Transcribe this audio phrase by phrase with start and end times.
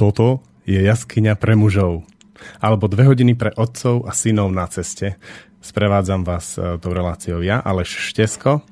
[0.00, 2.08] Toto je jaskyňa pre mužov.
[2.56, 5.20] Alebo dve hodiny pre otcov a synov na ceste.
[5.60, 8.64] Sprevádzam vás e, tou reláciou ja, Aleš Štesko.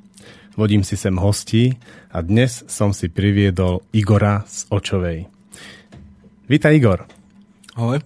[0.57, 1.77] Vodím si sem hostí
[2.09, 5.29] a dnes som si priviedol Igora z Očovej.
[6.49, 7.05] Vítaj Igor.
[7.77, 8.01] Ahoj.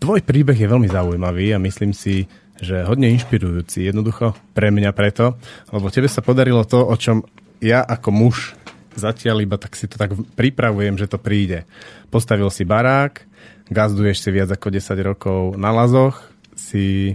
[0.00, 2.24] Tvoj príbeh je veľmi zaujímavý a myslím si,
[2.56, 3.84] že hodne inšpirujúci.
[3.84, 5.36] Jednoducho pre mňa preto,
[5.76, 7.20] lebo tebe sa podarilo to, o čom
[7.60, 8.56] ja ako muž
[8.98, 11.64] zatiaľ iba tak si to tak pripravujem, že to príde.
[12.10, 13.24] Postavil si barák,
[13.70, 16.18] gazduješ si viac ako 10 rokov na lazoch,
[16.58, 17.14] si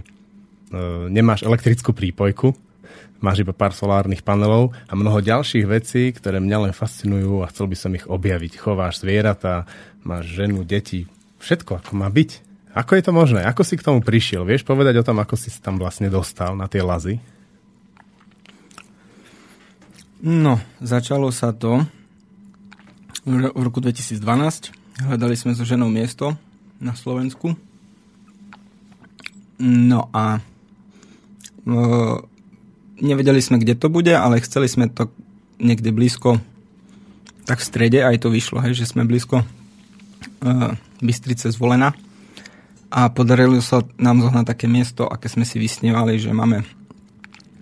[1.12, 2.56] nemáš elektrickú prípojku,
[3.20, 7.68] máš iba pár solárnych panelov a mnoho ďalších vecí, ktoré mňa len fascinujú a chcel
[7.68, 8.56] by som ich objaviť.
[8.56, 9.68] Chováš zvieratá,
[10.04, 11.08] máš ženu, deti,
[11.40, 12.30] všetko ako má byť.
[12.74, 13.46] Ako je to možné?
[13.46, 14.42] Ako si k tomu prišiel?
[14.42, 17.22] Vieš povedať o tom, ako si tam vlastne dostal na tie lazy?
[20.24, 21.84] No, začalo sa to
[23.28, 24.24] v roku 2012.
[25.04, 26.32] Hľadali sme so ženou miesto
[26.80, 27.52] na Slovensku.
[29.60, 30.42] No a e,
[33.04, 35.12] nevedeli sme, kde to bude, ale chceli sme to
[35.60, 36.40] niekde blízko,
[37.44, 39.46] tak v strede aj to vyšlo, hej, že sme blízko e,
[41.04, 41.92] Bystrice zvolená.
[42.88, 46.64] A podarilo sa nám zohnať také miesto, aké sme si vysnievali, že máme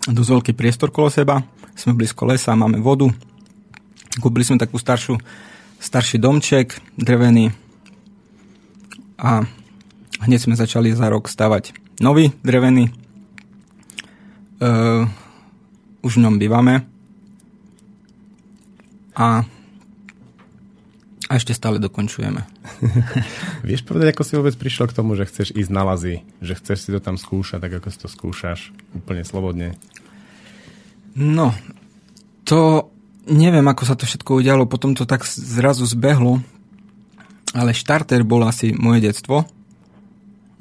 [0.06, 1.42] dosť veľký priestor kolo seba,
[1.76, 3.08] sme blízko lesa, máme vodu.
[4.20, 5.16] Kúpili sme takú staršiu,
[5.80, 7.52] starší domček, drevený
[9.16, 9.46] a
[10.26, 12.90] hneď sme začali za rok stavať nový drevený.
[14.62, 15.10] Uh,
[16.06, 16.86] už v ňom bývame
[19.18, 19.42] a
[21.32, 22.44] a ešte stále dokončujeme.
[23.64, 26.20] Vieš povedať, ako si vôbec prišiel k tomu, že chceš ísť na lazy?
[26.44, 29.72] Že chceš si to tam skúšať, tak ako si to skúšaš, úplne slobodne?
[31.12, 31.52] No,
[32.48, 32.88] to
[33.28, 36.40] neviem, ako sa to všetko udialo, potom to tak zrazu zbehlo,
[37.52, 39.44] ale štarter bol asi moje detstvo,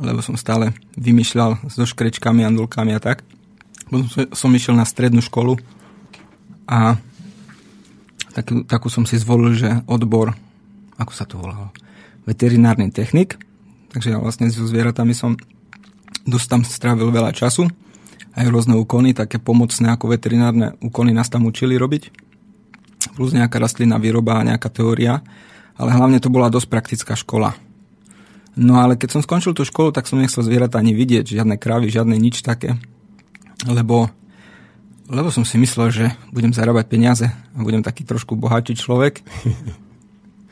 [0.01, 3.23] lebo som stále vymýšľal so škrečkami, andulkami a tak.
[3.87, 5.55] Potom som išiel na strednú školu
[6.67, 6.99] a
[8.35, 10.35] takú, takú som si zvolil, že odbor,
[10.99, 11.71] ako sa to volalo,
[12.27, 13.39] veterinárny technik,
[13.95, 15.39] takže ja vlastne so zvieratami som
[16.27, 17.71] dosť tam strávil veľa času
[18.35, 22.11] aj rôzne úkony, také pomocné ako veterinárne úkony nás tam učili robiť.
[23.17, 25.19] Plus nejaká rastlina výroba a nejaká teória.
[25.75, 27.57] Ale hlavne to bola dosť praktická škola.
[28.55, 31.87] No ale keď som skončil tú školu, tak som nechcel zvieratá ani vidieť, žiadne krávy,
[31.87, 32.75] žiadne nič také.
[33.67, 34.11] Lebo,
[35.07, 36.05] lebo som si myslel, že
[36.35, 39.23] budem zarábať peniaze a budem taký trošku bohatší človek.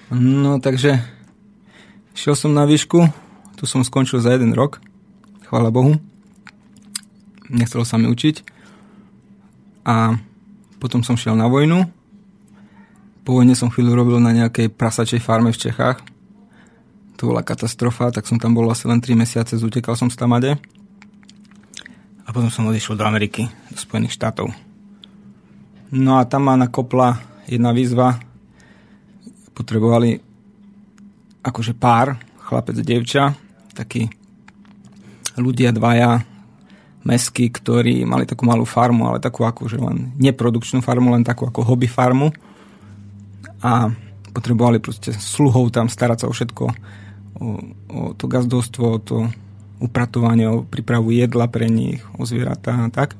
[0.09, 1.05] No takže
[2.17, 2.97] šiel som na výšku,
[3.53, 4.81] tu som skončil za jeden rok,
[5.45, 6.01] chvála Bohu
[7.49, 8.35] nechcelo sa mi učiť.
[9.89, 10.15] A
[10.79, 11.89] potom som šiel na vojnu.
[13.27, 16.01] Po vojne som chvíľu robil na nejakej prasačej farme v Čechách.
[17.19, 20.55] To bola katastrofa, tak som tam bol asi len 3 mesiace, zutekal som z Tamade.
[22.23, 24.47] A potom som odišiel do Ameriky, do Spojených štátov.
[25.91, 28.21] No a tam ma nakopla jedna výzva.
[29.51, 30.21] Potrebovali
[31.43, 33.23] akože pár, chlapec a devča,
[33.75, 34.07] takí
[35.35, 36.23] ľudia dvaja
[37.03, 41.47] mesky, ktorí mali takú malú farmu, ale takú ako, že len neprodukčnú farmu, len takú
[41.47, 42.31] ako hobby farmu.
[43.63, 43.91] A
[44.31, 47.47] potrebovali proste sluhov tam starať sa o všetko, o,
[47.91, 49.17] o to gazdovstvo, o to
[49.79, 53.15] upratovanie, o prípravu jedla pre nich, o zvieratá a tak.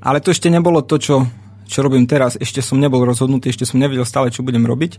[0.00, 1.28] Ale to ešte nebolo to, čo,
[1.68, 2.40] čo robím teraz.
[2.40, 4.96] Ešte som nebol rozhodnutý, ešte som nevedel stále, čo budem robiť.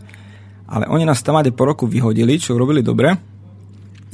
[0.70, 3.31] Ale oni nás tam po roku vyhodili, čo robili dobre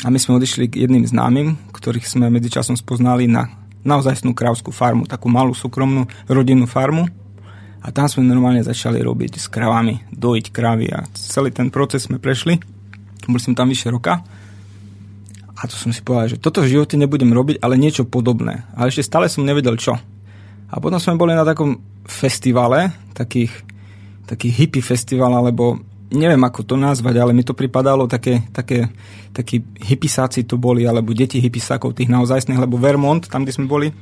[0.04, 3.50] a my sme odišli k jedným známym, ktorých sme medzičasom spoznali na
[3.82, 7.10] naozajstnú krávskú farmu, takú malú súkromnú rodinnú farmu.
[7.78, 12.18] A tam sme normálne začali robiť s kravami, dojiť kravy a celý ten proces sme
[12.18, 12.58] prešli.
[13.26, 14.22] Boli sme tam vyše roka.
[15.58, 18.66] A to som si povedal, že toto v živote nebudem robiť, ale niečo podobné.
[18.74, 19.98] Ale ešte stále som nevedel čo.
[20.68, 23.50] A potom sme boli na takom festivale, takých,
[24.26, 28.88] taký hippie festival, alebo neviem ako to nazvať, ale mi to pripadalo také, také
[29.32, 33.92] takí hypisáci to boli, alebo deti hypisákov tých naozajstných, lebo Vermont, tam kde sme boli,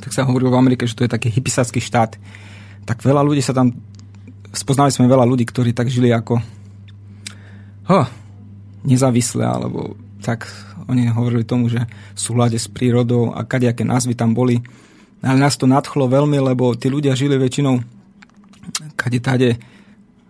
[0.00, 2.16] tak sa hovorilo v Amerike, že to je taký hypisácky štát.
[2.88, 3.74] Tak veľa ľudí sa tam,
[4.54, 6.40] spoznali sme veľa ľudí, ktorí tak žili ako
[7.86, 8.00] ho,
[8.82, 9.94] nezávisle, alebo
[10.24, 10.48] tak
[10.90, 12.20] oni hovorili tomu, že v
[12.58, 14.62] s prírodou a kadejaké názvy tam boli.
[15.22, 17.82] Ale nás to nadchlo veľmi, lebo tí ľudia žili väčšinou
[18.98, 19.58] kade tade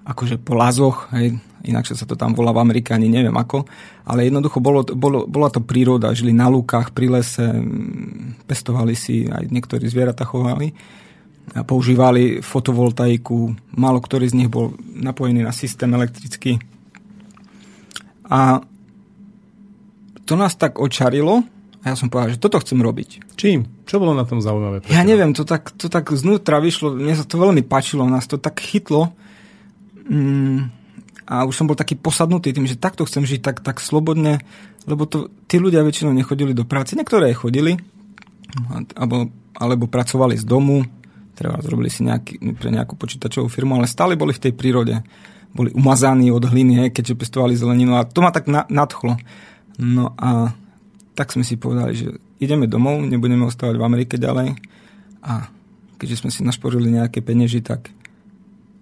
[0.06, 1.34] akože po lazoch, hej,
[1.66, 3.66] inakšie sa to tam volá v Amerike, ani neviem ako,
[4.06, 7.42] ale jednoducho bolo, bolo, bola to príroda, žili na lúkach, pri lese,
[8.46, 10.70] pestovali si, aj niektorí zvieratá chovali.
[11.66, 16.62] používali fotovoltaiku, málo ktorý z nich bol napojený na systém elektrický.
[18.30, 18.62] A
[20.26, 21.46] to nás tak očarilo,
[21.86, 23.38] a ja som povedal, že toto chcem robiť.
[23.38, 23.86] Čím?
[23.86, 24.82] Čo bolo na tom zaujímavé?
[24.90, 28.42] Ja neviem, to tak, to tak znútra vyšlo, mne sa to veľmi páčilo, nás to
[28.42, 29.14] tak chytlo.
[30.06, 30.70] Mm,
[31.26, 34.38] a už som bol taký posadnutý tým, že takto chcem žiť tak, tak slobodne,
[34.86, 37.74] lebo to, tí ľudia väčšinou nechodili do práce, niektoré chodili,
[38.94, 39.26] alebo,
[39.58, 40.86] alebo pracovali z domu,
[41.34, 45.02] treba zrobili si nejaký, pre nejakú počítačovú firmu, ale stále boli v tej prírode.
[45.50, 49.18] Boli umazaní od hliny, keďže pestovali zeleninu a to ma tak na, nadchlo.
[49.76, 50.54] No a
[51.16, 52.08] tak sme si povedali, že
[52.38, 54.56] ideme domov, nebudeme ostávať v Amerike ďalej
[55.24, 55.48] a
[55.96, 57.88] keďže sme si našporili nejaké penieži, tak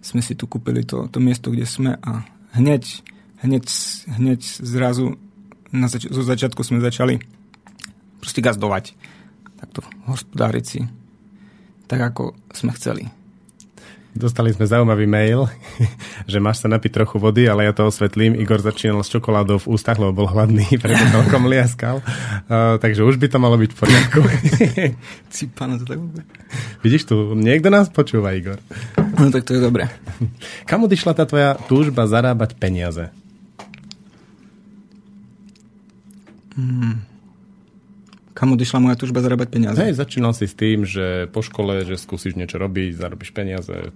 [0.04, 3.00] sme si tu kúpili to, to miesto, kde sme a hneď,
[3.40, 3.64] hneď,
[4.20, 5.16] hneď zrazu
[5.72, 7.24] na zač- zo začiatku sme začali
[8.20, 8.92] proste gazdovať.
[9.58, 10.80] Takto hospodáriť si
[11.88, 13.08] tak, ako sme chceli.
[14.14, 15.50] Dostali sme zaujímavý mail,
[16.30, 18.38] že máš sa napiť trochu vody, ale ja to osvetlím.
[18.38, 21.98] Igor začínal s čokoládou v ústach, lebo bol hladný, preto celkom liaskal.
[22.46, 24.20] Uh, takže už by to malo byť v poriadku.
[25.34, 25.98] Cipano to tak
[26.86, 28.62] Vidíš tu, niekto nás počúva, Igor.
[29.20, 29.86] No tak to je dobré.
[30.66, 33.14] Kam odišla tá tvoja túžba zarábať peniaze?
[36.54, 37.02] Hmm.
[38.34, 39.78] Kam odišla moja túžba zarábať peniaze?
[39.78, 43.94] Hej, začínal si s tým, že po škole, že skúsiš niečo robiť, zarobíš peniaze.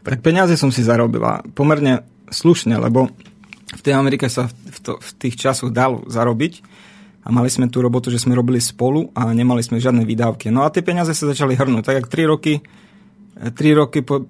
[0.00, 3.12] Tak, tak peniaze som si zarobila pomerne slušne, lebo
[3.70, 6.64] v tej Amerike sa v, to, v tých časoch dalo zarobiť
[7.20, 10.48] a mali sme tú robotu, že sme robili spolu a nemali sme žiadne výdavky.
[10.48, 11.84] No a tie peniaze sa začali hrnúť.
[11.84, 12.64] Tak jak 3 roky,
[13.40, 14.28] 3 roky po,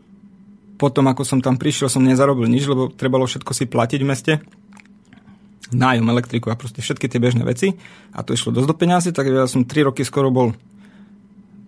[0.79, 4.33] potom, ako som tam prišiel, som nezarobil nič, lebo trebalo všetko si platiť v meste.
[5.71, 7.75] Nájom, elektriku a proste všetky tie bežné veci.
[8.15, 10.55] A to išlo dosť do peňazí, tak ja som 3 roky skoro bol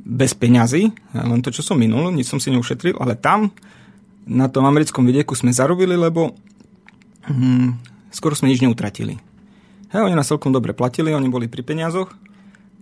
[0.03, 3.55] bez peňazí, len to, čo som minul, nič som si neušetril, ale tam
[4.27, 6.35] na tom americkom vidieku sme zarobili, lebo
[7.31, 7.79] hm,
[8.11, 9.19] skoro sme nič neutratili.
[9.95, 12.11] Hej, oni nás celkom dobre platili, oni boli pri peniazoch,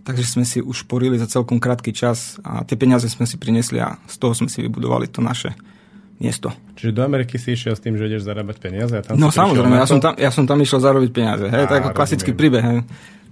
[0.01, 3.81] takže sme si už porili za celkom krátky čas a tie peniaze sme si prinesli
[3.81, 5.53] a z toho sme si vybudovali to naše
[6.21, 6.53] miesto.
[6.77, 8.93] Čiže do Ameriky si išiel s tým, že ideš zarábať peniaze?
[8.93, 11.45] A tam no samozrejme, ja som, tam, ja som tam išiel zarobiť peniaze.
[11.49, 12.61] Hej, to je ako klasický príbeh.
[12.61, 12.79] Hej.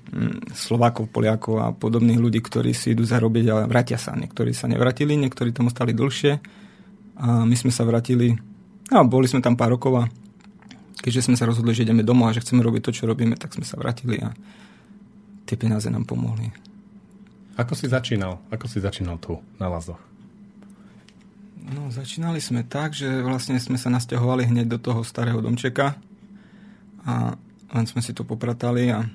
[0.09, 4.17] Mm, Slovákov, Poliakov a podobných ľudí, ktorí si idú zarobiť a vrátia sa.
[4.17, 6.41] Niektorí sa nevratili, niektorí tam ostali dlhšie.
[7.21, 8.33] A my sme sa vrátili,
[8.89, 10.03] no boli sme tam pár rokov a
[11.03, 13.53] keďže sme sa rozhodli, že ideme domov a že chceme robiť to, čo robíme, tak
[13.53, 14.33] sme sa vrátili a
[15.49, 16.53] tie peniaze nám pomohli.
[17.57, 18.37] Ako si začínal?
[18.53, 19.97] Ako si začínal tu, na Lazoch?
[21.69, 25.97] No, začínali sme tak, že vlastne sme sa nasťahovali hneď do toho starého domčeka
[27.05, 27.33] a
[27.73, 29.05] len sme si to popratali a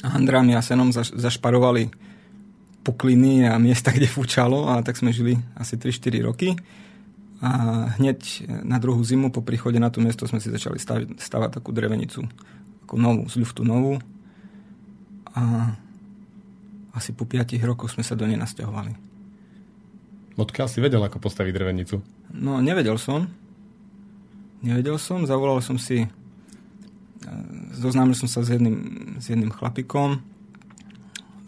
[0.00, 1.92] Andrám a Senom zaš, zašparovali
[2.80, 6.48] pukliny a miesta, kde fúčalo a tak sme žili asi 3-4 roky.
[7.40, 11.50] A hneď na druhú zimu po príchode na to miesto sme si začali stavať, stavať
[11.60, 12.24] takú drevenicu,
[12.84, 13.96] ako novú, z ľuftu novú.
[15.36, 15.74] A
[16.94, 19.10] asi po 5 rokoch sme sa do nej nasťahovali.
[20.40, 22.00] Odkiaľ si vedel, ako postaviť drevenicu?
[22.32, 23.28] No, nevedel som.
[24.64, 26.08] Nevedel som, zavolal som si, e,
[27.76, 28.76] zoznámil som sa s jedným,
[29.20, 30.20] s jedným chlapikom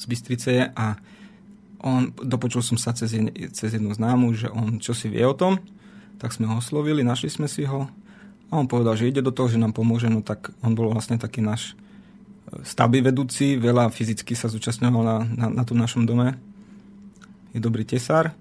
[0.00, 0.98] z Bystrice a
[1.82, 3.14] on, dopočul som sa cez,
[3.54, 5.58] cez jednu známu, že on čo si vie o tom,
[6.18, 7.90] tak sme ho oslovili, našli sme si ho
[8.48, 11.18] a on povedal, že ide do toho, že nám pomôže, no tak on bol vlastne
[11.18, 11.74] taký náš
[12.60, 16.36] stavby vedúci, veľa fyzicky sa zúčastňoval na, na, na tom našom dome.
[17.56, 18.36] Je dobrý tesár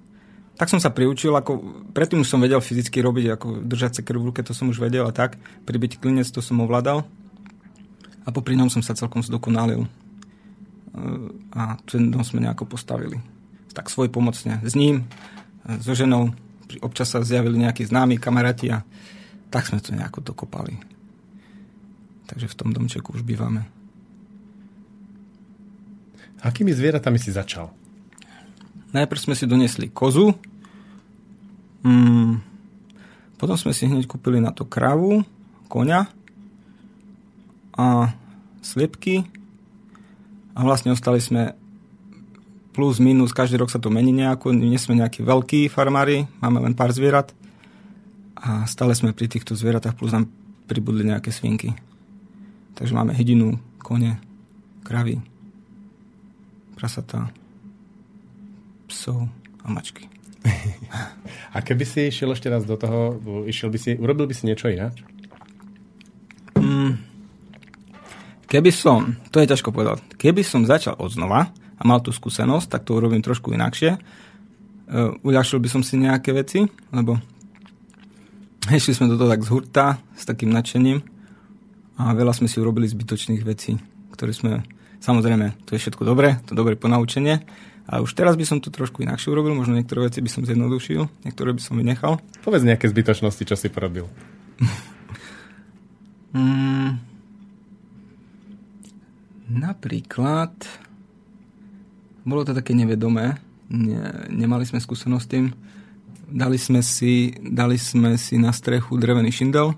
[0.62, 1.58] tak som sa priučil, ako
[1.90, 4.78] predtým už som vedel fyzicky robiť, ako držať sa krv v ruke, to som už
[4.78, 5.42] vedel a tak.
[5.66, 7.02] Pribyť klinec, to som ovládal.
[8.22, 9.90] A popri ňom som sa celkom zdokonalil.
[11.58, 13.18] A ten dom sme nejako postavili.
[13.74, 14.62] Tak svoj pomocne.
[14.62, 15.10] S ním,
[15.82, 16.30] so ženou,
[16.86, 18.86] občas sa zjavili nejakí známi kamaráti a
[19.50, 20.78] tak sme to nejako dokopali.
[22.30, 23.81] Takže v tom domčeku už bývame.
[26.42, 27.70] Akými zvieratami si začal?
[28.92, 30.34] Najprv sme si donesli kozu,
[31.82, 32.38] Mm,
[33.42, 35.26] potom sme si hneď kúpili na to kravu,
[35.66, 36.06] koňa
[37.74, 38.14] a
[38.62, 39.26] sliepky.
[40.54, 41.58] A vlastne ostali sme
[42.70, 46.78] plus, minus, každý rok sa to mení nejako, nie sme nejakí veľkí farmári, máme len
[46.78, 47.34] pár zvierat.
[48.38, 50.30] A stále sme pri týchto zvieratách plus nám
[50.70, 51.74] pribudli nejaké svinky.
[52.78, 54.22] Takže máme hydinu, kone,
[54.86, 55.18] kravy,
[56.82, 57.30] prasatá,
[58.90, 59.30] psov
[59.62, 60.10] a mačky.
[61.54, 64.66] A keby si išiel ešte raz do toho, išiel by si, urobil by si niečo
[64.66, 65.06] ináč?
[66.58, 66.98] Mm,
[68.50, 72.66] keby som, to je ťažko povedať, keby som začal od znova a mal tú skúsenosť,
[72.66, 74.02] tak to urobím trošku inakšie.
[75.22, 77.22] uľašil by som si nejaké veci, lebo
[78.74, 80.98] išli sme do toho tak z hurta, s takým nadšením
[82.02, 83.78] a veľa sme si urobili zbytočných vecí,
[84.18, 84.66] ktoré sme,
[85.02, 87.42] samozrejme, to je všetko dobré, to dobré ponaučenie,
[87.90, 91.10] ale už teraz by som to trošku inakšie urobil, možno niektoré veci by som zjednodušil,
[91.26, 92.22] niektoré by som vynechal.
[92.46, 94.06] Povedz nejaké zbytočnosti, čo si porobil.
[96.38, 96.90] mm,
[99.50, 100.54] napríklad,
[102.22, 103.42] bolo to také nevedomé,
[103.74, 105.46] ne, nemali sme skúsenosť s tým,
[106.32, 109.74] dali sme, si, dali sme si na strechu drevený šindel,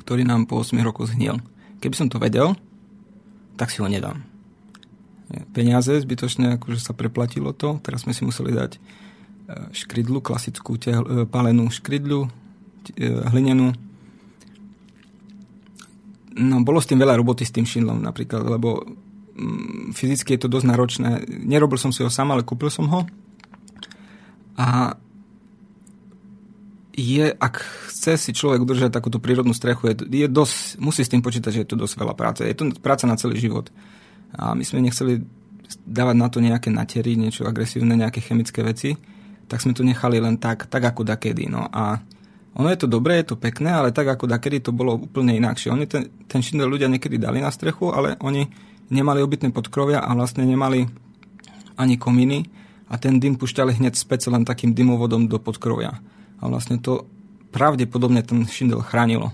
[0.00, 1.38] ktorý nám po 8 rokoch zhnil.
[1.78, 2.56] Keby som to vedel,
[3.54, 4.29] tak si ho nedám
[5.54, 7.78] peniaze zbytočne, akože sa preplatilo to.
[7.82, 8.80] Teraz sme si museli dať e,
[9.70, 13.70] škridlu, klasickú tehl, e, palenú škridlu, e, hlinenú.
[16.40, 20.52] No, bolo s tým veľa roboty s tým šindlom napríklad, lebo mm, fyzicky je to
[20.52, 21.10] dosť náročné.
[21.26, 23.06] Nerobil som si ho sám, ale kúpil som ho.
[24.58, 24.98] A
[27.00, 31.24] je, ak chce si človek udržať takúto prírodnú strechu, je, je dosť, musí s tým
[31.24, 32.42] počítať, že je to dosť veľa práce.
[32.44, 33.72] Je to práca na celý život
[34.34, 35.22] a my sme nechceli
[35.86, 38.94] dávať na to nejaké natery, niečo agresívne, nejaké chemické veci,
[39.50, 41.50] tak sme to nechali len tak, tak ako dakedy.
[41.50, 41.98] No a
[42.54, 45.70] ono je to dobré, je to pekné, ale tak ako dakedy to bolo úplne inakšie.
[45.70, 48.46] Oni ten, ten šindel ľudia niekedy dali na strechu, ale oni
[48.90, 50.86] nemali obytné podkrovia a vlastne nemali
[51.78, 52.50] ani kominy
[52.90, 56.02] a ten dym pušťali hneď späť len takým dymovodom do podkrovia.
[56.42, 57.06] A vlastne to
[57.54, 59.30] pravdepodobne ten šindel chránilo.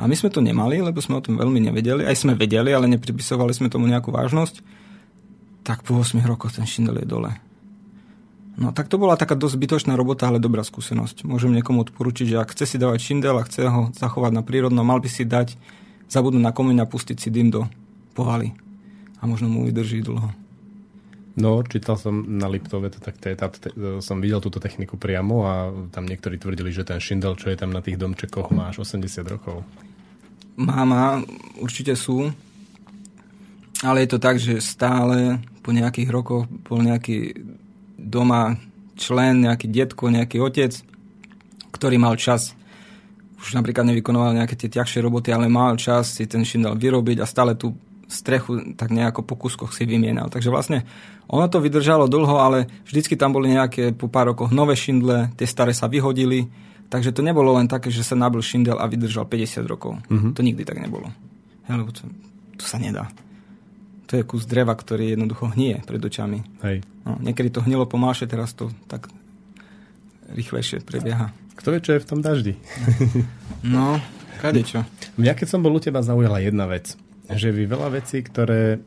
[0.00, 2.08] A my sme to nemali, lebo sme o tom veľmi nevedeli.
[2.08, 4.64] Aj sme vedeli, ale nepripisovali sme tomu nejakú vážnosť.
[5.60, 7.36] Tak po 8 rokoch ten šindel je dole.
[8.56, 11.28] No tak to bola taká dosť zbytočná robota, ale dobrá skúsenosť.
[11.28, 14.80] Môžem niekomu odporučiť, že ak chce si dávať šindel a chce ho zachovať na prírodno,
[14.80, 15.60] mal by si dať,
[16.08, 17.68] zabudnúť na komín a pustiť si dym do
[18.16, 18.56] povaly.
[19.20, 20.32] A možno mu vydrží dlho.
[21.40, 23.70] No, čítal som na Liptove, to, tak to je, tá, te,
[24.04, 27.70] som videl túto techniku priamo a tam niektorí tvrdili, že ten šindel, čo je tam
[27.70, 29.62] na tých domčekoch, má až 80 rokov.
[30.60, 31.24] Máma,
[31.56, 32.28] určite sú.
[33.80, 37.32] Ale je to tak, že stále po nejakých rokoch bol nejaký
[37.96, 38.60] doma
[39.00, 40.76] člen, nejaký detko, nejaký otec,
[41.72, 42.52] ktorý mal čas
[43.40, 47.26] už napríklad nevykonoval nejaké tie ťažšie roboty, ale mal čas si ten šindel vyrobiť a
[47.26, 47.72] stále tú
[48.04, 50.28] strechu tak nejako po kuskoch si vymienal.
[50.28, 50.84] Takže vlastne
[51.24, 55.48] ono to vydržalo dlho, ale vždycky tam boli nejaké po pár rokoch nové šindle, tie
[55.48, 56.44] staré sa vyhodili
[56.90, 60.02] Takže to nebolo len také, že sa nabil šindel a vydržal 50 rokov.
[60.10, 60.34] Uh-huh.
[60.34, 61.14] To nikdy tak nebolo.
[61.70, 62.02] Hej, lebo to,
[62.58, 63.06] to sa nedá.
[64.10, 66.42] To je kus dreva, ktorý jednoducho hnie pred očami.
[66.66, 66.82] Hej.
[67.06, 69.06] No, niekedy to hnilo pomalšie, teraz to tak
[70.34, 71.30] rýchlejšie prebieha.
[71.54, 72.58] Kto vie, čo je v tom daždi?
[73.74, 74.02] no,
[74.42, 74.82] kade čo.
[75.14, 76.98] Mňa keď som bol u teba zaujala jedna vec.
[77.30, 78.78] Že vy veľa vecí, ktoré e,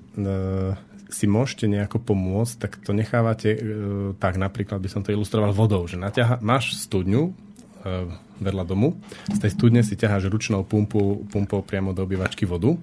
[1.08, 3.60] si môžete nejako pomôcť, tak to nechávate e,
[4.20, 7.32] tak, napríklad by som to ilustroval vodou, že naťaha, máš studňu,
[8.40, 8.96] vedľa domu.
[9.32, 12.76] Z tej studne si ťaháš ručnou pumpu, pumpou priamo do obývačky vodu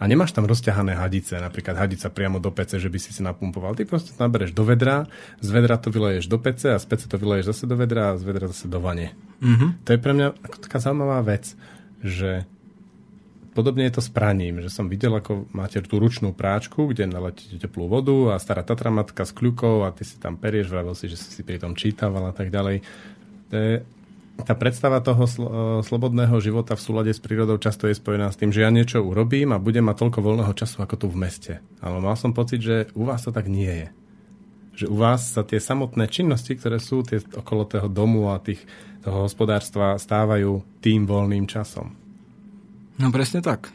[0.00, 3.76] a nemáš tam rozťahané hadice, napríklad hadica priamo do pece, že by si si napumpoval.
[3.76, 5.06] Ty proste nabereš do vedra,
[5.38, 8.18] z vedra to vyleješ do pece a z pece to vyleješ zase do vedra a
[8.18, 9.12] z vedra zase do vane.
[9.40, 9.70] Mm-hmm.
[9.84, 10.26] To je pre mňa
[10.60, 11.54] taká zaujímavá vec,
[12.00, 12.48] že
[13.52, 17.60] podobne je to s praním, že som videl, ako máte tú ručnú práčku, kde naletíte
[17.60, 21.18] teplú vodu a stará tatramatka s kľukou a ty si tam perieš, vravel si, že
[21.18, 22.80] si si pri tom čítaval a tak ďalej.
[23.50, 23.72] To je
[24.42, 25.52] tá predstava toho sl- e,
[25.84, 29.54] slobodného života v súlade s prírodou často je spojená s tým, že ja niečo urobím
[29.54, 31.52] a budem mať toľko voľného času ako tu v meste.
[31.78, 33.88] Ale mal som pocit, že u vás to tak nie je.
[34.84, 38.60] Že u vás sa tie samotné činnosti, ktoré sú tie okolo toho domu a tých,
[39.04, 41.94] toho hospodárstva stávajú tým voľným časom.
[43.00, 43.72] No presne tak.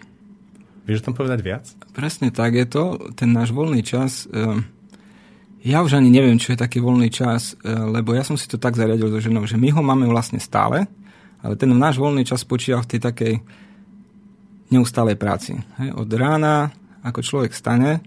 [0.85, 1.65] Vieš o tom povedať viac?
[1.97, 2.83] Presne tak je to.
[3.17, 4.29] Ten náš voľný čas...
[4.29, 4.74] E-
[5.65, 8.61] ja už ani neviem, čo je taký voľný čas, e, lebo ja som si to
[8.61, 10.85] tak zariadil so ženou, že my ho máme vlastne stále,
[11.41, 13.33] ale ten náš voľný čas spočíva v tej takej
[14.69, 15.57] neustálej práci.
[15.81, 16.69] Hej, od rána,
[17.01, 18.05] ako človek stane,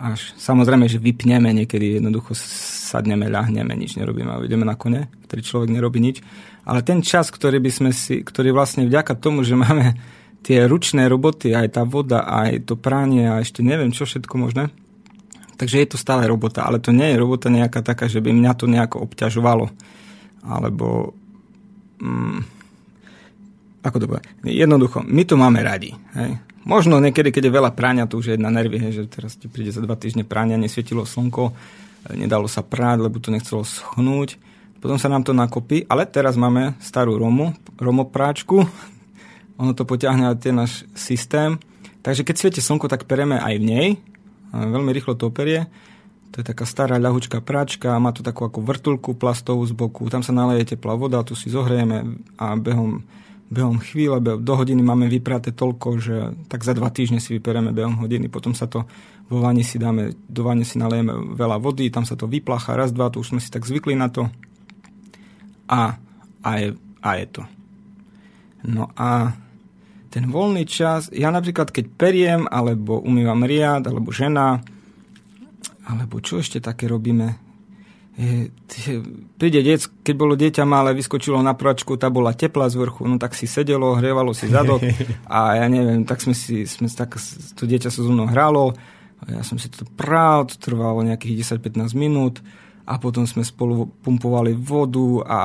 [0.00, 5.40] až samozrejme, že vypneme niekedy, jednoducho sadneme, ľahneme, nič nerobíme a ideme na kone, ktorý
[5.44, 6.24] človek nerobí nič.
[6.64, 10.00] Ale ten čas, ktorý by sme si, ktorý vlastne vďaka tomu, že máme
[10.40, 14.72] tie ručné roboty, aj tá voda, aj to pránie a ešte neviem čo všetko možné,
[15.60, 18.52] Takže je to stále robota, ale to nie je robota nejaká taká, že by mňa
[18.56, 19.68] to nejako obťažovalo.
[20.40, 21.12] Alebo...
[22.00, 22.48] Mm,
[23.84, 24.24] ako to bude?
[24.40, 25.92] Jednoducho, my to máme radi.
[26.16, 26.40] Hej?
[26.64, 29.52] Možno niekedy, keď je veľa práňa, to už je na nervy, hej, že teraz ti
[29.52, 31.52] príde za dva týždne práňa, nesvietilo slnko,
[32.16, 34.40] nedalo sa práť, lebo to nechcelo schnúť.
[34.80, 38.64] Potom sa nám to nakopí, ale teraz máme starú romu, romopráčku,
[39.60, 41.60] ono to potiahne aj ten náš systém.
[42.00, 43.88] Takže keď svieti slnko, tak pereme aj v nej,
[44.52, 45.70] veľmi rýchlo to operie,
[46.30, 50.22] To je taká stará ľahučká práčka, má to takú ako vrtulku plastovú z boku, tam
[50.22, 53.02] sa naleje teplá voda, tu si zohrieme a behom,
[53.50, 56.16] behom chvíle, behom, do hodiny máme vypraté toľko, že
[56.46, 58.86] tak za dva týždne si vypereme behom hodiny, potom sa to
[59.26, 62.94] vo vani si dáme, do vane si nalejeme veľa vody, tam sa to vyplacha, raz,
[62.94, 64.30] dva, tu už sme si tak zvykli na to.
[65.66, 65.98] A,
[66.46, 67.42] a, je, a je to.
[68.70, 69.34] No a
[70.10, 74.58] ten voľný čas, ja napríklad keď periem, alebo umývam riad, alebo žena,
[75.86, 77.38] alebo čo ešte také robíme?
[79.40, 83.16] Príde dec, keď bolo dieťa malé, vyskočilo na pračku, tá bola teplá z vrchu, no
[83.16, 84.82] tak si sedelo, hrievalo si zadok
[85.30, 87.16] a ja neviem, tak sme si, sme tak,
[87.54, 88.74] to dieťa sa so mnou hralo,
[89.30, 92.42] ja som si to prál, to trvalo nejakých 10-15 minút
[92.90, 95.38] a potom sme spolu pumpovali vodu a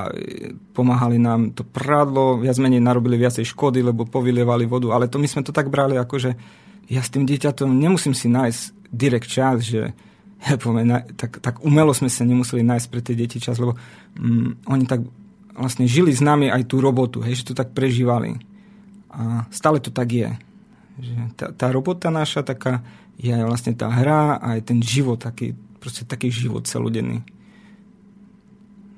[0.73, 5.29] pomáhali nám to prádlo, viac menej narobili viacej škody, lebo povylievali vodu, ale to my
[5.29, 6.31] sme to tak brali, ako že
[6.89, 9.93] ja s tým dieťatom nemusím si nájsť direkt čas, že
[10.41, 13.77] ja poviem, tak, tak umelo sme sa nemuseli nájsť pre tie deti čas, lebo
[14.17, 15.05] mm, oni tak
[15.53, 18.41] vlastne žili s nami aj tú robotu, hej, že to tak prežívali.
[19.13, 20.29] A stále to tak je.
[20.99, 22.83] Že tá, tá robota naša taká
[23.15, 27.23] je aj vlastne tá hra aj ten život taký, proste taký život celodenný.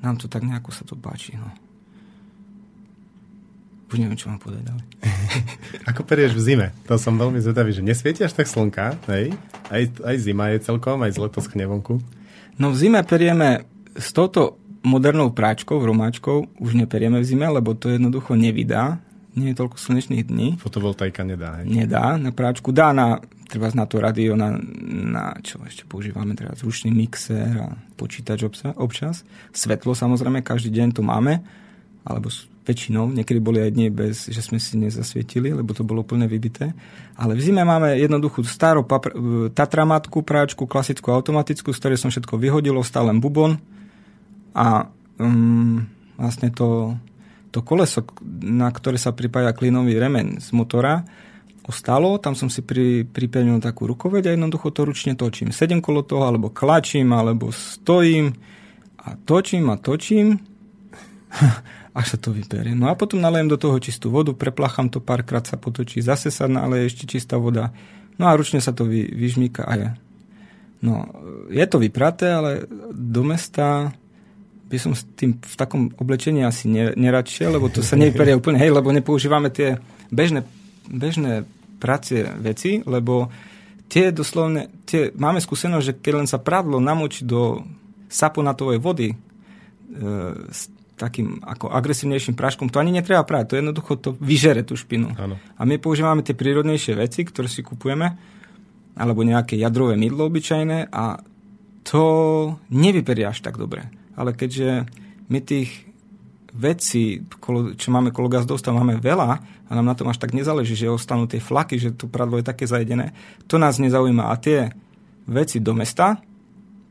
[0.08, 1.52] Nám to tak nejako sa to páči, no.
[3.92, 4.72] Už neviem, čo mám povedať.
[5.92, 6.68] Ako perieš v zime?
[6.88, 9.36] To som veľmi zvedavý, že nesvieti až tak slnka, hej?
[9.68, 12.00] Aj, aj zima je celkom, aj z leto nevonku.
[12.56, 13.68] No v zime perieme
[14.00, 14.56] s touto
[14.88, 19.04] modernou práčkou, romáčkou, už neperieme v zime, lebo to jednoducho nevydá.
[19.38, 20.58] Nie je toľko slnečných dní.
[20.58, 21.70] Fotovoltaika nedá, hej?
[21.70, 22.74] Nedá na práčku.
[22.74, 24.58] Dá na, treba na to radio, na,
[24.89, 29.22] na čo ešte používame teraz, ručný mixer a počítač obsa, občas.
[29.53, 31.46] Svetlo samozrejme, každý deň to máme,
[32.01, 32.34] alebo
[32.67, 36.75] väčšinou, niekedy boli aj dni bez, že sme si nezasvietili, lebo to bolo plne vybité.
[37.15, 39.15] Ale v zime máme jednoduchú starú papr-
[39.56, 43.56] tatramatku, práčku, klasickú automatickú, z ktorej som všetko vyhodil, ostal len bubon
[44.51, 45.88] a um,
[46.20, 47.00] vlastne to,
[47.51, 48.04] to koleso,
[48.44, 51.08] na ktoré sa pripája klinový remen z motora,
[51.68, 55.52] ostalo, tam som si pri, pripevnil takú rukoveď a jednoducho to ručne točím.
[55.52, 58.36] Sedem kolo toho, alebo klačím, alebo stojím
[59.00, 60.39] a točím a točím
[61.98, 62.78] až sa to vyperie.
[62.78, 66.45] No a potom nalejem do toho čistú vodu, preplachám to, párkrát sa potočí, zase sa
[66.45, 67.74] naleje ešte čistá voda.
[68.21, 69.89] No a ručne sa to vy, vyžmíka a je.
[70.78, 71.10] No,
[71.50, 73.98] je to vypraté, ale do mesta
[74.67, 78.71] by som s tým v takom oblečení asi neradšie, lebo to sa nevyperie úplne, hej,
[78.71, 79.80] lebo nepoužívame tie
[80.12, 80.43] bežné,
[80.88, 81.47] bežné
[81.80, 83.32] pracie veci, lebo
[83.88, 87.63] tie doslovne, tie, máme skúsenosť, že keď len sa pradlo namočí do
[88.12, 89.15] saponatovej vody, e,
[90.97, 95.13] takým ako agresívnejším práškom, to ani netreba prať, to jednoducho to vyžere tú špinu.
[95.13, 95.38] Ano.
[95.56, 98.17] A my používame tie prírodnejšie veci, ktoré si kupujeme,
[98.97, 101.21] alebo nejaké jadrové mydlo obyčajné a
[101.86, 102.03] to
[102.73, 103.88] nevyperie až tak dobre.
[104.17, 104.89] Ale keďže
[105.30, 105.86] my tých
[106.58, 107.21] vecí,
[107.77, 109.30] čo máme kolo gazdovstva, máme veľa
[109.67, 112.49] a nám na tom až tak nezáleží, že ostanú tie flaky, že to pradlo je
[112.49, 113.13] také zajedené,
[113.45, 114.34] to nás nezaujíma.
[114.34, 114.73] A tie
[115.30, 116.17] veci do mesta,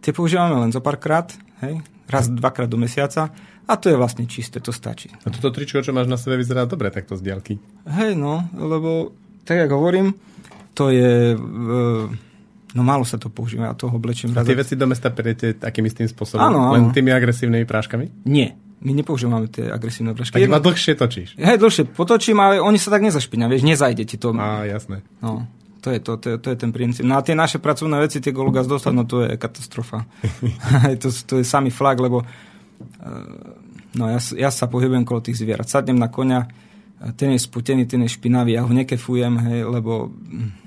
[0.04, 1.26] tie používame len zo párkrát,
[1.66, 3.34] hej, raz, dvakrát do mesiaca
[3.66, 5.10] a to je vlastne čisté, to stačí.
[5.26, 7.58] A toto tričko, čo máš na sebe, vyzerá dobre takto z diaľky.
[7.90, 9.10] Hej, no, lebo
[9.42, 10.14] tak, ako hovorím,
[10.78, 11.34] to je...
[12.76, 14.36] No málo sa to používa, ja to oblečím.
[14.36, 16.44] A tie veci do mesta periete takým istým spôsobom?
[16.44, 18.28] Áno, Len tými agresívnymi práškami?
[18.28, 18.52] Nie.
[18.84, 20.36] My nepoužívame tie agresívne prášky.
[20.36, 21.40] Tak iba dlhšie točíš.
[21.40, 24.36] Hej, dlhšie potočím, ale oni sa tak nezašpinia, vieš, nezajde ti to.
[24.36, 25.00] Á, jasné.
[25.24, 25.48] No,
[25.80, 27.08] to je, to, to, je, to je ten princíp.
[27.08, 30.04] No a tie naše pracovné veci, tie Golgas dostať, no to je katastrofa.
[31.02, 32.20] to, to je samý flag, lebo
[33.96, 35.72] No ja, ja sa pohybujem kolo tých zvierat.
[35.72, 36.44] Sadnem na konia,
[37.16, 40.65] ten je sputený, ten je špinavý, ja ho nekefujem, hej, lebo hm,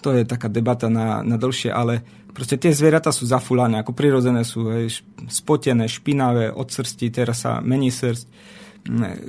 [0.00, 2.00] to je taká debata na, na dlhšie, ale
[2.32, 7.60] proste tie zvieratá sú zafulané, ako prirodzené sú, hej, spotené, špinavé, od srsti, teraz sa
[7.60, 8.26] mení srst,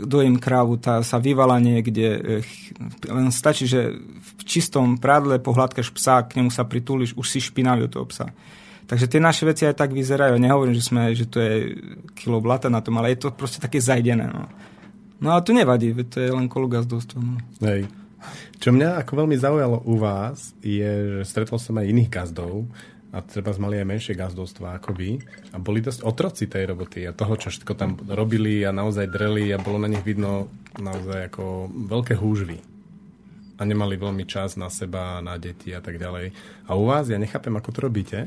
[0.07, 2.39] dojím krávu, tá sa vyvala niekde,
[3.03, 7.85] len stačí, že v čistom prádle pohľadkaš psa, k nemu sa pritúliš, už si špinavý
[7.85, 8.31] od toho psa.
[8.87, 10.35] Takže tie naše veci aj tak vyzerajú.
[10.35, 11.79] Nehovorím, že, sme, že to je
[12.11, 14.27] kilo blata na tom, ale je to proste také zajdené.
[14.27, 14.51] No,
[15.23, 17.19] no ale to nevadí, to je len kolo gazdovstva.
[17.23, 17.39] No.
[17.63, 17.87] Hej.
[18.61, 22.69] Čo mňa ako veľmi zaujalo u vás, je, že stretol som aj iných gazdov,
[23.11, 25.19] a treba mali aj menšie gazdovstva ako vy
[25.51, 29.51] a boli dosť otroci tej roboty a toho, čo všetko tam robili a naozaj dreli
[29.51, 30.47] a bolo na nich vidno
[30.79, 32.63] naozaj ako veľké húžvy
[33.59, 36.33] a nemali veľmi čas na seba, na deti a tak ďalej.
[36.65, 38.19] A u vás, ja nechápem, ako to robíte,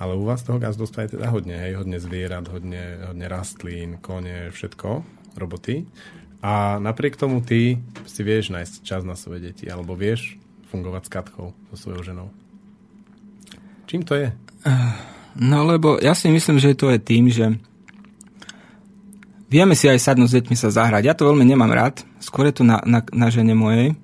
[0.00, 4.48] ale u vás toho gazdovstva je teda hodne, hej, hodne zvierat, hodne, hodne rastlín, kone,
[4.48, 5.04] všetko,
[5.36, 5.84] roboty.
[6.38, 10.38] A napriek tomu ty si vieš nájsť čas na svoje deti, alebo vieš
[10.70, 12.28] fungovať s Katkou, so svojou ženou.
[13.88, 14.28] Čím to je?
[15.38, 17.56] No lebo ja si myslím, že to je tým, že
[19.48, 21.02] vieme si aj sadnúť s deťmi sa zahrať.
[21.08, 23.96] Ja to veľmi nemám rád, skôr je to na, na, na žene mojej.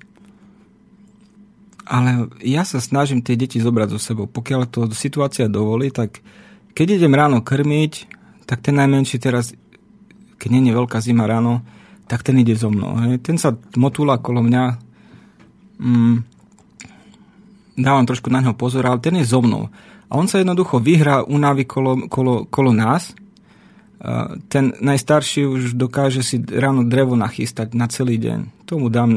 [1.85, 4.25] Ale ja sa snažím tie deti zobrať so sebou.
[4.25, 6.25] Pokiaľ to situácia dovolí, tak
[6.73, 8.09] keď idem ráno krmiť,
[8.49, 9.53] tak ten najmenší teraz,
[10.41, 11.61] keď nie je veľká zima ráno,
[12.05, 12.97] tak ten ide so mnou.
[13.01, 13.25] Hej.
[13.25, 14.63] Ten sa motúla kolo mňa.
[15.81, 16.17] Mm,
[17.81, 19.73] dávam trošku na ňo pozor, ale ten je so mnou.
[20.09, 23.17] A on sa jednoducho vyhrá unavy kolo, kolo, kolo nás
[24.53, 28.69] ten najstarší už dokáže si ráno drevo nachystať na celý deň.
[28.69, 29.11] Tomu dám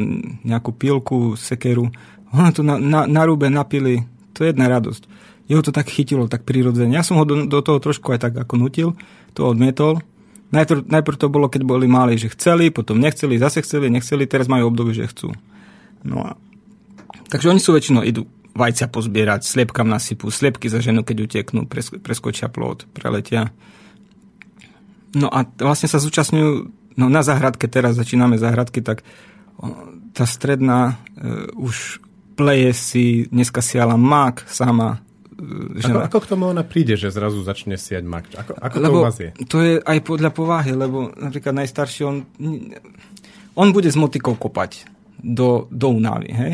[0.47, 1.91] nejakú pilku, sekeru.
[2.32, 4.08] Ono to na, na, na rúbe napili.
[4.36, 5.04] To je jedna radosť.
[5.52, 6.95] Jeho to tak chytilo, tak prirodzene.
[6.95, 8.89] Ja som ho do, do toho trošku aj tak ako nutil,
[9.36, 10.00] to odmietol.
[10.47, 14.47] Najprv, najprv to bolo, keď boli mali, že chceli, potom nechceli, zase chceli, nechceli, teraz
[14.47, 15.36] majú obdobie, že chcú.
[16.07, 16.29] No a...
[17.27, 18.23] Takže oni sú väčšinou idú
[18.57, 21.69] vajcia pozbierať, sliepkam nasypú, sliepky za ženu, keď uteknú,
[22.01, 23.53] preskočia plot, preletia.
[25.13, 26.51] No a vlastne sa zúčastňujú,
[26.97, 29.05] no na záhradke teraz začíname záhradky, tak
[30.17, 32.01] tá stredná uh, už
[32.38, 35.01] pleje si, dneska siala mak sama.
[35.38, 38.26] Uh, ako, ako k tomu ona príde, že zrazu začne siať mak?
[38.34, 39.30] Ako, ako lebo to u vás je?
[39.45, 42.26] To je aj podľa povahy, lebo napríklad najstarší, on,
[43.54, 44.89] on bude s motikou kopať
[45.21, 46.54] do, do únavy, hej?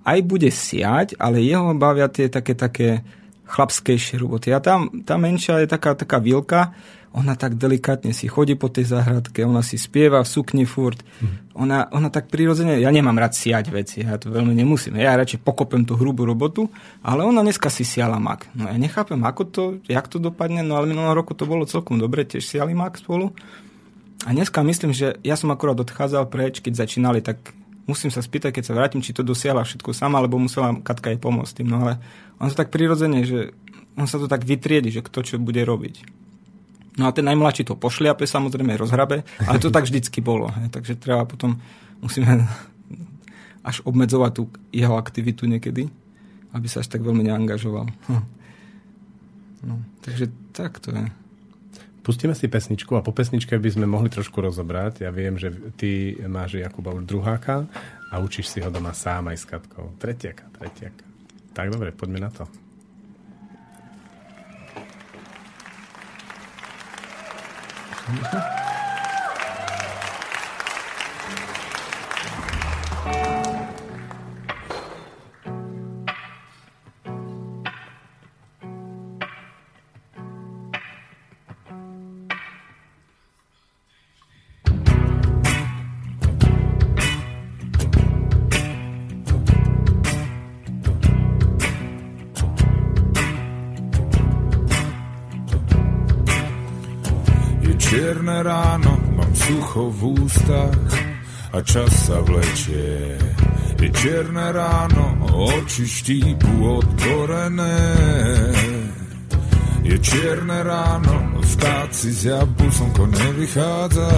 [0.00, 3.02] Aj bude siať, ale jeho bavia tie také, také
[3.50, 4.54] chlapskejšie roboty.
[4.54, 6.70] A tam, tá menšia je taká, taká vilka,
[7.10, 11.58] ona tak delikátne si chodí po tej záhradke, ona si spieva v sukni furt, mm.
[11.58, 15.42] ona, ona tak prirodzene, ja nemám rád siať veci, ja to veľmi nemusím, ja radšej
[15.42, 16.70] pokopem tú hrubú robotu,
[17.02, 18.46] ale ona dneska si siala mak.
[18.54, 21.98] No ja nechápem, ako to, jak to dopadne, no ale minulého roku to bolo celkom
[21.98, 23.34] dobre, tiež siali mak spolu.
[24.28, 27.40] A dneska myslím, že ja som akurát odchádzal preč, keď začínali, tak
[27.90, 31.18] musím sa spýtať, keď sa vrátim, či to dosiahla všetko sama, alebo musela Katka aj
[31.18, 31.68] pomôcť tým.
[31.72, 31.98] No ale
[32.38, 33.50] on to tak prirodzene, že
[33.98, 36.20] on sa to tak vytriedi, že kto čo bude robiť.
[36.98, 40.50] No a ten najmladší to pošliape, samozrejme rozhrabe, ale to tak vždycky bolo.
[40.50, 40.66] He.
[40.66, 41.60] Takže treba potom,
[42.02, 42.42] musíme
[43.68, 44.42] až obmedzovať tú
[44.74, 45.86] jeho aktivitu niekedy,
[46.50, 47.86] aby sa až tak veľmi neangažoval.
[48.10, 48.24] Hm.
[49.60, 51.04] No, takže tak to je.
[52.00, 55.04] Pustíme si pesničku a po pesničke by sme mohli trošku rozobrať.
[55.04, 57.68] Ja viem, že ty máš Jakuba už druháka
[58.08, 59.92] a učíš si ho doma sám aj s Katkou.
[60.00, 61.04] Tretiaka, tretiaka.
[61.52, 62.48] Tak dobre, poďme na to.
[68.10, 68.79] 감사합니 다.
[100.50, 100.74] Ústach
[101.52, 103.18] a čas sa vlečie.
[103.80, 107.80] Je čierne ráno, oči štípu otvorené.
[109.80, 114.10] Je čierne ráno, vtáť si z jabu, slnko nevychádza.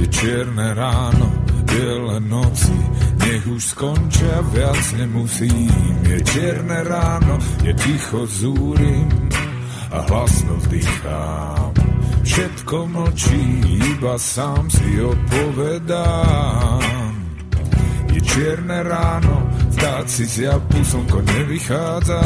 [0.00, 1.28] Je čierne ráno,
[1.68, 2.76] biele noci,
[3.22, 6.00] nech už skončia, viac nemusím.
[6.08, 9.08] Je čierne ráno, je ticho zúrim
[9.92, 11.85] a hlasno vzdýchám.
[12.26, 13.62] Všetko mlčí,
[13.94, 16.82] iba sám si odpovedám.
[18.10, 19.46] Je čierne ráno,
[19.78, 22.20] vtáci z japu, slnko nevychádza.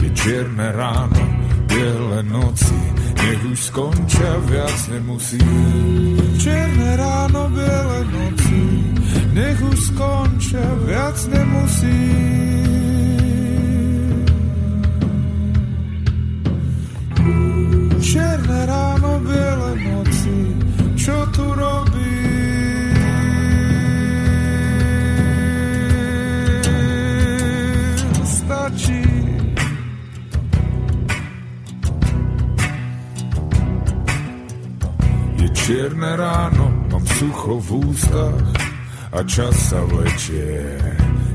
[0.00, 1.22] Je čierne ráno,
[1.68, 2.80] biele noci,
[3.20, 5.44] nech už skončia, viac nemusí.
[6.40, 8.62] Čierne ráno, biele noci,
[9.36, 12.65] nech už skončia, viac nemusí.
[18.06, 20.38] Čierne ráno, biele noci,
[20.94, 22.14] čo tu robí?
[28.22, 29.02] Stačí.
[35.42, 38.46] Je čierne ráno, mám sucho v ústach
[39.10, 40.78] a čas sa vlečie.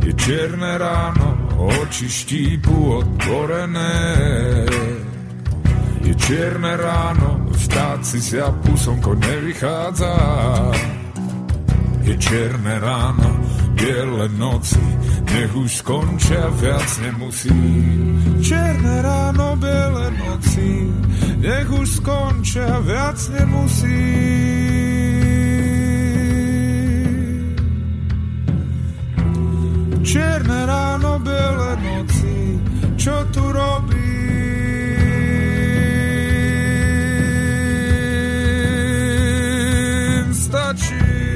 [0.08, 1.36] Je čierne ráno,
[1.68, 3.92] oči štípu otvorené
[6.12, 10.14] je čierne ráno, vstáť si z japu, slnko nevychádza.
[12.04, 13.32] Je čierne ráno,
[13.80, 14.84] biele noci,
[15.32, 17.56] nech už skončia, viac nemusí.
[18.44, 20.72] Čierne ráno, biele noci,
[21.40, 24.04] nech už skončia, viac nemusí.
[30.04, 32.36] Čierne ráno, biele noci,
[33.00, 33.91] čo tu robím.
[40.52, 41.32] Stačí.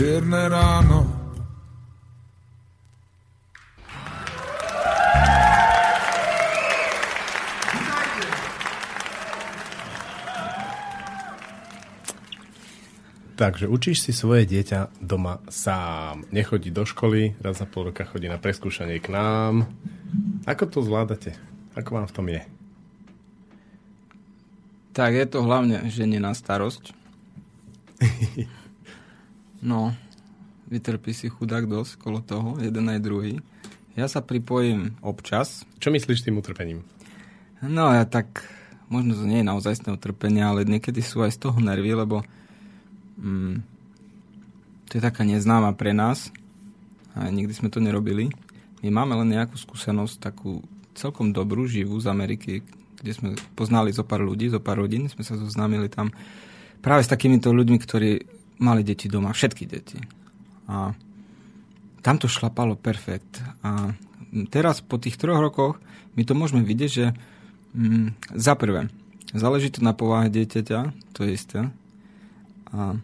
[0.00, 0.20] Je
[13.40, 16.28] Takže učíš si svoje dieťa doma sám.
[16.28, 19.64] Nechodí do školy, raz za pol roka chodí na preskúšanie k nám.
[20.44, 21.32] Ako to zvládate?
[21.72, 22.44] Ako vám v tom je?
[24.92, 26.92] Tak je to hlavne žene na starosť.
[29.60, 29.92] No,
[30.72, 33.44] vytrpí si chudák dosť kolo toho, jeden aj druhý.
[33.92, 35.68] Ja sa pripojím občas.
[35.76, 36.80] Čo myslíš tým utrpením?
[37.60, 38.40] No ja tak,
[38.88, 42.24] možno to nie je naozaj utrpenie, ale niekedy sú aj z toho nervy, lebo
[43.20, 43.56] mm,
[44.90, 46.34] to je taká neznáma pre nás
[47.14, 48.32] a nikdy sme to nerobili.
[48.80, 50.64] My máme len nejakú skúsenosť, takú
[50.98, 52.66] celkom dobrú, živú z Ameriky,
[53.00, 56.12] kde sme poznali zo pár ľudí, zo pár rodín, sme sa zoznámili tam
[56.84, 58.10] práve s takýmito ľuďmi, ktorí
[58.60, 60.00] mali deti doma, všetky deti.
[60.68, 60.92] A
[62.00, 63.40] tam to šlapalo perfekt.
[63.64, 63.92] A
[64.52, 65.80] teraz po tých troch rokoch
[66.16, 67.06] my to môžeme vidieť, že
[67.76, 68.92] mm, za prvé,
[69.32, 71.60] záleží to na povahe dieťaťa, to je isté.
[72.74, 73.00] A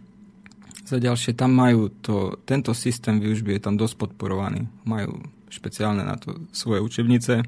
[0.87, 4.71] za ďalšie, tam majú to, tento systém výužby je tam dosť podporovaný.
[4.87, 5.19] Majú
[5.51, 7.43] špeciálne na to svoje učebnice.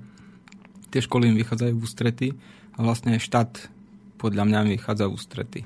[0.90, 2.28] Tie školy im vychádzajú v ústrety
[2.74, 3.50] a vlastne aj štát
[4.18, 5.60] podľa mňa vychádza v ústrety.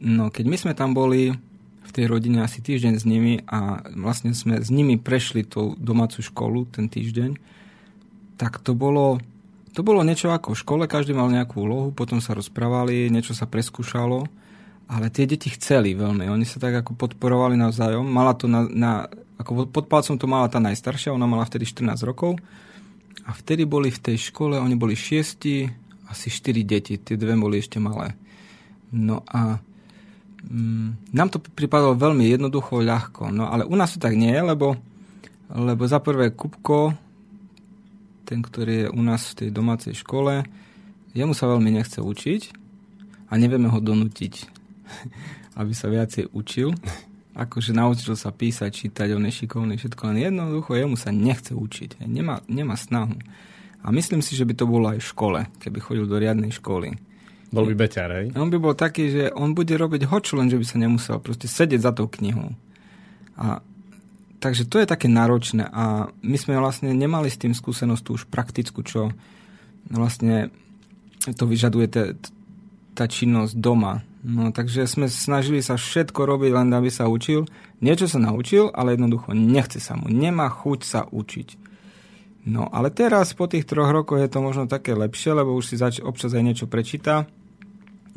[0.00, 1.36] No, keď my sme tam boli
[1.82, 6.24] v tej rodine asi týždeň s nimi a vlastne sme s nimi prešli tú domácu
[6.24, 7.36] školu ten týždeň,
[8.40, 9.20] tak to bolo,
[9.76, 13.44] to bolo niečo ako v škole, každý mal nejakú úlohu, potom sa rozprávali, niečo sa
[13.44, 14.41] preskúšalo
[14.90, 16.28] ale tie deti chceli veľmi.
[16.28, 18.04] Oni sa tak ako podporovali navzájom.
[18.04, 18.92] Mala to na, na
[19.42, 22.38] ako pod palcom to mala tá najstaršia, ona mala vtedy 14 rokov.
[23.26, 25.66] A vtedy boli v tej škole, oni boli šiesti,
[26.06, 28.14] asi 4 deti, tie dve boli ešte malé.
[28.94, 29.58] No a
[30.46, 33.34] mm, nám to pripadalo veľmi jednoducho, ľahko.
[33.34, 34.78] No ale u nás to tak nie je, lebo,
[35.50, 36.94] lebo za prvé Kupko,
[38.28, 40.44] ten, ktorý je u nás v tej domácej škole,
[41.16, 42.42] jemu sa veľmi nechce učiť
[43.28, 44.51] a nevieme ho donútiť
[45.60, 46.72] aby sa viacej učil.
[47.32, 52.04] Akože naučil sa písať, čítať, on je šikovný, všetko, len jednoducho jemu sa nechce učiť.
[52.04, 53.16] Nemá, nemá snahu.
[53.82, 56.92] A myslím si, že by to bolo aj v škole, keby chodil do riadnej školy.
[57.52, 58.26] Bol by beťar, hej?
[58.36, 61.48] On by bol taký, že on bude robiť hočo, len že by sa nemusel proste
[61.48, 62.56] sedieť za tou knihou.
[63.36, 63.60] A
[64.40, 68.80] takže to je také náročné a my sme vlastne nemali s tým skúsenosť už praktickú,
[68.82, 69.12] čo
[69.86, 70.48] vlastne
[71.30, 71.86] to vyžaduje
[72.96, 74.02] tá činnosť doma.
[74.22, 77.50] No takže sme snažili sa všetko robiť, len aby sa učil.
[77.82, 80.06] Niečo sa naučil, ale jednoducho nechce sa mu.
[80.06, 81.58] Nemá chuť sa učiť.
[82.46, 85.76] No ale teraz po tých troch rokoch je to možno také lepšie, lebo už si
[85.78, 87.26] zač- občas aj niečo prečíta,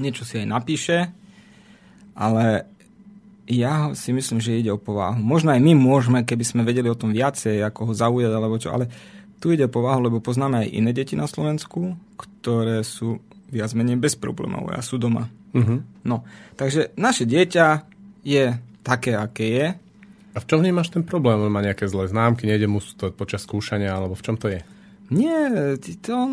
[0.01, 0.97] niečo si aj napíše,
[2.17, 2.65] ale
[3.45, 5.21] ja si myslím, že ide o povahu.
[5.21, 8.73] Možno aj my môžeme, keby sme vedeli o tom viacej, ako ho zaujať alebo čo,
[8.73, 8.89] ale
[9.37, 13.97] tu ide o povahu, lebo poznáme aj iné deti na Slovensku, ktoré sú viac menej
[14.01, 15.29] bez problémov a sú doma.
[15.53, 15.79] Uh-huh.
[16.03, 16.25] No,
[16.57, 17.85] takže naše dieťa
[18.25, 19.67] je také, aké je.
[20.35, 21.39] A v čom nemáš ten problém?
[21.39, 24.59] On má nejaké zlé známky, nejde mu to počas skúšania, alebo v čom to je?
[25.13, 25.47] Nie,
[26.01, 26.31] to on,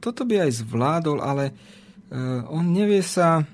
[0.00, 1.52] toto by aj zvládol, ale
[2.10, 3.44] uh, on nevie sa...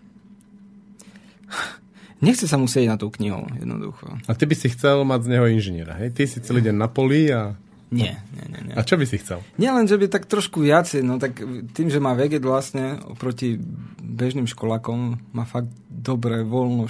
[2.23, 4.07] Nechce sa musieť na tú knihu, jednoducho.
[4.31, 6.15] A ty by si chcel mať z neho inžiniera, hej?
[6.15, 7.59] Ty si celý deň na poli a
[7.93, 8.75] nie, nie, nie, nie.
[8.75, 9.45] A čo by si chcel?
[9.61, 11.37] Nie len, že by tak trošku viacej, no tak
[11.77, 13.61] tým, že má veget vlastne oproti
[14.01, 16.89] bežným školákom, má fakt dobré voľno,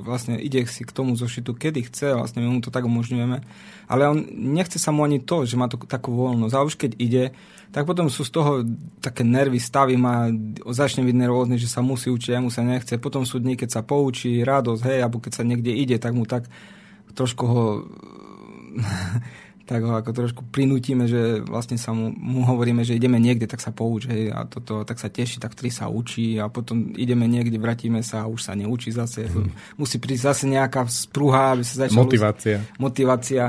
[0.00, 3.38] vlastne ide si k tomu zošitu, kedy chce, vlastne my mu to tak umožňujeme,
[3.92, 6.54] ale on nechce sa mu ani to, že má to, takú voľnosť.
[6.56, 7.24] A už keď ide,
[7.68, 8.64] tak potom sú z toho
[9.04, 10.32] také nervy, stavy má,
[10.72, 12.96] začne byť nervózny, že sa musí učiť, mu sa nechce.
[12.96, 16.24] Potom sú dní, keď sa poučí, radosť, hej, alebo keď sa niekde ide, tak mu
[16.24, 16.48] tak
[17.12, 17.64] trošku ho
[19.68, 23.60] tak ho ako trošku prinútime, že vlastne sa mu, mu hovoríme, že ideme niekde, tak
[23.60, 27.28] sa pouč, hej, a toto, tak sa teší, tak tri sa učí a potom ideme
[27.28, 29.28] niekde, vrátime sa a už sa neučí zase.
[29.28, 29.52] Hmm.
[29.76, 32.00] Musí prísť zase nejaká sprúha, aby sa začal...
[32.00, 32.64] Motivácia.
[32.80, 33.44] Motivácia.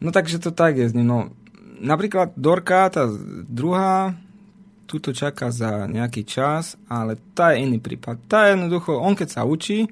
[0.00, 1.04] No takže to tak je s ním.
[1.04, 1.18] No,
[1.84, 3.04] napríklad Dorka, tá
[3.44, 4.16] druhá,
[4.88, 8.24] tuto čaká za nejaký čas, ale tá je iný prípad.
[8.24, 9.84] Tá je jednoducho, on keď sa učí,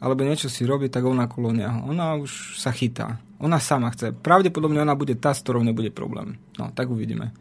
[0.00, 1.84] alebo niečo si robí, tak ona kolo neho.
[1.88, 3.23] Ona už sa chytá.
[3.42, 4.14] Ona sama chce.
[4.14, 6.38] Pravdepodobne ona bude tá, s ktorou nebude problém.
[6.54, 7.34] No, tak uvidíme.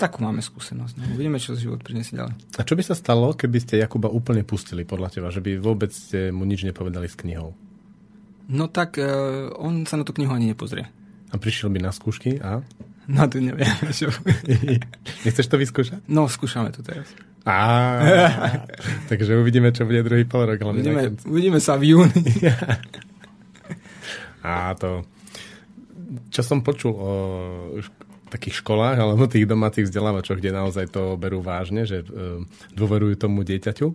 [0.00, 0.96] takú máme skúsenosť.
[0.96, 1.04] No.
[1.12, 2.32] Uvidíme, čo život priniesie ďalej.
[2.56, 5.28] A čo by sa stalo, keby ste Jakuba úplne pustili podľa teba?
[5.28, 7.52] Že by vôbec ste mu nič nepovedali s knihou?
[8.48, 10.88] No tak uh, on sa na tú knihu ani nepozrie.
[11.30, 12.64] A prišiel by na skúšky a?
[13.06, 13.68] No to neviem.
[13.92, 14.08] Čo...
[15.28, 16.00] Nechceš to vyskúšať?
[16.08, 17.12] No, skúšame to teraz.
[17.44, 17.56] Á,
[19.12, 20.60] takže uvidíme, čo bude druhý pol rok.
[20.64, 22.24] Uvidíme, uvidíme sa v júni.
[24.44, 25.04] A to...
[26.34, 27.12] Čo som počul o
[28.30, 32.06] takých školách alebo tých domácich vzdelávačoch, kde naozaj to berú vážne, že e,
[32.78, 33.86] dôverujú tomu dieťaťu,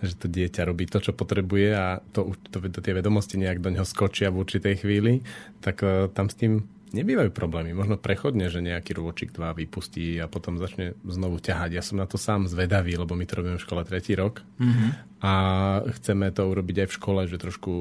[0.00, 3.68] že to dieťa robí to, čo potrebuje a to, to, to tie vedomosti nejak do
[3.76, 5.20] neho skočia v určitej chvíli,
[5.60, 6.64] tak e, tam s tým
[6.96, 7.76] nebývajú problémy.
[7.76, 11.70] Možno prechodne, že nejaký rôčik dva vypustí a potom začne znovu ťahať.
[11.76, 15.20] Ja som na to sám zvedavý, lebo my to robíme v škole tretí rok mm-hmm.
[15.20, 15.32] a
[16.00, 17.72] chceme to urobiť aj v škole, že trošku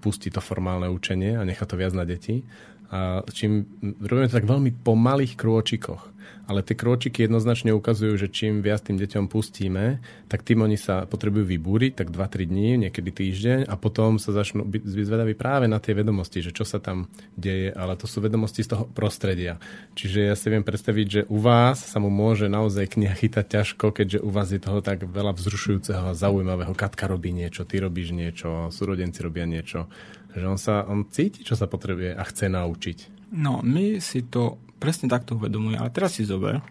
[0.00, 2.42] pustí to formálne učenie a nechá to viac na deti.
[2.90, 3.66] A čím
[4.02, 6.10] robíme to tak veľmi po malých krôčikoch
[6.50, 11.06] ale tie krôčiky jednoznačne ukazujú, že čím viac tým deťom pustíme, tak tým oni sa
[11.06, 15.78] potrebujú vybúriť, tak 2-3 dní, niekedy týždeň a potom sa začnú byť zvedaví práve na
[15.78, 17.06] tie vedomosti, že čo sa tam
[17.38, 19.62] deje, ale to sú vedomosti z toho prostredia.
[19.94, 23.94] Čiže ja si viem predstaviť, že u vás sa mu môže naozaj kniha chytať ťažko,
[23.94, 26.74] keďže u vás je toho tak veľa vzrušujúceho a zaujímavého.
[26.74, 29.86] Katka robí niečo, ty robíš niečo, súrodenci robia niečo.
[30.34, 32.98] Že on sa on cíti, čo sa potrebuje a chce naučiť.
[33.34, 35.76] No, my si to presne takto uvedomuje.
[35.76, 36.62] Ale teraz si zober,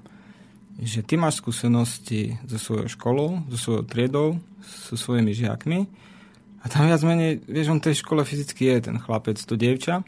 [0.80, 4.28] že ty máš skúsenosti so svojou školou, so svojou triedou,
[4.64, 5.86] so svojimi žiakmi
[6.60, 10.04] a tam viac menej, vieš, on v tej škole fyzicky je ten chlapec, to dievča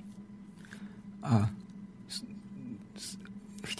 [1.24, 1.48] a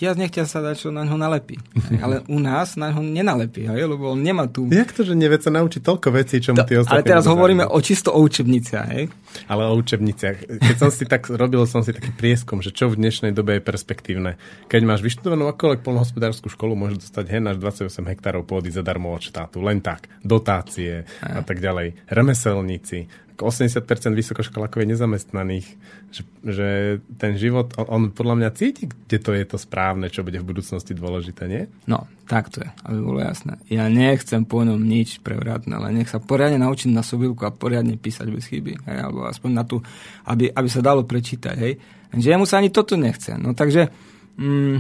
[0.02, 1.62] chtiac nechtia sa dať, čo na ňo nalepí.
[2.04, 4.66] Ale u nás na ňo nenalepí, hej, lebo on nemá tu...
[4.66, 7.06] Jak to, že nevie sa naučiť toľko vecí, čo mu tí ostatní...
[7.06, 9.14] Ale teraz hovoríme o čisto o učebniciach, hej?
[9.46, 10.58] Ale o učebniciach.
[10.58, 13.62] Keď som si tak robil, som si taký prieskum, že čo v dnešnej dobe je
[13.62, 14.42] perspektívne.
[14.74, 19.22] Keď máš vyštudovanú akoľvek polnohospodárskú školu, môžeš dostať hen až 28 hektárov pôdy zadarmo od
[19.22, 19.62] štátu.
[19.62, 20.10] Len tak.
[20.26, 22.10] Dotácie a, a tak ďalej.
[22.10, 23.06] Remeselníci
[23.38, 25.68] 80% vysokoškolákov je nezamestnaných,
[26.12, 26.68] že, že
[27.16, 30.50] ten život, on, on podľa mňa cíti, kde to je to správne, čo bude v
[30.50, 31.64] budúcnosti dôležité, nie?
[31.88, 33.60] No, tak to je, aby bolo jasné.
[33.72, 37.96] Ja nechcem po ňom nič prevratné, ale nech sa poriadne naučiť na sobilku a poriadne
[37.96, 39.80] písať bez chyby, hej, alebo aspoň na tú,
[40.28, 41.74] aby, aby sa dalo prečítať, hej.
[42.12, 43.40] Že jemu sa ani toto nechce.
[43.40, 43.88] No takže
[44.36, 44.78] mm,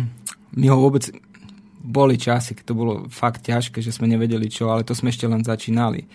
[0.60, 1.08] my ho vôbec
[1.82, 5.26] boli časy, keď to bolo fakt ťažké, že sme nevedeli čo, ale to sme ešte
[5.26, 6.06] len začínali.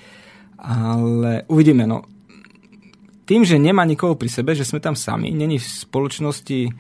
[0.62, 2.15] Ale uvidíme, no
[3.26, 6.70] tým, že nemá nikoho pri sebe, že sme tam sami, není v spoločnosti,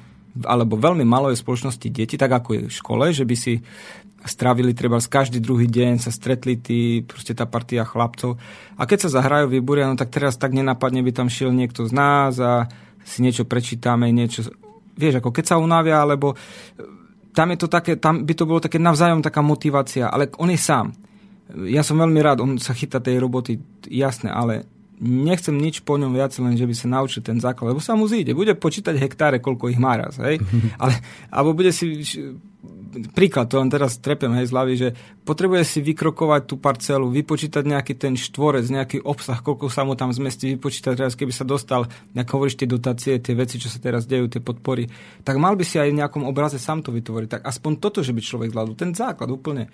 [0.46, 3.58] alebo veľmi malo je v spoločnosti deti, tak ako je v škole, že by si
[4.26, 8.38] strávili treba každý druhý deň, sa stretli tí, proste tá partia chlapcov.
[8.78, 11.92] A keď sa zahrajú výbory, no tak teraz tak nenapadne by tam šiel niekto z
[11.94, 12.66] nás a
[13.06, 14.50] si niečo prečítame, niečo,
[14.98, 16.34] vieš, ako keď sa unavia, alebo
[17.30, 20.58] tam je to také, tam by to bolo také navzájom taká motivácia, ale on je
[20.58, 20.90] sám.
[21.70, 24.66] Ja som veľmi rád, on sa chytá tej roboty, jasné, ale
[25.00, 28.08] nechcem nič po ňom viac, len že by sa naučil ten základ, lebo sa mu
[28.08, 28.32] zíde.
[28.32, 30.40] Bude počítať hektáre, koľko ich má raz, hej?
[30.82, 30.96] Ale,
[31.28, 32.00] alebo bude si
[33.12, 34.88] príklad, to len teraz trepem hej, z hlavy, že
[35.26, 40.10] potrebuje si vykrokovať tú parcelu, vypočítať nejaký ten štvorec, nejaký obsah, koľko sa mu tam
[40.16, 41.84] zmestí, vypočítať teraz, keby sa dostal,
[42.16, 44.88] ako hovoríš, tie dotácie, tie veci, čo sa teraz dejú, tie podpory,
[45.22, 47.28] tak mal by si aj v nejakom obraze sám to vytvoriť.
[47.38, 49.68] Tak aspoň toto, že by človek zvládol, ten základ úplne.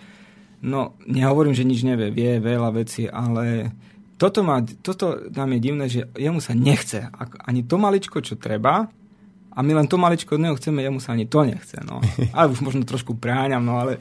[0.62, 3.74] No, nehovorím, že nič nevie, vie veľa vecí, ale
[4.22, 7.10] toto, má, toto nám je divné, že jemu sa nechce.
[7.42, 8.86] Ani to maličko, čo treba,
[9.52, 11.76] a my len to maličko od neho chceme, jemu sa ani to nechce.
[11.82, 11.98] No.
[12.36, 14.00] Ale už možno trošku preháňam, no ale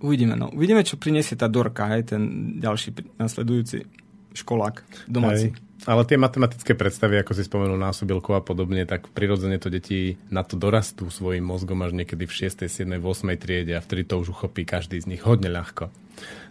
[0.00, 0.38] uvidíme.
[0.38, 0.48] No.
[0.54, 2.22] Uvidíme, čo priniesie tá Dorka, hej, ten
[2.62, 3.84] ďalší nasledujúci
[4.32, 5.52] školák domáci.
[5.52, 5.60] Hej.
[5.84, 10.40] Ale tie matematické predstavy, ako si spomenul násobilku a podobne, tak prirodzene to deti na
[10.40, 13.36] to dorastú svojim mozgom až niekedy v 6., 7., 8.
[13.36, 15.92] triede a vtedy to už uchopí každý z nich hodne ľahko.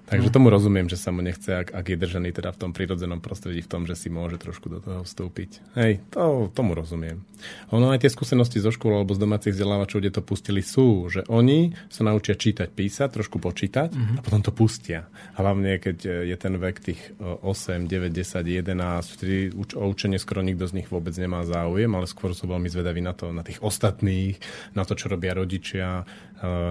[0.03, 3.23] Takže tomu rozumiem, že sa mu nechce, ak, ak je držený teda v tom prírodzenom
[3.23, 5.63] prostredí, v tom, že si môže trošku do toho vstúpiť.
[5.79, 7.23] Hej, to, tomu rozumiem.
[7.71, 11.23] Ono aj tie skúsenosti zo škôl alebo z domácich vzdelávačov, kde to pustili, sú, že
[11.31, 14.17] oni sa naučia čítať, písať, trošku počítať mm-hmm.
[14.19, 15.07] a potom to pustia.
[15.39, 20.67] Hlavne, keď je ten vek tých 8, 9, 10, 11, vtedy o učenie skoro nikto
[20.67, 24.35] z nich vôbec nemá záujem, ale skôr sú veľmi zvedaví na to, na tých ostatných,
[24.75, 26.05] na to, čo robia rodičia, e,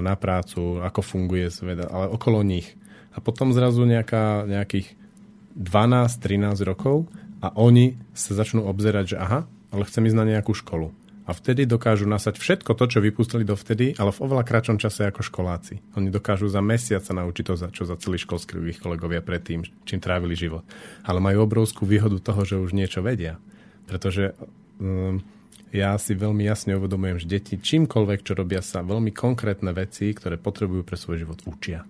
[0.04, 2.76] na prácu, ako funguje svet, ale okolo nich
[3.12, 4.96] a potom zrazu nejaká, nejakých
[5.56, 7.08] 12-13 rokov
[7.44, 10.92] a oni sa začnú obzerať, že aha, ale chcem ísť na nejakú školu.
[11.22, 15.22] A vtedy dokážu nasať všetko to, čo vypustili dovtedy, ale v oveľa kratšom čase ako
[15.22, 15.78] školáci.
[15.94, 20.02] Oni dokážu za mesiac sa naučiť to, čo za celý školský ich kolegovia predtým, čím
[20.02, 20.66] trávili život.
[21.06, 23.38] Ale majú obrovskú výhodu toho, že už niečo vedia.
[23.86, 24.34] Pretože
[24.82, 25.22] um,
[25.70, 30.42] ja si veľmi jasne uvedomujem, že deti čímkoľvek, čo robia sa veľmi konkrétne veci, ktoré
[30.42, 31.86] potrebujú pre svoj život, učia.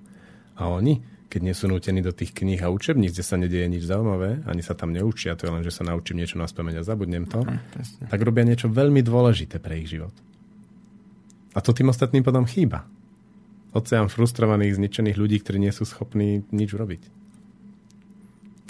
[0.56, 1.00] A oni,
[1.32, 4.60] keď nie sú nútení do tých kníh a učebníc, kde sa nedieje nič zaujímavé, ani
[4.60, 7.40] sa tam neučia, to je len, že sa naučím niečo na spameň a zabudnem to,
[7.40, 10.12] hm, tak robia niečo veľmi dôležité pre ich život.
[11.52, 12.84] A to tým ostatným potom chýba.
[13.72, 17.02] Oceán frustrovaných, zničených ľudí, ktorí nie sú schopní nič urobiť.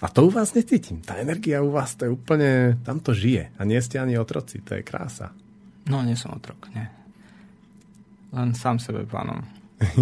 [0.03, 0.99] A to u vás necítim.
[0.99, 3.55] Tá energia u vás, to je úplne, tam to žije.
[3.55, 5.30] A nie ste ani otroci, to je krása.
[5.87, 6.87] No, nie som otrok, nie.
[8.35, 9.47] Len sám sebe pánom.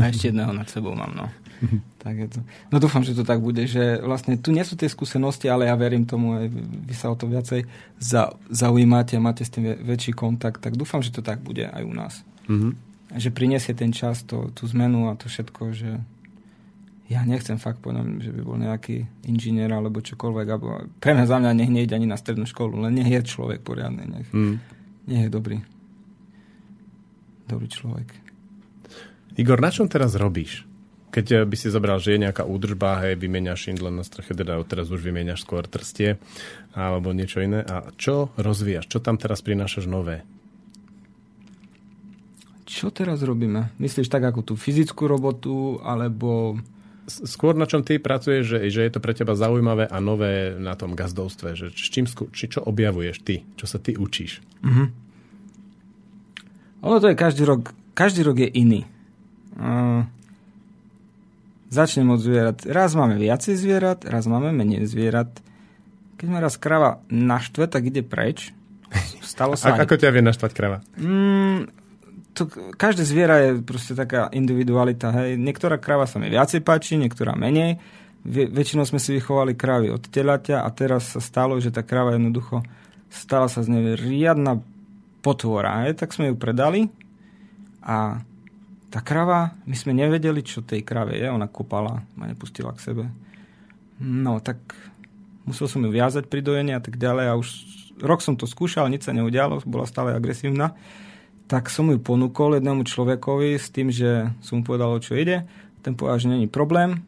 [0.01, 1.29] A ešte jedného nad sebou mám, no.
[2.03, 2.41] tak je to.
[2.73, 5.77] No dúfam, že to tak bude, že vlastne tu nie sú tie skúsenosti, ale ja
[5.77, 6.47] verím tomu, aj
[6.89, 7.69] vy sa o to viacej
[8.01, 11.83] za, zaujímate a máte s tým väčší kontakt, tak dúfam, že to tak bude aj
[11.85, 12.15] u nás.
[12.49, 12.73] Mm-hmm.
[13.21, 15.91] Že prinesie ten čas, to, tú zmenu a to všetko, že
[17.11, 20.47] ja nechcem fakt povedať, že by bol nejaký inžinier alebo čokoľvek.
[20.47, 23.67] Alebo pre mňa za mňa nech nejde ani na strednú školu, len nech je človek
[23.67, 24.07] poriadny.
[24.07, 24.55] Nech, mm.
[25.11, 25.59] nech je dobrý.
[27.51, 28.15] Dobrý človek.
[29.35, 30.70] Igor, na čom teraz robíš?
[31.11, 34.59] Keď eh, by si zobral, že je nejaká údržba, hej, vymieňaš šindle na streche, teda
[34.67, 36.17] teraz už vymieňaš skôr trstie
[36.75, 37.67] alebo niečo iné.
[37.67, 38.87] A čo rozvíjaš?
[38.87, 40.23] Čo tam teraz prinášaš nové?
[42.71, 43.75] Čo teraz robíme?
[43.83, 46.55] Myslíš tak ako tú fyzickú robotu, alebo
[47.11, 50.79] skôr na čom ty pracuješ, že, že je to pre teba zaujímavé a nové na
[50.79, 54.39] tom gazdovstve, že s čím, či čo objavuješ ty, čo sa ty učíš?
[54.63, 54.87] Mm-hmm.
[56.87, 58.87] Ono to je každý rok, každý rok je iný.
[59.59, 60.07] Uh,
[61.71, 62.67] začnem od zvierat.
[62.67, 65.31] Raz máme viacej zvierat, raz máme menej zvierat.
[66.19, 68.53] Keď ma raz krava naštve, tak ide preč.
[69.23, 70.83] Stalo sa A, ako ťa vie naštvať krava?
[70.99, 71.71] Mm,
[72.35, 75.15] to, každé zviera je proste taká individualita.
[75.15, 75.39] Hej.
[75.39, 77.79] Niektorá krava sa mi viacej páči, niektorá menej.
[78.21, 82.19] Vie, väčšinou sme si vychovali krávy od telaťa a teraz sa stalo, že tá krava
[82.19, 82.61] jednoducho
[83.09, 84.61] stala sa z nej riadna
[85.23, 85.87] potvora.
[85.87, 86.03] Hej.
[86.03, 86.91] Tak sme ju predali
[87.81, 88.21] a
[88.91, 91.31] tá krava, my sme nevedeli, čo tej krave je.
[91.31, 93.05] Ona kopala, ma nepustila k sebe.
[94.03, 94.59] No, tak
[95.47, 97.49] musel som ju viazať pri dojení a tak ďalej a už
[98.03, 100.75] rok som to skúšal, nič sa neudialo, bola stále agresívna
[101.51, 105.43] tak som ju ponúkol jednému človekovi s tým, že som mu povedal, o čo ide.
[105.83, 107.03] Ten povedal, že není problém.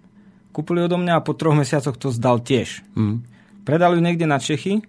[0.50, 2.82] Kúpili odo mňa a po troch mesiacoch to zdal tiež.
[2.98, 3.22] Mm.
[3.62, 4.82] Predali ju niekde na Čechy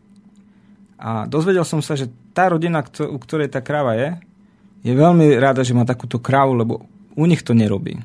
[0.97, 4.17] a dozvedel som sa, že tá rodina, u ktorej tá kráva je,
[4.83, 6.73] je veľmi rada, že má takúto krávu, lebo
[7.15, 8.03] u nich to nerobí.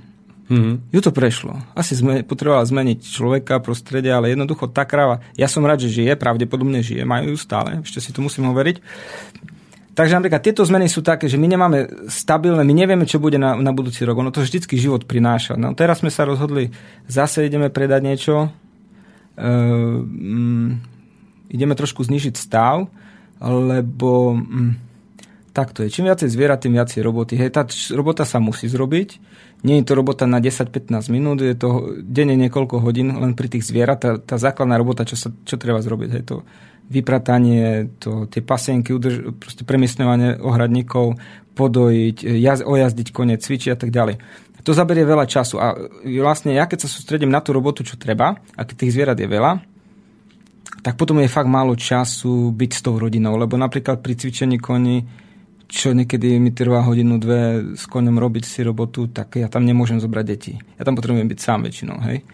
[0.48, 0.94] Mm-hmm.
[0.96, 1.60] Ju to prešlo.
[1.76, 6.16] Asi sme potrebovali zmeniť človeka, prostredie, ale jednoducho tá kráva, ja som rád, že žije,
[6.16, 8.80] pravdepodobne žije, majú ju stále, ešte si to musím hovoriť.
[9.92, 13.58] Takže napríklad tieto zmeny sú také, že my nemáme stabilné, my nevieme, čo bude na,
[13.58, 14.22] na budúci rok.
[14.22, 15.58] Ono to vždycky život prináša.
[15.58, 16.70] No teraz sme sa rozhodli,
[17.10, 20.78] zase ideme predať niečo, uh, um,
[21.50, 22.86] ideme trošku znižiť stav,
[23.42, 24.78] lebo um,
[25.58, 25.90] takto je.
[25.90, 27.34] Čím viacej zvierat, tým viacej roboty.
[27.34, 27.66] Hej, tá
[27.98, 29.18] robota sa musí zrobiť.
[29.66, 33.66] Nie je to robota na 10-15 minút, je to denne niekoľko hodín len pri tých
[33.66, 33.98] zvierat.
[33.98, 36.46] Tá, tá základná robota, čo, sa, čo treba zrobiť, hej, to
[36.88, 41.18] vypratanie, to, tie pasienky, udrž, proste premiestňovanie ohradníkov,
[41.58, 44.16] podojiť, jaz, ojazdiť kone, cvičiť a tak ďalej.
[44.62, 48.38] To zaberie veľa času a vlastne ja keď sa sústredím na tú robotu, čo treba,
[48.56, 49.52] a keď tých zvierat je veľa,
[50.80, 55.27] tak potom je fakt málo času byť s tou rodinou, lebo napríklad pri cvičení koni,
[55.68, 60.00] čo niekedy mi trvá hodinu, dve s koňom robiť si robotu, tak ja tam nemôžem
[60.00, 60.56] zobrať deti.
[60.80, 62.24] Ja tam potrebujem byť sám väčšinou, hej.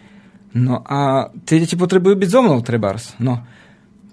[0.55, 3.19] No a tie deti potrebujú byť so mnou, trebárs.
[3.19, 3.43] No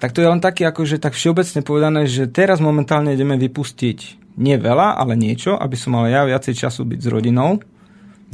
[0.03, 4.59] tak to je len také, akože tak všeobecne povedané, že teraz momentálne ideme vypustiť nie
[4.59, 7.63] veľa, ale niečo, aby som mal ja viacej času byť s rodinou.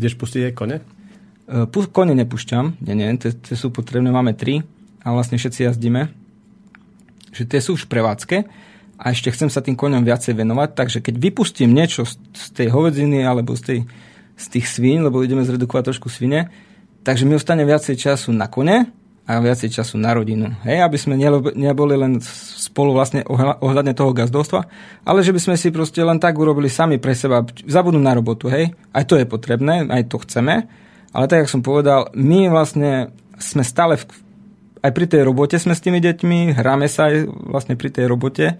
[0.01, 0.76] Ideš pustiť aj kone?
[1.45, 4.64] Uh, kone nepúšťam, nie, nie, tie sú potrebné, máme tri
[5.05, 6.09] a vlastne všetci jazdíme.
[7.36, 8.49] Že tie sú už prevádzke
[8.99, 13.22] a ešte chcem sa tým koňom viacej venovať, takže keď vypustím niečo z, tej hovedziny
[13.22, 13.78] alebo z, tej,
[14.34, 16.51] z tých svín, lebo ideme zredukovať trošku svine,
[17.07, 18.90] takže mi ostane viacej času na kone
[19.28, 20.51] a viacej času na rodinu.
[20.66, 21.14] Hej, aby sme
[21.55, 22.18] neboli len
[22.59, 23.22] spolu vlastne
[23.62, 24.66] ohľadne toho gazdovstva,
[25.07, 28.51] ale že by sme si proste len tak urobili sami pre seba, zabudnú na robotu,
[28.51, 28.74] hej.
[28.90, 30.66] Aj to je potrebné, aj to chceme,
[31.14, 34.05] ale tak, jak som povedal, my vlastne sme stále v,
[34.82, 38.59] aj pri tej robote sme s tými deťmi, hráme sa aj vlastne pri tej robote,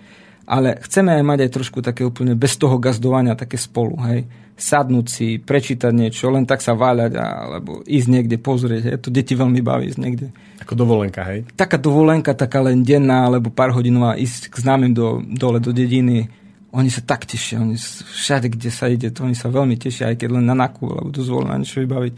[0.49, 4.24] ale chceme aj mať aj trošku také úplne bez toho gazdovania, také spolu, hej
[4.59, 8.82] sadnúť si, prečítať niečo, len tak sa váľať alebo ísť niekde pozrieť.
[8.90, 8.94] Hej.
[9.07, 10.34] To deti veľmi baví ísť niekde.
[10.59, 11.46] Ako dovolenka, hej?
[11.55, 16.26] Taká dovolenka, taká len denná alebo pár hodinová ísť k známym do, dole do dediny
[16.68, 17.80] oni sa tak tešia, oni
[18.12, 21.09] všade, kde sa ide, to oni sa veľmi tešia, aj keď len na naku, alebo
[21.09, 22.14] dozvolí na niečo vybaviť.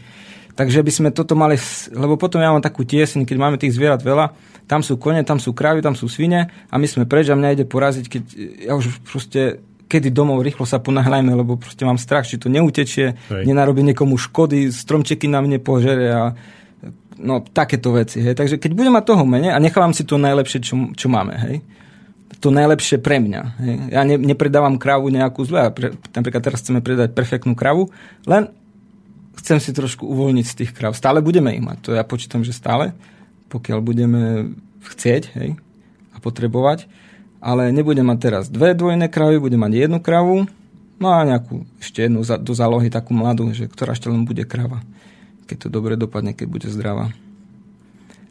[0.61, 1.57] Takže by sme toto mali,
[1.89, 4.29] lebo potom ja mám takú tieseň, keď máme tých zvierat veľa,
[4.69, 7.57] tam sú kone, tam sú kravy, tam sú svine a my sme preč a mňa
[7.57, 8.23] ide poraziť, keď
[8.69, 13.17] ja už proste kedy domov rýchlo sa ponáhľajme, lebo proste mám strach, či to neutečie,
[13.17, 13.43] Hej.
[13.49, 16.37] nenarobí niekomu škody, stromčeky na mne požere a
[17.17, 18.21] no takéto veci.
[18.21, 18.37] Hej.
[18.37, 21.57] Takže keď budem mať toho menej a nechávam si to najlepšie, čo, čo máme, hej,
[22.37, 23.41] to najlepšie pre mňa.
[23.65, 23.75] Hej.
[23.97, 25.73] Ja ne, nepredávam kravu nejakú zle.
[25.73, 27.89] Pre, napríklad teraz chceme predať perfektnú kravu,
[28.29, 28.53] len
[29.41, 30.93] chcem si trošku uvoľniť z tých krav.
[30.93, 31.77] Stále budeme ich mať.
[31.85, 32.93] To ja počítam, že stále,
[33.49, 34.53] pokiaľ budeme
[34.85, 35.57] chcieť hej,
[36.13, 36.85] a potrebovať
[37.41, 40.45] ale nebudem mať teraz dve dvojné kravy, budem mať jednu kravu,
[41.01, 44.45] no a nejakú ešte jednu za, do zálohy takú mladú, že ktorá ešte len bude
[44.45, 44.85] krava.
[45.49, 47.09] Keď to dobre dopadne, keď bude zdravá.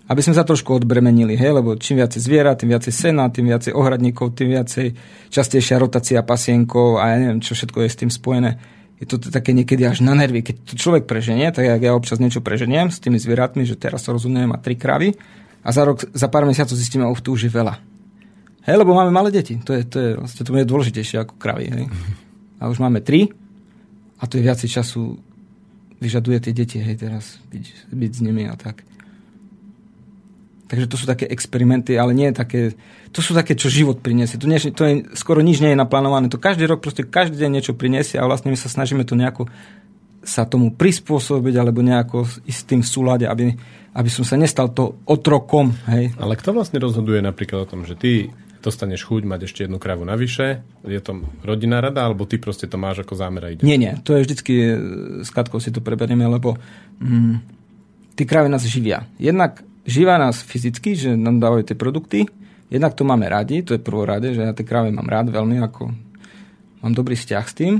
[0.06, 3.74] Aby sme sa trošku odbremenili, hej, lebo čím viacej zviera, tým viacej sena, tým viacej
[3.74, 4.94] ohradníkov, tým viacej
[5.30, 8.58] častejšia rotácia pasienkov a ja neviem, čo všetko je s tým spojené.
[9.00, 10.44] Je to také niekedy až na nervy.
[10.44, 14.12] Keď to človek preženie, tak ja občas niečo preženiem s tými zvieratmi, že teraz sa
[14.12, 15.16] rozumiem mať tri kravy
[15.64, 17.80] a za rok, za pár mesiacov zistíme, že tu už je veľa
[18.60, 19.56] Hej, lebo máme malé deti.
[19.64, 21.72] To je, to je, vlastne to je dôležitejšie ako kravy.
[21.72, 21.84] Hej.
[22.60, 23.32] A už máme tri
[24.20, 25.16] a to je viacej času
[26.00, 28.84] vyžaduje tie deti, hej, teraz byť, byť s nimi a tak.
[30.70, 32.78] Takže to sú také experimenty, ale nie také,
[33.10, 34.38] to sú také, čo život priniesie.
[34.38, 36.30] To, nie, to je, skoro nič nie je naplánované.
[36.30, 39.50] To každý rok, proste každý deň niečo priniesie a vlastne my sa snažíme to nejako
[40.22, 43.50] sa tomu prispôsobiť alebo nejako s tým v súlade, aby,
[43.98, 45.74] aby som sa nestal to otrokom.
[45.90, 46.14] Hej.
[46.22, 50.04] Ale kto vlastne rozhoduje napríklad o tom, že ty dostaneš chuť mať ešte jednu kravu
[50.04, 50.62] navyše?
[50.84, 53.64] Je to rodinná rada, alebo ty proste to máš ako zámer a ide?
[53.64, 54.74] Nie, nie, to je vždycky, e,
[55.24, 56.60] s Katkou si to preberieme, lebo
[57.00, 57.34] mm,
[58.14, 59.08] tí kravy nás živia.
[59.16, 62.28] Jednak živia nás fyzicky, že nám dávajú tie produkty,
[62.70, 65.90] jednak to máme radi, to je prvorade, že ja tie kravy mám rád veľmi, ako
[66.84, 67.74] mám dobrý vzťah s tým.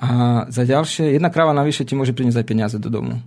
[0.00, 0.08] A
[0.48, 3.20] za ďalšie, jedna krava navyše ti môže priniesť aj peniaze do domu.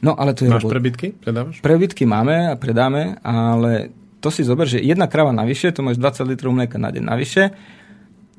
[0.00, 1.12] No, ale to je Máš prebytky?
[1.12, 1.60] Predávaš?
[1.60, 3.92] Prebytky máme a predáme, ale
[4.22, 7.42] to si zober, že jedna krava navyše, to máš 20 litrov mlieka na deň navyše,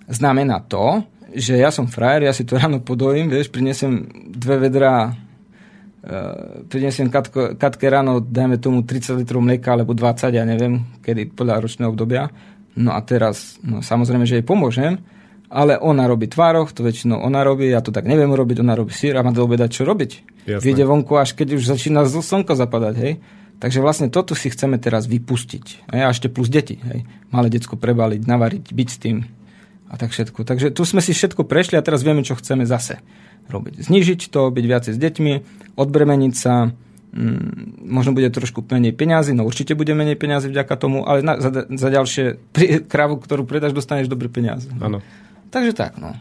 [0.10, 5.14] znamená to, že ja som frajer, ja si to ráno podojím, vieš, prinesem dve vedra,
[6.06, 11.34] uh, prinesem katko, katke ráno, dajme tomu 30 litrov mlieka, alebo 20, ja neviem, kedy
[11.34, 12.30] podľa ročného obdobia.
[12.78, 15.02] No a teraz, no samozrejme, že jej pomôžem,
[15.52, 18.96] ale ona robí tvároch, to väčšinou ona robí, ja to tak neviem urobiť, ona robí
[18.96, 20.12] sír a má do obeda čo robiť.
[20.48, 20.64] Jasne.
[20.64, 23.14] Vyjde vonku, až keď už začína slnko zapadať, hej.
[23.62, 25.94] Takže vlastne toto si chceme teraz vypustiť.
[25.94, 26.82] A ešte plus deti.
[26.82, 27.06] Hej.
[27.30, 29.18] Malé decko prebaliť, navariť, byť s tým
[29.92, 30.48] a tak všetko.
[30.48, 33.04] Takže tu sme si všetko prešli a teraz vieme, čo chceme zase
[33.50, 33.88] robiť.
[33.88, 35.34] Znižiť to, byť viacej s deťmi,
[35.80, 41.08] odbremeniť sa, mm, možno bude trošku menej peňazí, no určite bude menej peňazí vďaka tomu,
[41.08, 42.26] ale na, za, za ďalšie
[42.56, 44.70] pri, kravu, ktorú predáš, dostaneš dobré peniaze.
[44.78, 45.02] Áno.
[45.50, 46.14] Takže tak, no.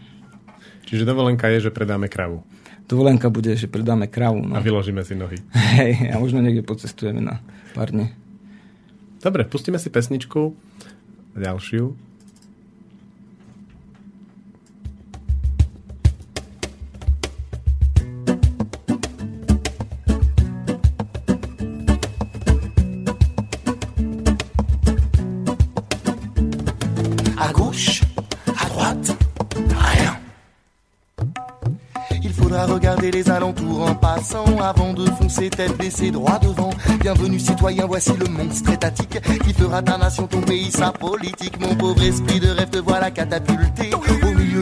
[0.88, 2.42] Čiže dovolenka je, že predáme kravu
[2.90, 4.42] dovolenka bude, že predáme kravu.
[4.42, 4.58] No.
[4.58, 5.38] A vyložíme si nohy.
[5.78, 7.38] Hej, a možno niekde pocestujeme na
[7.78, 8.10] pár dní.
[9.22, 10.58] Dobre, pustíme si pesničku,
[11.38, 12.09] ďalšiu.
[32.66, 36.70] Regarder les alentours en passant avant de foncer tête baissée droit devant.
[37.00, 41.58] Bienvenue citoyen, voici le monstre étatique qui fera ta nation, ton pays, sa politique.
[41.60, 44.00] Mon pauvre esprit de rêve te voilà catapulté au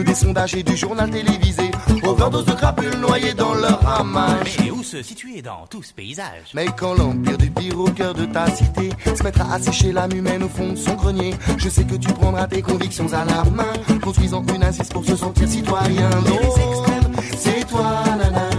[0.09, 1.69] des sondages et du journal télévisé.
[2.03, 4.57] Overdose de crapules noyées dans leur ramage.
[4.59, 6.49] Mais où se situer dans tout ce paysage?
[6.55, 10.13] Mais quand l'empire du pire au cœur de ta cité se mettra à sécher l'âme
[10.13, 13.43] humaine au fond de son grenier, je sais que tu prendras tes convictions à la
[13.51, 16.09] main, construisant une assise pour se sentir citoyen.
[17.37, 18.49] c'est toi, nana.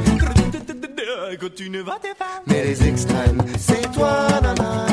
[1.56, 1.98] tu ne vas
[2.46, 4.89] Mais les extrêmes, c'est toi, nana.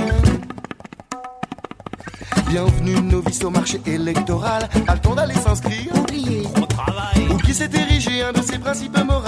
[2.49, 4.69] Bienvenue novice au marché électoral.
[4.87, 6.43] A le temps d'aller s'inscrire Oubliez.
[6.61, 7.27] Au travail.
[7.29, 9.23] Ou qui s'est érigé un de ses principes moraux.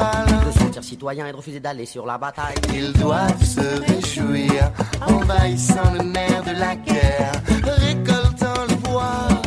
[0.45, 2.55] De sentir citoyen et de refuser d'aller sur la bataille.
[2.73, 4.71] Ils doivent se réjouir,
[5.05, 7.31] envahissant le nerf de la guerre,
[7.65, 9.38] récoltant le bois.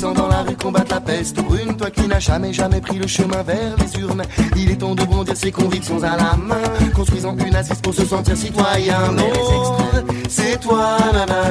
[0.00, 3.42] Dans la rue combattre la peste brune, toi qui n'as jamais jamais pris le chemin
[3.42, 4.22] vers les urnes.
[4.56, 6.62] Il est temps de bondir ses convictions à la main,
[6.94, 9.12] construisant une assise pour se sentir citoyen.
[9.12, 11.42] Mais les extrêmes, c'est toi, nana.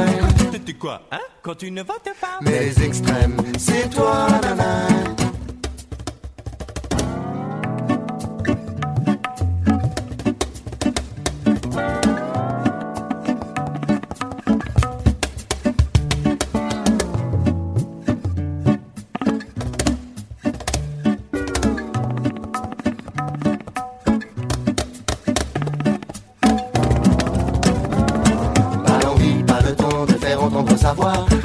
[0.65, 2.39] Tu quoi, hein Quand tu ne votes pas?
[2.41, 5.18] Mais les extrêmes, c'est toi, nana.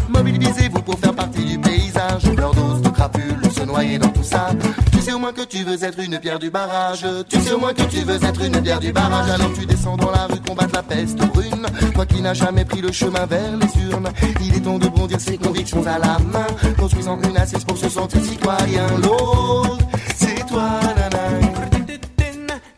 [0.09, 2.25] Mobilisez-vous pour faire partie du paysage.
[2.37, 4.49] Leur dose de crapules se noyer dans tout ça.
[4.93, 7.07] Tu sais au moins que tu veux être une pierre du barrage.
[7.29, 9.31] Tu sais au moins que tu veux être une pierre du barrage.
[9.31, 11.67] Alors tu descends dans la rue combattre la peste brune.
[11.95, 15.21] Toi qui n'as jamais pris le chemin vers les urnes, il est temps de bondir
[15.21, 16.47] ses convictions à la main.
[16.79, 18.87] Construisant une assise pour se sentir citoyen.
[19.03, 19.79] L'autre,
[20.17, 21.47] c'est toi, nana.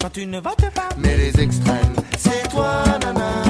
[0.01, 3.45] Quand tu ne votes pas, mais les extrêmes, c'est toi, nana.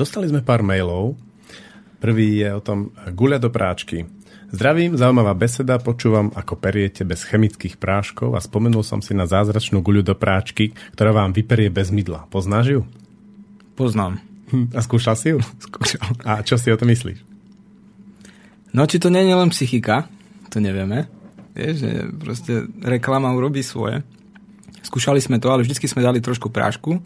[0.00, 1.12] Dostali sme pár mailov.
[2.00, 4.08] Prvý je o tom guľa do práčky.
[4.48, 9.84] Zdravím, zaujímavá beseda, počúvam, ako periete bez chemických práškov a spomenul som si na zázračnú
[9.84, 12.24] guľu do práčky, ktorá vám vyperie bez mydla.
[12.32, 12.82] Poznáš ju?
[13.76, 14.24] Poznám.
[14.48, 15.44] Hm, a skúšal si ju?
[15.68, 16.00] Skúšal.
[16.24, 17.20] A čo si o to myslíš?
[18.72, 20.08] No či to nie je len psychika,
[20.48, 21.12] to nevieme.
[21.52, 24.00] Vieš, že proste reklama urobí svoje.
[24.80, 27.04] Skúšali sme to, ale vždycky sme dali trošku prášku,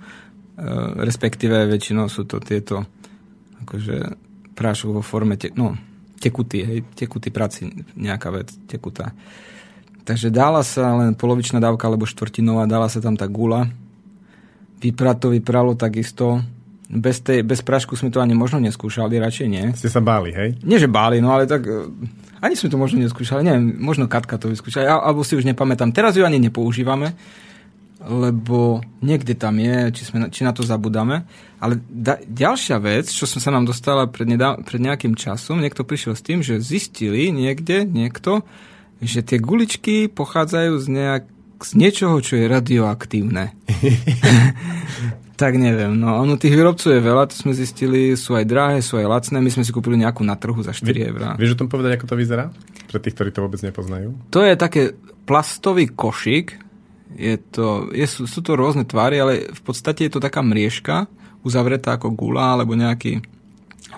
[1.00, 2.86] respektíve väčšinou sú to tieto
[3.66, 3.96] akože
[4.54, 5.74] prášok vo forme te, no,
[6.22, 9.10] tekutý, hej, tekutý prací, nejaká vec, tekutá.
[10.04, 13.66] Takže dala sa len polovičná dávka alebo štvrtinová, dala sa tam tá gula.
[14.78, 16.44] Vyprať to vypralo takisto.
[16.84, 19.72] Bez, tej, bez prášku sme to ani možno neskúšali, radšej nie.
[19.72, 20.60] Ste sa báli, hej?
[20.60, 21.88] Nie, že báli, no ale tak e,
[22.44, 25.96] ani sme to možno neskúšali, neviem, možno Katka to vyskúšala, alebo si už nepamätám.
[25.96, 27.16] Teraz ju ani nepoužívame,
[28.02, 31.24] lebo niekde tam je, či, sme, či na to zabudáme.
[31.62, 35.86] Ale da, ďalšia vec, čo som sa nám dostala pred, nedá, pred nejakým časom, niekto
[35.86, 38.44] prišiel s tým, že zistili niekde, niekto,
[39.00, 41.22] že tie guličky pochádzajú z, nejak,
[41.64, 43.56] z niečoho, čo je radioaktívne.
[45.40, 49.00] tak neviem, no ono tých výrobcov je veľa, to sme zistili, sú aj drahé, sú
[49.00, 51.28] aj lacné, my sme si kúpili nejakú na trhu za 4 eurá.
[51.34, 52.54] Vieš o tom povedať, ako to vyzerá?
[52.86, 54.14] Pre tých, ktorí to vôbec nepoznajú.
[54.30, 54.94] To je také
[55.26, 56.63] plastový košík,
[57.14, 61.06] je to, je, sú, sú to rôzne tvary, ale v podstate je to taká mriežka,
[61.46, 63.22] uzavretá ako gula, alebo nejaký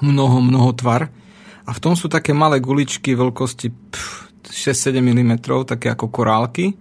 [0.04, 1.08] mnoho, mnoho tvar.
[1.66, 5.32] A v tom sú také malé guličky veľkosti pff, 6-7 mm,
[5.66, 6.78] také ako korálky.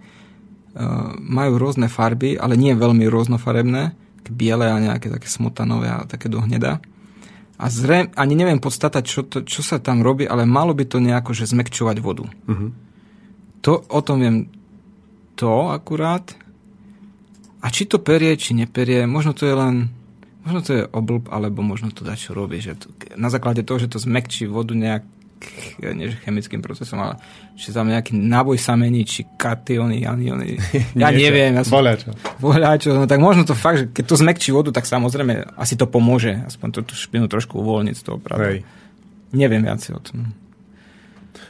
[0.76, 3.96] Uh, majú rôzne farby, ale nie veľmi rôznofarebné,
[4.28, 6.84] biele a nejaké také smotanové a také do hneda.
[7.56, 11.00] A zrejme, ani neviem podstata, čo, to, čo sa tam robí, ale malo by to
[11.00, 12.28] nejako, že zmekčovať vodu.
[12.44, 12.68] Mhm.
[13.64, 14.36] To, o tom viem
[15.36, 16.24] to akurát.
[17.60, 19.92] A či to perie, či neperie, možno to je len
[20.46, 22.62] možno to je oblb, alebo možno to dá čo robí.
[22.62, 22.86] Že to,
[23.18, 25.02] na základe toho, že to zmekčí vodu nejak
[25.92, 27.20] nie chemickým procesom, ale
[27.52, 30.56] že tam nejaký náboj sa mení, či kationy, aniony.
[30.96, 31.60] Ja neviem.
[31.60, 32.16] Ja som, Voľačo.
[32.40, 35.84] Voľačo, no tak možno to fakt, že keď to zmekčí vodu, tak samozrejme asi to
[35.84, 36.40] pomôže.
[36.48, 38.56] Aspoň to, tú špinu trošku uvoľniť z toho pravda.
[38.56, 38.58] Hej.
[39.36, 40.32] Neviem viacej o tom.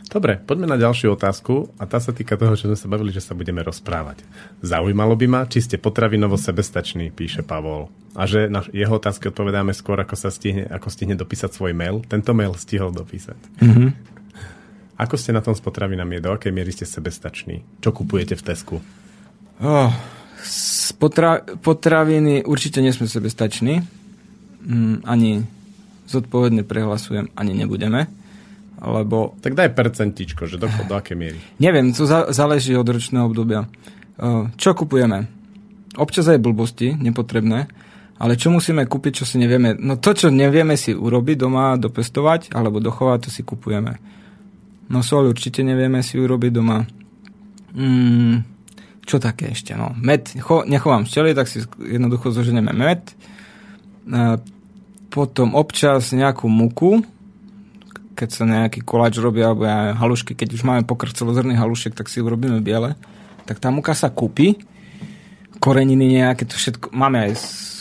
[0.06, 3.20] Dobre, poďme na ďalšiu otázku a tá sa týka toho, čo sme sa bavili, že
[3.20, 4.22] sa budeme rozprávať.
[4.62, 7.90] Zaujímalo by ma, či ste potravinovo sebestační, píše Pavol.
[8.14, 12.06] A že na jeho otázky odpovedáme skôr, ako sa stihne, ako stihne dopísať svoj mail.
[12.06, 13.38] Tento mail stihol dopísať.
[13.60, 13.86] Mhm.
[14.96, 16.24] Ako ste na tom s potravinami?
[16.24, 17.60] Do akej miery ste sebestační?
[17.84, 18.76] Čo kupujete v Tesku?
[19.60, 19.92] Oh,
[20.96, 23.84] potra- potraviny určite nie sme sebestační.
[24.64, 25.44] Mm, ani
[26.08, 28.08] zodpovedne prehlasujem, ani nebudeme.
[28.86, 31.38] Lebo Tak daj percentičko, že do, do akej miery.
[31.58, 33.66] neviem, to za- záleží od ročného obdobia.
[34.14, 35.26] Uh, čo kupujeme?
[35.98, 37.66] Občas aj blbosti, nepotrebné,
[38.16, 39.74] ale čo musíme kúpiť, čo si nevieme?
[39.74, 43.98] No to, čo nevieme si urobiť doma, dopestovať alebo dochovať, to si kupujeme.
[44.86, 46.86] No sol určite nevieme si urobiť doma.
[47.74, 48.46] Mm,
[49.02, 49.74] čo také ešte?
[49.74, 53.02] No, med, cho, nechovám včely, tak si jednoducho zoženeme med.
[54.06, 54.38] Uh,
[55.10, 57.02] potom občas nejakú muku,
[58.16, 61.92] keď sa nejaký koláč robí, alebo ja neviem, halušky, keď už máme pokrk celozrný halušek,
[61.92, 62.96] tak si urobíme biele.
[63.44, 64.56] Tak tá muka sa kúpi,
[65.60, 67.32] koreniny nejaké, to všetko, máme aj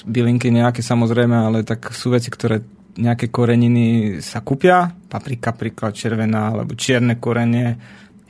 [0.03, 2.61] bylinky nejaké samozrejme, ale tak sú veci, ktoré
[2.95, 7.75] nejaké koreniny sa kúpia, paprika, príklad červená, alebo čierne korenie.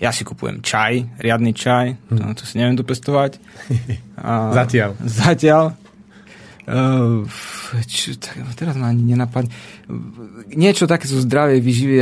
[0.02, 3.40] Ja si kupujem čaj, riadny čaj, to, to si neviem dopestovať.
[4.20, 4.98] A, Zatiaľ.
[5.06, 5.85] Zatiaľ.
[6.66, 7.22] Uh,
[7.86, 8.18] čo,
[8.58, 9.54] teraz ma ani nenapadne.
[10.50, 11.98] Niečo také zo zdravej vyživy,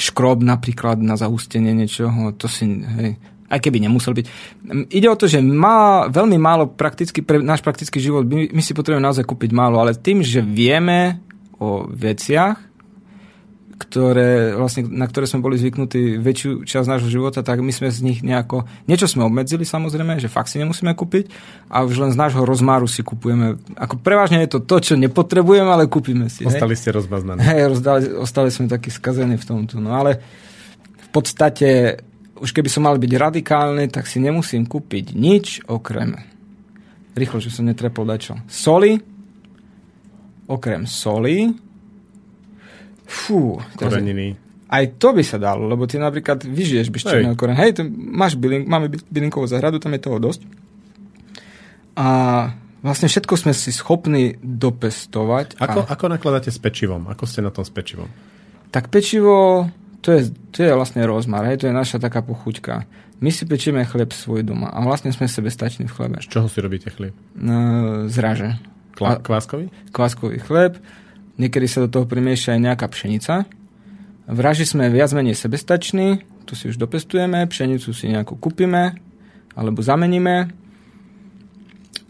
[0.00, 3.20] škrob napríklad na zahustenie niečoho, to si, hej,
[3.52, 4.26] aj keby nemusel byť.
[4.64, 8.62] Mm, Ide o to, že má veľmi málo prakticky, pre náš praktický život, my, my
[8.64, 11.20] si potrebujeme naozaj kúpiť málo, ale tým, že vieme
[11.60, 12.71] o veciach,
[13.78, 18.00] ktoré, vlastne, na ktoré sme boli zvyknutí väčšiu časť nášho života, tak my sme z
[18.04, 18.64] nich nejako...
[18.86, 21.28] Niečo sme obmedzili samozrejme, že fakt si nemusíme kúpiť
[21.72, 23.58] a už len z nášho rozmáru si kupujeme.
[23.76, 26.44] Ako prevažne je to to, čo nepotrebujeme, ale kúpime si.
[26.44, 26.52] hej.
[26.52, 27.40] Ostali ste rozmaznaní.
[27.42, 29.80] Hej, rozdali, ostali sme takí skazení v tomto.
[29.82, 30.22] No ale
[30.96, 32.00] v podstate,
[32.38, 36.32] už keby som mal byť radikálny, tak si nemusím kúpiť nič okrem
[37.16, 38.40] rýchlo, že som netrepol dačo.
[38.48, 38.96] Soli,
[40.48, 41.52] okrem soli,
[43.12, 44.32] fú, Koreniny.
[44.72, 47.60] aj to by sa dalo, lebo ty napríklad vyžiješ bez černého koreňa.
[47.60, 50.40] Hej, máš bylink, máme by- bylinkovú zahradu, tam je toho dosť.
[51.92, 52.06] A
[52.80, 55.60] vlastne všetko sme si schopní dopestovať.
[55.60, 57.04] Ako, a, ako nakladáte s pečivom?
[57.12, 58.08] Ako ste na tom s pečivom?
[58.72, 59.68] tak pečivo,
[60.00, 62.88] to je, to je vlastne rozmar, hej, to je naša taká pochuťka.
[63.20, 66.16] My si pečieme chlieb svoj doma a vlastne sme sebestační v chlebe.
[66.24, 67.12] Z čoho si robíte chlieb?
[67.36, 68.48] No, z raže.
[68.96, 69.68] Kla- kváskový?
[69.92, 70.80] kváskový chleb,
[71.36, 73.48] niekedy sa do toho primieša aj nejaká pšenica.
[74.28, 78.96] V raži sme viac menej sebestační, tu si už dopestujeme, pšenicu si nejakú kúpime
[79.52, 80.50] alebo zameníme.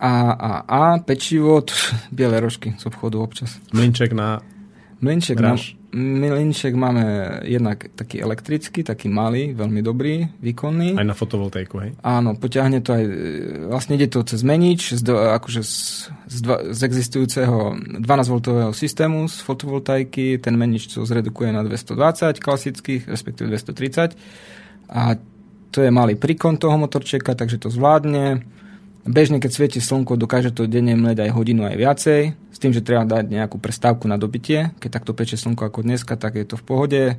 [0.03, 1.75] A, a, a pečivo, to,
[2.11, 3.63] biele rožky z obchodu občas.
[3.71, 4.43] Mlinček na...
[4.99, 5.79] Mlinček, Raž.
[5.93, 7.05] Mlinček máme
[7.45, 10.97] jednak taký elektrický, taký malý, veľmi dobrý, výkonný.
[10.97, 11.91] Aj na fotovoltaiku, hej?
[12.01, 13.13] Áno, poťahne to aj, e,
[13.69, 15.77] vlastne ide to cez menič, z, akože z,
[16.33, 23.03] z, dva, z existujúceho 12V systému z fotovoltaiky, ten menič to zredukuje na 220 klasických,
[23.13, 24.17] respektíve 230
[24.93, 25.17] a
[25.73, 28.45] to je malý príkon toho motorčeka, takže to zvládne.
[29.03, 32.87] Bežne, keď svieti slnko, dokáže to denne mleť aj hodinu aj viacej, s tým, že
[32.87, 34.71] treba dať nejakú prestávku na dobitie.
[34.79, 37.03] Keď takto peče slnko ako dneska, tak je to v pohode.
[37.11, 37.15] E,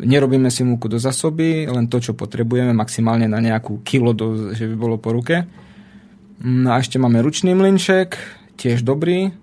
[0.00, 4.64] nerobíme si múku do zasoby, len to, čo potrebujeme, maximálne na nejakú kilo, do, že
[4.64, 5.44] by bolo po ruke.
[6.40, 8.16] No a ešte máme ručný mlinček,
[8.56, 9.36] tiež dobrý,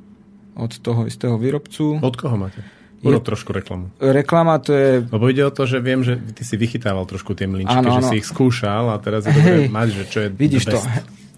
[0.58, 2.02] od toho istého výrobcu.
[2.02, 2.66] Od koho máte?
[3.02, 3.92] Je- Urob trošku reklamu.
[4.00, 7.46] Reklama to je Lebo ide o to, že viem, že ty si vychytával trošku tie
[7.46, 8.10] mlinčky, Áno, že áno.
[8.10, 10.80] si ich skúšal a teraz je dobré mať, že čo je Vidíš to.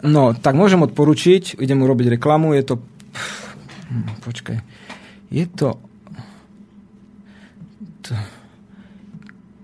[0.03, 2.75] No, tak môžem odporučiť, idem urobiť reklamu, je to...
[3.87, 4.57] Hm, Počkaj.
[5.31, 5.79] Je to...
[8.03, 8.11] to...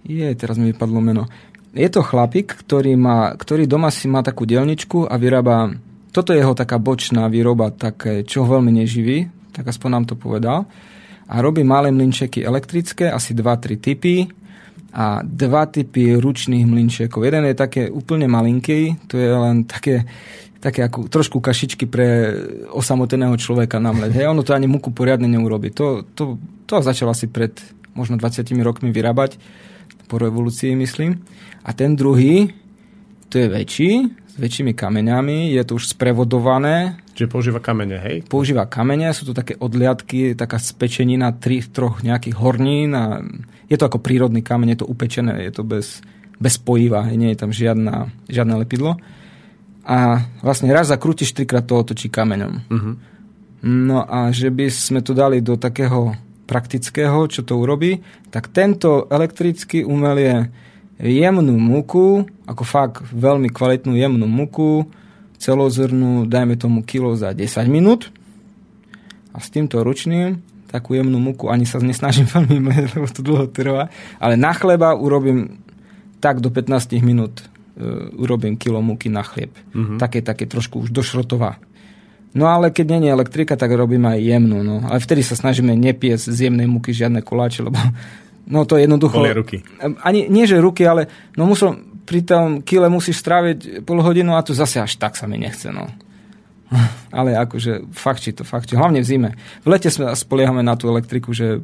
[0.07, 1.23] Je, teraz mi vypadlo meno.
[1.71, 5.71] Je to chlapík, ktorý, má, ktorý doma si má takú dielničku a vyrába...
[6.11, 10.19] Toto je jeho taká bočná výroba, také, čo ho veľmi neživí, tak aspoň nám to
[10.19, 10.67] povedal.
[11.31, 14.27] A robí malé mlinčeky elektrické, asi 2-3 typy
[14.91, 17.23] a dva typy ručných mlinčekov.
[17.23, 20.03] Jeden je také úplne malinký, to je len také,
[20.59, 22.35] také ako trošku kašičky pre
[22.75, 24.11] osamoteného človeka na mleť.
[24.11, 25.71] Hej, ono to ani muku poriadne neurobi.
[25.79, 26.35] To, to,
[26.67, 27.55] to začal asi pred
[27.95, 29.39] možno 20 rokmi vyrábať,
[30.11, 31.23] po revolúcii myslím.
[31.63, 32.51] A ten druhý,
[33.31, 38.17] to je väčší, s väčšími kameňami, je to už sprevodované, Čiže používa kamene, hej?
[38.27, 43.19] používa kamene, sú to také odliadky, taká spečenina tri, troch nejakých hornín a
[43.67, 46.03] je to ako prírodný kameň, je to upečené, je to bez,
[46.39, 48.99] bez pojiva, nie je tam žiadna, žiadne lepidlo.
[49.87, 52.53] A vlastne raz zakrútiš, trikrát to otočí kameňom.
[52.67, 52.91] Mhm.
[53.61, 56.17] No a že by sme to dali do takého
[56.49, 58.01] praktického, čo to urobí,
[58.33, 60.35] tak tento elektrický umel je
[61.01, 64.85] jemnú muku, ako fakt veľmi kvalitnú jemnú muku,
[65.41, 68.13] celozrnú, dajme tomu kilo za 10 minút.
[69.33, 70.37] A s týmto ručným,
[70.69, 73.89] takú jemnú muku, ani sa nesnažím veľmi mleť, lebo to dlho trvá,
[74.21, 75.59] ale na chleba urobím
[76.21, 79.49] tak do 15 minút uh, urobím kilo muky na chlieb.
[79.73, 79.97] Mm-hmm.
[79.97, 81.57] Také, také trošku už došrotová.
[82.31, 84.63] No ale keď nie je elektrika, tak robím aj jemnú.
[84.63, 84.79] No.
[84.87, 87.81] Ale vtedy sa snažíme nepiesť z jemnej muky žiadne koláče, lebo
[88.47, 89.19] no to jednoducho...
[89.19, 89.61] Bolia ruky.
[90.01, 94.45] Ani, nie, že ruky, ale no musel, pri tom kile musíš stráviť pol hodinu a
[94.45, 95.69] tu zase až tak sa mi nechce.
[95.69, 95.87] No.
[97.17, 98.79] Ale akože fakt či to, fakt či.
[98.79, 99.29] Hlavne v zime.
[99.63, 101.59] V lete sme spoliehame na tú elektriku, že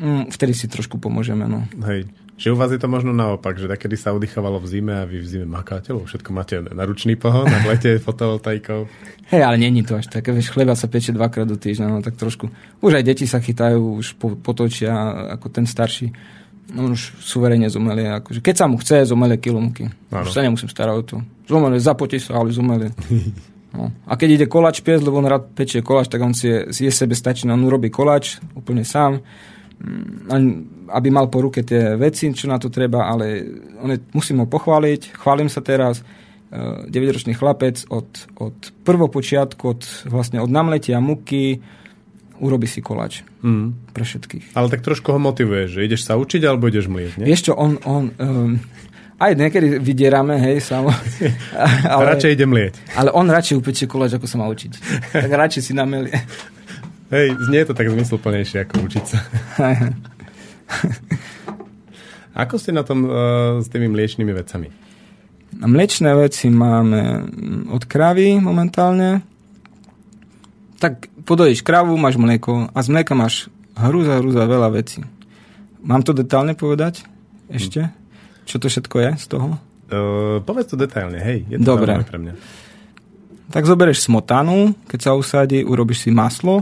[0.00, 1.44] mm, vtedy si trošku pomôžeme.
[1.44, 1.68] No.
[1.84, 2.08] Hej.
[2.38, 5.18] Že u vás je to možno naopak, že takedy sa oddychovalo v zime a vy
[5.18, 8.86] v zime makáte, lebo všetko máte na ručný pohon a v lete fotovoltaikou.
[9.34, 12.14] Hej, ale není to až také, vieš, chleba sa peče dvakrát do týždňa, no tak
[12.14, 12.46] trošku.
[12.78, 14.94] Už aj deti sa chytajú, už po, potočia,
[15.34, 16.14] ako ten starší.
[16.78, 19.90] No už suverene zomelie, akože keď sa mu chce, zomelie kilo muky.
[20.14, 20.22] Áno.
[20.22, 21.16] Už sa nemusím starať o to.
[21.50, 22.94] Zomelie, zapote sa, ale zomelie.
[23.74, 23.90] No.
[24.06, 26.86] A keď ide koláč piesť, lebo on rád pečie koláč, tak on si je, si
[26.86, 29.20] je sebe stačí, on urobí koláč úplne sám,
[30.88, 33.46] aby mal po ruke tie veci, čo na to treba, ale
[33.78, 36.02] on je, musím ho pochváliť, chválim sa teraz,
[36.48, 38.08] 9-ročný chlapec od,
[38.40, 41.60] od prvopočiatku, od, vlastne od namletia muky,
[42.40, 43.94] urobí si koláč Mm.
[43.94, 44.58] pre všetkých.
[44.58, 47.30] Ale tak trošku ho motivuje, že ideš sa učiť alebo ideš mlieť, nie?
[47.30, 48.58] Vieš čo, on, on um,
[49.22, 50.90] aj niekedy vydierame, hej, samo,
[51.86, 52.98] ale, radšej ide mlieť.
[52.98, 54.72] ale on radšej upečie koláč, ako sa má učiť.
[55.14, 56.10] Tak radšej si namelie.
[57.08, 59.18] Hej, znie to tak zmysluplnejšie ako učiť sa.
[62.44, 64.68] Ako ste na tom uh, s tými mliečnými vecami?
[65.58, 67.24] Mliečné veci máme
[67.72, 69.24] od kravy momentálne.
[70.78, 75.02] Tak podojíš kravu, máš mlieko a z mlieka máš hrúza, hrúza veľa vecí.
[75.82, 77.08] Mám to detálne povedať
[77.48, 77.88] ešte?
[78.44, 79.48] Čo to všetko je z toho?
[79.88, 81.48] Uh, povedz to detailne, hej.
[81.48, 81.96] Je to Dobre.
[82.04, 82.34] pre mňa.
[83.48, 86.60] Tak zoberieš smotanu, keď sa usadí, urobíš si maslo,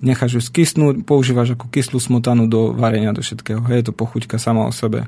[0.00, 3.60] necháš ju skysnúť, používaš ako kyslú smotanu do varenia, do všetkého.
[3.68, 5.06] Hej, je to pochuťka sama o sebe.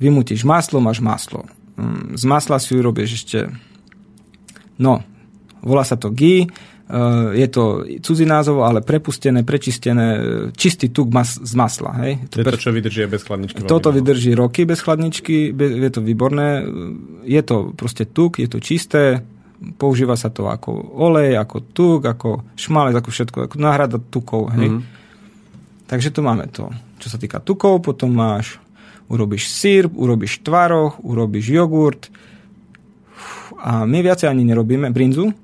[0.00, 1.44] Vymutíš maslo, máš maslo.
[1.76, 3.52] Mm, Z masla si urobíš ešte,
[4.80, 5.04] no,
[5.60, 6.48] volá sa to ghee,
[6.90, 10.20] Uh, je to cudzí názov, ale prepustené, prečistené, e,
[10.50, 11.94] čistý tuk mas, z masla.
[12.02, 12.26] Hej?
[12.34, 13.62] To je to, čo vydrží bez chladničky.
[13.62, 16.66] Toto vydrží roky bez chladničky, je to výborné.
[17.22, 19.22] Je to proste tuk, je to čisté,
[19.76, 24.48] používa sa to ako olej, ako tuk, ako šmalec, ako všetko, ako náhrada tukov.
[24.56, 24.68] Hej?
[24.72, 24.80] Mhm.
[25.90, 26.70] Takže to máme to.
[27.02, 28.60] Čo sa týka tukov, potom máš,
[29.10, 32.08] urobíš sír, urobíš tvaroch, urobíš jogurt
[33.60, 35.34] a my viacej ani nerobíme brinzu,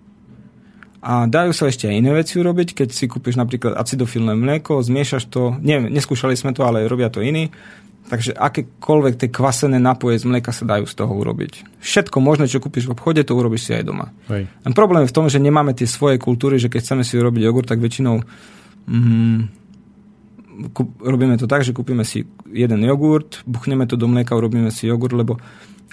[1.07, 5.31] a dajú sa ešte aj iné veci urobiť, keď si kúpiš napríklad acidofilné mlieko, zmiešaš
[5.31, 7.55] to, neviem, neskúšali sme to, ale robia to iní,
[8.07, 11.83] takže akékoľvek tie kvasené napoje z mlieka sa dajú z toho urobiť.
[11.83, 14.15] Všetko možné, čo kúpiš v obchode, to urobíš si aj doma.
[14.31, 14.47] Hej.
[14.47, 17.43] Len problém je v tom, že nemáme tie svoje kultúry, že keď chceme si urobiť
[17.43, 18.23] jogurt, tak väčšinou
[18.87, 19.66] mm,
[20.73, 24.89] kúp, robíme to tak, že kúpime si jeden jogurt, buchneme to do mlieka, urobíme si
[24.89, 25.37] jogurt, lebo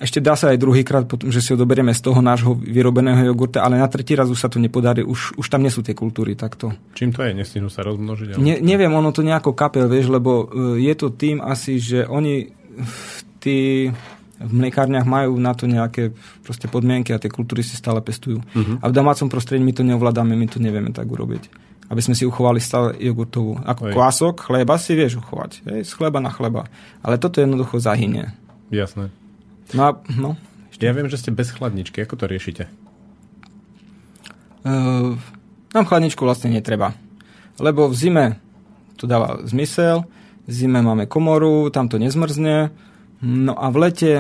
[0.01, 3.61] ešte dá sa aj druhýkrát potom, že si ho doberieme z toho nášho vyrobeného jogurta,
[3.61, 6.34] ale na tretí raz už sa to nepodarí, už, už tam nie sú tie kultúry
[6.34, 6.74] takto.
[6.97, 7.32] Čím to je?
[7.38, 8.34] Nestihnú sa rozmnožiť?
[8.34, 8.41] Ale...
[8.41, 12.49] Ne, neviem, ono to nejako kapel, vieš, lebo e, je to tým asi, že oni
[13.38, 13.93] tí
[14.43, 16.11] v mliekárniach majú na to nejaké
[16.43, 18.43] proste podmienky a tie kultúry si stále pestujú.
[18.43, 18.76] Uh-huh.
[18.84, 21.47] A v domácom prostredí my to neovládame, my to nevieme tak urobiť.
[21.92, 23.60] Aby sme si uchovali stále jogurtovú.
[23.60, 23.94] Ako Hej.
[23.94, 25.52] kvások, chleba si vieš uchovať.
[25.68, 26.68] Hej, z chleba na chleba.
[27.04, 28.32] Ale toto jednoducho zahynie.
[28.72, 29.12] Jasné.
[29.76, 30.36] No a, no,
[30.82, 32.04] Ja viem, že ste bez chladničky.
[32.04, 32.68] Ako to riešite?
[34.64, 35.16] Uh,
[35.76, 36.96] nám chladničku vlastne netreba.
[37.60, 38.26] Lebo v zime
[38.98, 40.08] to dáva zmysel,
[40.48, 42.72] v zime máme komoru, tam to nezmrzne,
[43.24, 44.14] no a v lete,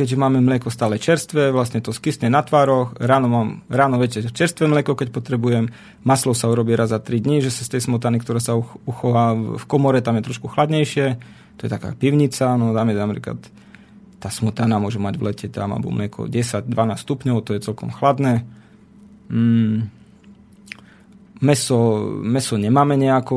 [0.00, 4.64] keďže máme mlieko stále čerstvé, vlastne to skysne na tvároch, ráno mám, ráno večer čerstvé
[4.64, 5.68] mlieko, keď potrebujem,
[6.08, 8.80] maslo sa urobí raz za 3 dní, že sa z tej smotany, ktorá sa uch-
[8.88, 11.20] uchová v komore, tam je trošku chladnejšie,
[11.60, 13.36] to je taká pivnica, no dáme napríklad
[14.16, 18.48] tá smotana môže mať v lete tam alebo mlieko 10-12 stupňov, to je celkom chladné.
[19.28, 19.92] Mm,
[21.44, 23.36] meso, meso nemáme nejako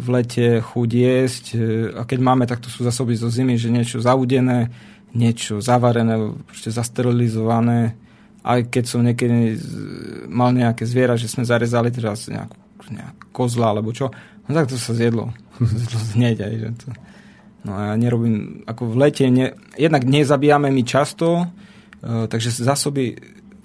[0.00, 1.58] v lete chuť jesť e,
[1.96, 4.72] a keď máme, tak to sú zásoby zo zimy, že niečo zaudené,
[5.14, 7.94] niečo zavarené, proste zasterilizované.
[8.44, 9.56] Aj keď som niekedy
[10.28, 12.58] mal nejaké zviera, že sme zarezali teraz nejakú,
[12.92, 14.12] nejakú kozla alebo čo,
[14.44, 15.32] no tak to sa zjedlo.
[15.62, 16.86] zjedlo hneď aj, že to...
[17.64, 21.48] No a ja nerobím, ako v lete, ne, jednak nezabíjame my často,
[22.04, 23.16] e, takže zásoby,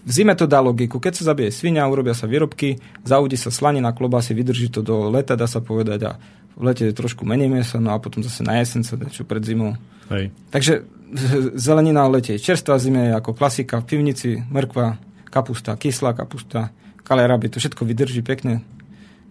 [0.08, 1.04] v zime to dá logiku.
[1.04, 5.36] Keď sa zabije svinia, urobia sa výrobky, zaudí sa slanina, klobásy, vydrží to do leta,
[5.36, 6.12] dá sa povedať, a
[6.56, 9.44] v lete je trošku menej mesa, no a potom zase na jeseň sa čo pred
[9.44, 9.76] zimou.
[10.08, 10.32] Hej.
[10.48, 10.88] Takže
[11.58, 14.98] zelenina v lete čerstvá, zime ako klasika, v pivnici, mrkva,
[15.30, 16.70] kapusta, kyslá kapusta,
[17.04, 18.62] kaleraby, to všetko vydrží pekne.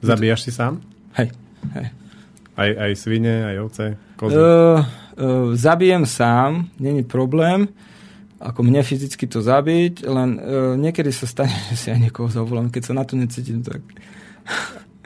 [0.03, 0.83] Zabíjaš si sám?
[1.15, 1.31] Hej,
[1.75, 1.87] hej.
[2.59, 3.85] Aj, aj svine, aj ovce,
[4.19, 4.35] kozy?
[4.35, 4.83] Uh, uh,
[5.55, 7.71] zabijem sám, není problém,
[8.43, 12.71] ako mne fyzicky to zabiť, len uh, niekedy sa stane, že si aj niekoho zavolám,
[12.71, 13.83] keď sa na to necítim, tak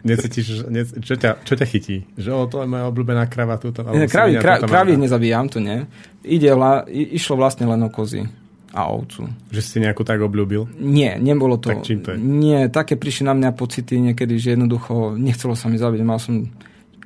[0.03, 2.03] Necítiš, ne, čo, ťa, čo ťa chytí?
[2.19, 3.55] Že o, to je moja obľúbená krava.
[3.63, 5.87] Túto, ne, kravy, kra, kravy nezabíjam, to nie.
[6.27, 8.27] Ide, vla, išlo vlastne len o kozy
[8.73, 9.29] a ovcu.
[9.53, 10.81] Že si nejakú tak obľúbil?
[10.81, 11.71] Nie, nebolo to.
[11.71, 12.19] Tak čím to je?
[12.19, 16.01] Nie, také prišli na mňa pocity niekedy, že jednoducho nechcelo sa mi zabiť.
[16.01, 16.49] Mal som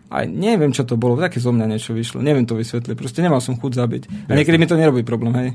[0.06, 2.22] aj neviem, čo to bolo, také zo mňa niečo vyšlo.
[2.22, 4.02] Neviem to vysvetliť, proste nemal som chuť zabiť.
[4.30, 5.50] A niekedy mi to nerobí problém, hej.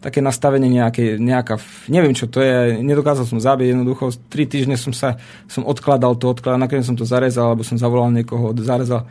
[0.00, 1.60] Také nastavenie nejaké, nejaká,
[1.92, 6.32] neviem čo to je, nedokázal som zabiť, jednoducho 3 týždne som sa, som odkladal to,
[6.32, 9.04] odkladal, nakoniec som to zarezal, alebo som zavolal niekoho, zarezal,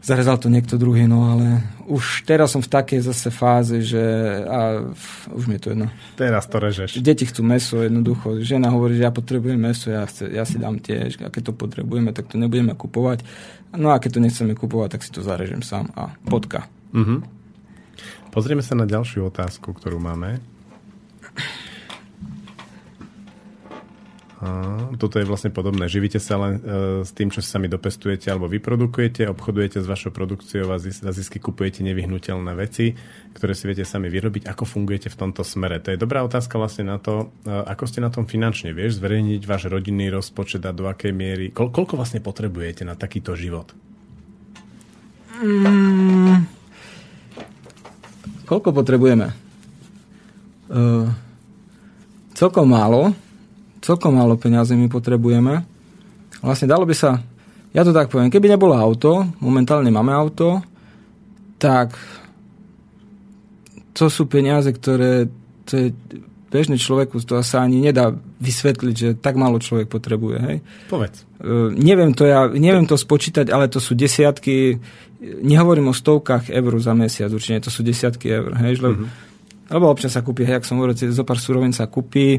[0.00, 4.00] zarezal to niekto druhý, no ale už teraz som v takej zase fáze, že
[4.48, 4.80] a,
[5.28, 5.86] už mi je to jedno.
[6.18, 6.98] Teraz to režeš.
[6.98, 8.42] Deti chcú meso jednoducho.
[8.42, 11.22] Žena hovorí, že ja potrebujem meso, ja, chce, ja si dám tiež.
[11.22, 13.22] A keď to potrebujeme, tak to nebudeme kupovať.
[13.78, 15.90] No a keď to nechceme kupovať, tak si to zarežem sám.
[15.94, 16.66] A bodka.
[16.90, 17.35] Mhm.
[18.36, 20.44] Pozrieme sa na ďalšiu otázku, ktorú máme.
[24.36, 25.88] A, toto je vlastne podobné.
[25.88, 30.12] Živíte sa len e, s tým, čo si sami dopestujete alebo vyprodukujete, obchodujete s vašou
[30.12, 32.92] produkciou a za zisky kupujete nevyhnutelné veci,
[33.32, 34.44] ktoré si viete sami vyrobiť.
[34.52, 35.80] Ako fungujete v tomto smere?
[35.80, 38.76] To je dobrá otázka vlastne na to, e, ako ste na tom finančne.
[38.76, 41.56] Vieš zverejniť váš rodinný rozpočet a do akej miery...
[41.56, 43.72] Kol- koľko vlastne potrebujete na takýto život?
[48.46, 49.34] Koľko potrebujeme?
[50.70, 51.10] Uh,
[52.32, 53.10] celkom málo.
[53.82, 55.66] Celkom málo peniazy my potrebujeme.
[56.42, 57.18] Vlastne dalo by sa,
[57.74, 60.62] ja to tak poviem, keby nebolo auto, momentálne máme auto,
[61.58, 61.92] tak
[63.96, 65.26] to sú peniaze, ktoré
[65.66, 65.88] to je
[66.46, 70.38] bežný človeku to sa ani nedá vysvetliť, že tak málo človek potrebuje.
[70.38, 70.56] Hej?
[70.86, 71.26] Povedz.
[71.42, 74.78] Uh, neviem, to ja, neviem to spočítať, ale to sú desiatky,
[75.42, 78.54] nehovorím o stovkách eur za mesiac, určite to sú desiatky eur.
[78.62, 78.78] Hej?
[78.78, 79.74] Lebo, mm-hmm.
[79.74, 82.38] lebo občas sa kúpi, hej, ak som hovoril, zo pár surovín sa kúpi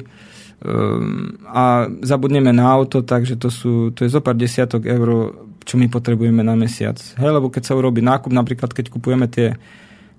[0.64, 5.36] um, a zabudneme na auto, takže to, sú, to je zo pár desiatok eur,
[5.68, 6.96] čo my potrebujeme na mesiac.
[7.20, 9.60] Hej, lebo keď sa urobí nákup, napríklad keď kupujeme tie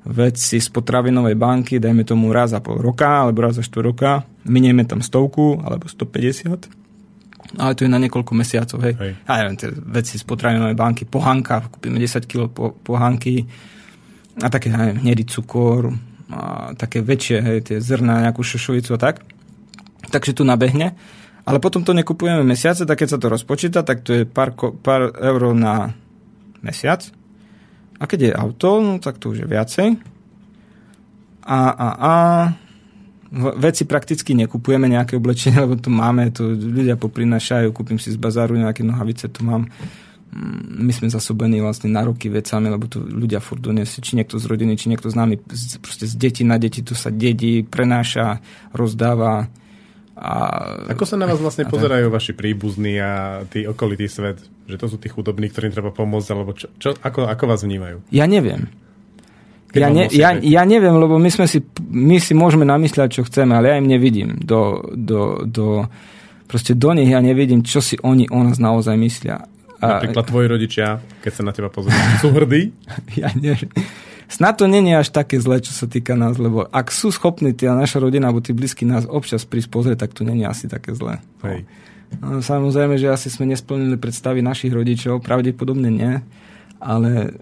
[0.05, 4.23] veci z potravinovej banky, dajme tomu raz za pol roka alebo raz za štvor roka,
[4.47, 6.79] minieme tam stovku alebo 150,
[7.57, 8.95] ale to je na niekoľko mesiacov, hej.
[9.01, 9.13] hej.
[9.25, 13.49] Ja neviem, tie veci z potravinovej banky, pohanka, kúpime 10 kg po, pohanky
[14.39, 15.97] a také, ja neviem, hnedý cukor,
[16.29, 19.25] a také väčšie, hej, tie zrna, nejakú šošovicu a tak.
[20.13, 20.93] Takže tu nabehne.
[21.49, 24.53] Ale potom to nekupujeme mesiace, tak keď sa to rozpočíta, tak to je pár,
[24.85, 25.97] pár eur na
[26.61, 27.01] mesiac.
[27.99, 29.89] A keď je auto, no tak to už je viacej.
[31.49, 32.13] A, a, a
[33.59, 38.57] veci prakticky nekupujeme nejaké oblečenie, lebo to máme, to ľudia poprinašajú, kúpim si z bazáru
[38.57, 39.67] nejaké nohavice, tu mám.
[40.29, 44.37] Mm, my sme zasobení vlastne na roky vecami, lebo tu ľudia furt donesie, či niekto
[44.37, 45.41] z rodiny, či niekto z nami,
[45.81, 48.39] proste z deti na deti tu sa dedí, prenáša,
[48.77, 49.49] rozdáva.
[50.19, 50.35] A,
[50.91, 54.43] Ako sa na vás vlastne pozerajú vaši príbuzní a tý okolitý svet?
[54.67, 58.03] Že to sú tí chudobní, ktorým treba pomôcť, alebo čo, čo, ako, ako vás vnímajú?
[58.11, 58.67] Ja neviem.
[59.71, 63.23] Keď Ja, ne, ja, ja neviem, lebo my, sme si, my si môžeme namysľať, čo
[63.31, 64.43] chceme, ale ja im nevidím.
[64.43, 65.87] Do, do, do,
[66.51, 69.47] proste do nich ja nevidím, čo si oni o nás naozaj myslia.
[69.79, 72.75] Napríklad tvoji rodičia, keď sa na teba pozrú, sú hrdí?
[73.23, 73.71] ja neviem.
[74.29, 77.73] Snad to není až také zlé, čo sa týka nás, lebo ak sú schopní tá
[77.73, 81.25] naša rodina alebo tí blízky nás občas prísť pozrieť, tak to není asi také zlé.
[81.41, 81.65] Hej.
[82.21, 86.21] No, samozrejme, že asi sme nesplnili predstavy našich rodičov, pravdepodobne nie,
[86.81, 87.37] ale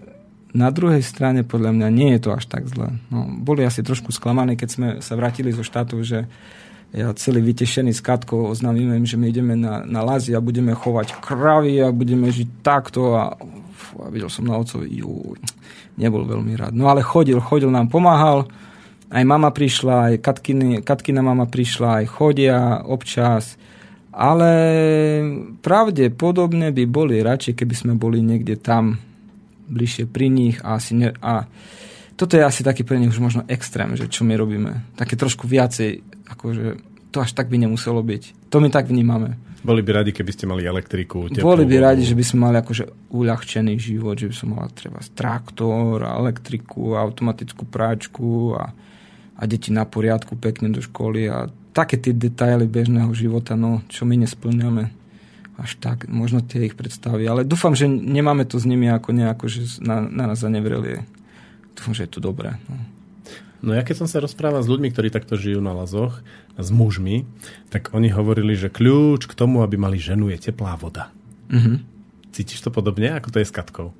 [0.55, 2.95] na druhej strane podľa mňa nie je to až tak zlé.
[3.11, 6.23] No, boli asi trošku sklamaní, keď sme sa vrátili zo štátu, že
[6.95, 10.71] ja celý vytešený s Katkou oznámime im, že my ideme na, na lazy a budeme
[10.71, 13.35] chovať kravy a budeme žiť takto a,
[13.77, 15.37] fú, a videl som na otcovi, jú,
[15.95, 16.73] nebol veľmi rád.
[16.73, 18.49] No ale chodil, chodil nám, pomáhal,
[19.07, 23.55] aj mama prišla, aj Katkiny, Katkina mama prišla, aj chodia občas,
[24.11, 24.51] ale
[25.61, 28.97] pravdepodobne by boli radšej, keby sme boli niekde tam
[29.69, 31.45] bližšie pri nich a asi ne, a
[32.17, 34.97] toto je asi taký pre nich už možno extrém, že čo my robíme.
[34.97, 36.01] Také trošku viacej,
[36.33, 36.81] akože
[37.13, 38.49] to až tak by nemuselo byť.
[38.49, 39.37] To my tak vnímame.
[39.67, 42.63] Boli by radi, keby ste mali elektriku, teplú Boli by radi, že by sme mali
[42.63, 48.71] akože uľahčený život, že by som mala treba traktor, elektriku, automatickú práčku a,
[49.35, 54.07] a deti na poriadku pekne do školy a také tie detaily bežného života, no, čo
[54.07, 54.87] my nesplňame
[55.59, 59.51] až tak, možno tie ich predstavy, ale dúfam, že nemáme to s nimi ako nejako,
[59.51, 61.03] že na, na nás zanevreli.
[61.73, 62.55] Dúfam, že je to dobré.
[62.69, 62.96] No.
[63.61, 66.21] No ja keď som sa rozprával s ľuďmi, ktorí takto žijú na lazoch,
[66.57, 67.25] s mužmi,
[67.73, 71.09] tak oni hovorili, že kľúč k tomu, aby mali ženu, je teplá voda.
[71.49, 71.81] Mhm.
[72.33, 73.93] Cítiš to podobne, ako to je s Katkou?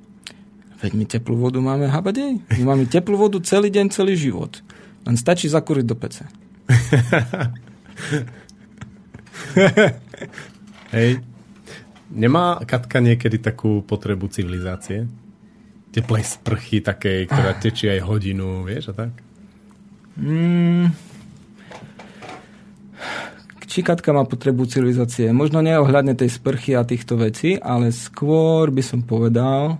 [0.78, 2.38] Veď my teplú vodu máme habadej.
[2.54, 4.62] My máme teplú vodu celý deň, celý život.
[5.02, 6.22] Len stačí zakúriť do pece.
[10.94, 11.18] Hej.
[12.14, 15.10] Nemá Katka niekedy takú potrebu civilizácie?
[15.90, 19.10] Teplej sprchy takej, ktorá tečí aj hodinu, vieš a tak?
[20.18, 20.90] Mm.
[23.68, 25.30] Či Katka má potrebu civilizácie?
[25.30, 29.78] Možno neohľadne tej sprchy a týchto vecí, ale skôr by som povedal,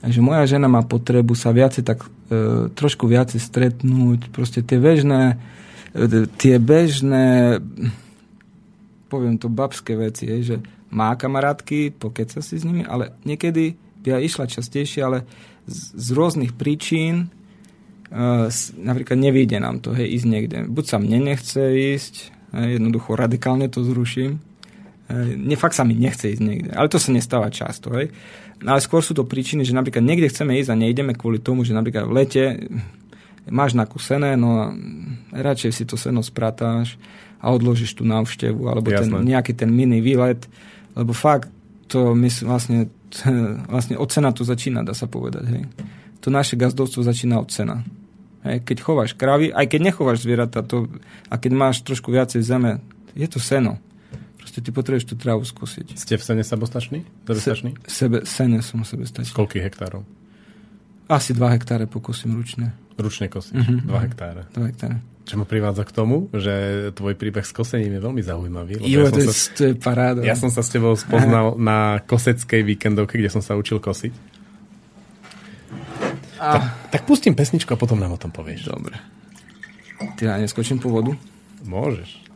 [0.00, 5.36] že moja žena má potrebu sa viacej tak e, trošku viacej stretnúť, proste tie bežné
[5.92, 7.58] e, tie bežné
[9.08, 10.56] poviem to babské veci, je, že
[10.92, 15.18] má kamarátky, pokeca si s nimi, ale niekedy by aj išla častejšie, ale
[15.66, 17.32] z, z rôznych príčin
[18.80, 20.56] napríklad nevíde nám to, hej, ísť niekde.
[20.64, 22.14] Buď sa mne nechce ísť,
[22.56, 24.40] hej, jednoducho radikálne to zruším,
[25.12, 28.08] hej, ne, fakt sa mi nechce ísť niekde, ale to sa nestáva často, hej.
[28.58, 31.62] No, ale skôr sú to príčiny, že napríklad niekde chceme ísť a nejdeme kvôli tomu,
[31.62, 32.44] že napríklad v lete
[33.48, 34.64] máš nakusené, no a
[35.32, 36.98] radšej si to seno spratáš
[37.38, 40.48] a odložíš tú návštevu, alebo ten, nejaký ten mini výlet,
[40.98, 41.48] lebo fakt
[41.88, 42.90] to my vlastne,
[43.72, 45.44] vlastne od cena to začína, dá sa povedať.
[45.48, 45.64] Hej.
[46.26, 47.86] To naše gazdovstvo začína od cena.
[48.46, 48.62] Hej.
[48.62, 50.86] Keď chováš kravy, aj keď nechováš zvieratá, to,
[51.26, 52.78] a keď máš trošku viacej zeme,
[53.18, 53.82] je to seno.
[54.38, 55.98] Proste ty potrebuješ tú trávu skúsiť.
[55.98, 57.04] Ste v sene samostační?
[57.26, 57.70] Sebestační?
[57.84, 59.34] Sebe, sene som sebe stačí.
[59.34, 60.06] Koľkých hektárov?
[61.08, 62.76] Asi 2 hektáre pokúsim ručne.
[63.00, 63.64] Ručne kosíš?
[63.64, 63.88] Mhm.
[63.88, 64.42] 2 hektáre.
[64.52, 65.00] 2 hektáre.
[65.28, 68.80] Čo ma privádza k tomu, že tvoj príbeh s kosením je veľmi zaujímavý.
[68.80, 70.24] Jo, ja, to, je, sa, to je paráda.
[70.24, 74.27] ja som sa s tebou spoznal na koseckej víkendovke, kde som sa učil kosiť.
[76.40, 78.70] A, Tak pustím pesničku a potom nám o tom povieš.
[78.70, 78.96] dobre.
[80.14, 81.18] Ty ja neskočím po vodu?
[81.66, 82.28] Môžeš.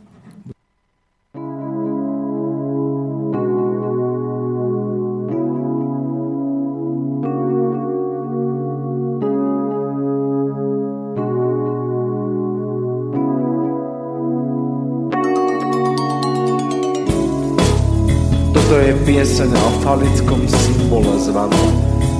[18.53, 21.71] Toto je pieseň o falickom symbole zvanom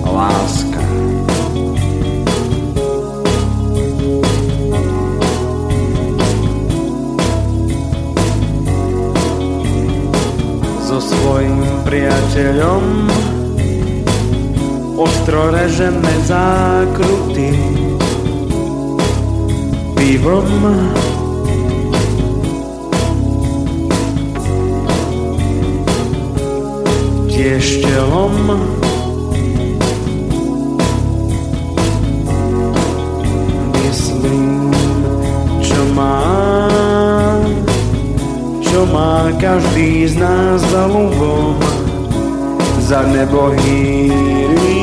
[0.08, 0.73] láska.
[11.44, 12.84] So svojím priateľom
[14.96, 17.52] ostro režeme zákruty
[20.00, 20.48] pivom
[27.28, 28.36] tiež telom.
[28.48, 28.93] Myslím,
[38.84, 41.56] čo má každý z nás za ľubom,
[42.84, 44.76] za nebo hýri.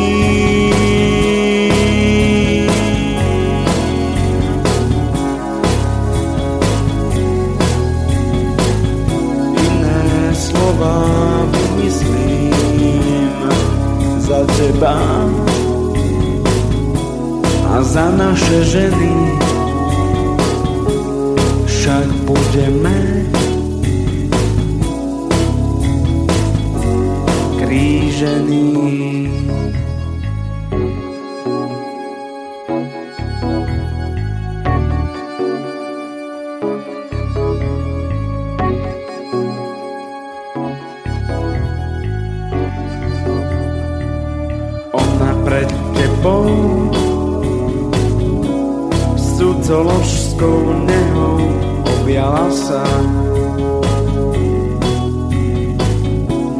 [9.53, 11.05] Iné slova
[11.53, 13.37] vymyslím
[14.17, 14.97] za teba
[17.69, 19.13] a za naše ženy
[21.69, 23.10] však budeme
[28.21, 29.33] krížení.
[44.93, 46.45] Ona pred tebou
[49.17, 51.41] cudzoložskou nehou
[51.89, 52.85] objala sa.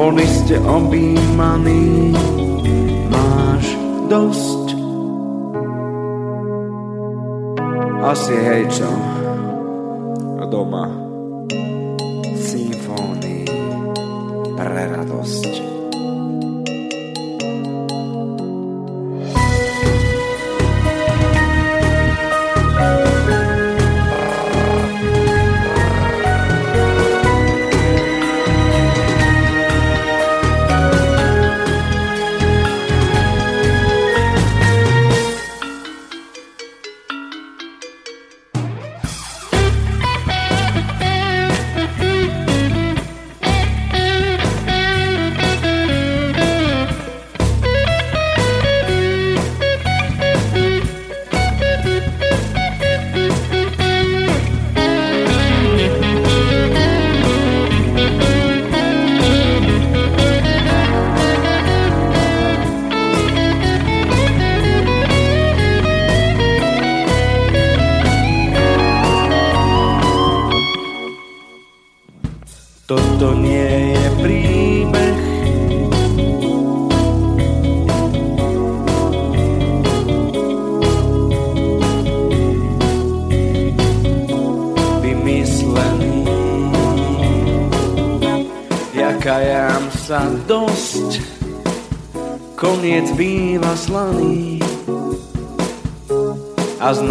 [0.01, 1.20] Boli ste objímaní,
[8.31, 9.10] Asi hej čo,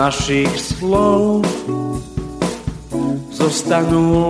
[0.10, 1.46] našich slov
[3.30, 4.29] zostanú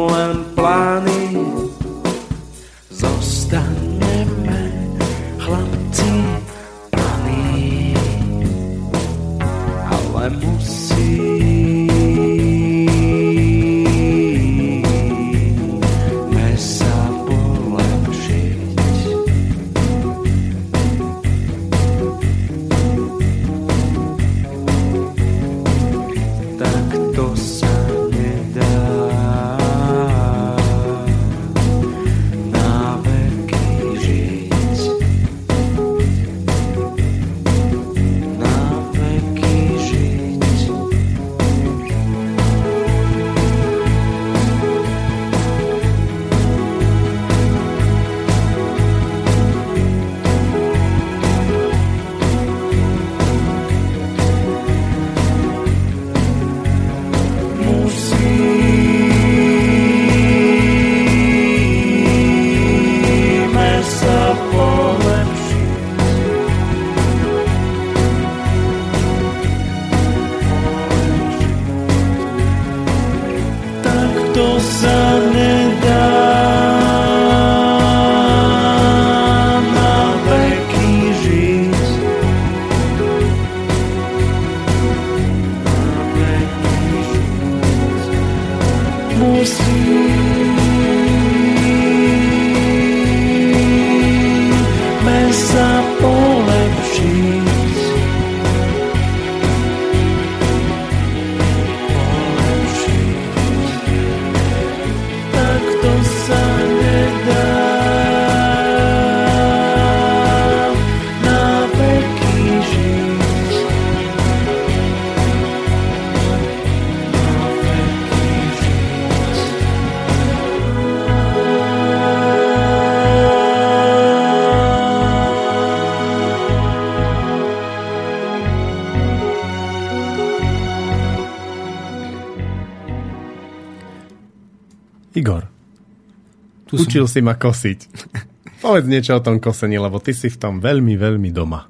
[136.90, 137.06] Tu som.
[137.06, 137.80] učil si ma kosiť.
[138.66, 141.70] Povedz niečo o tom kosení, lebo ty si v tom veľmi, veľmi doma.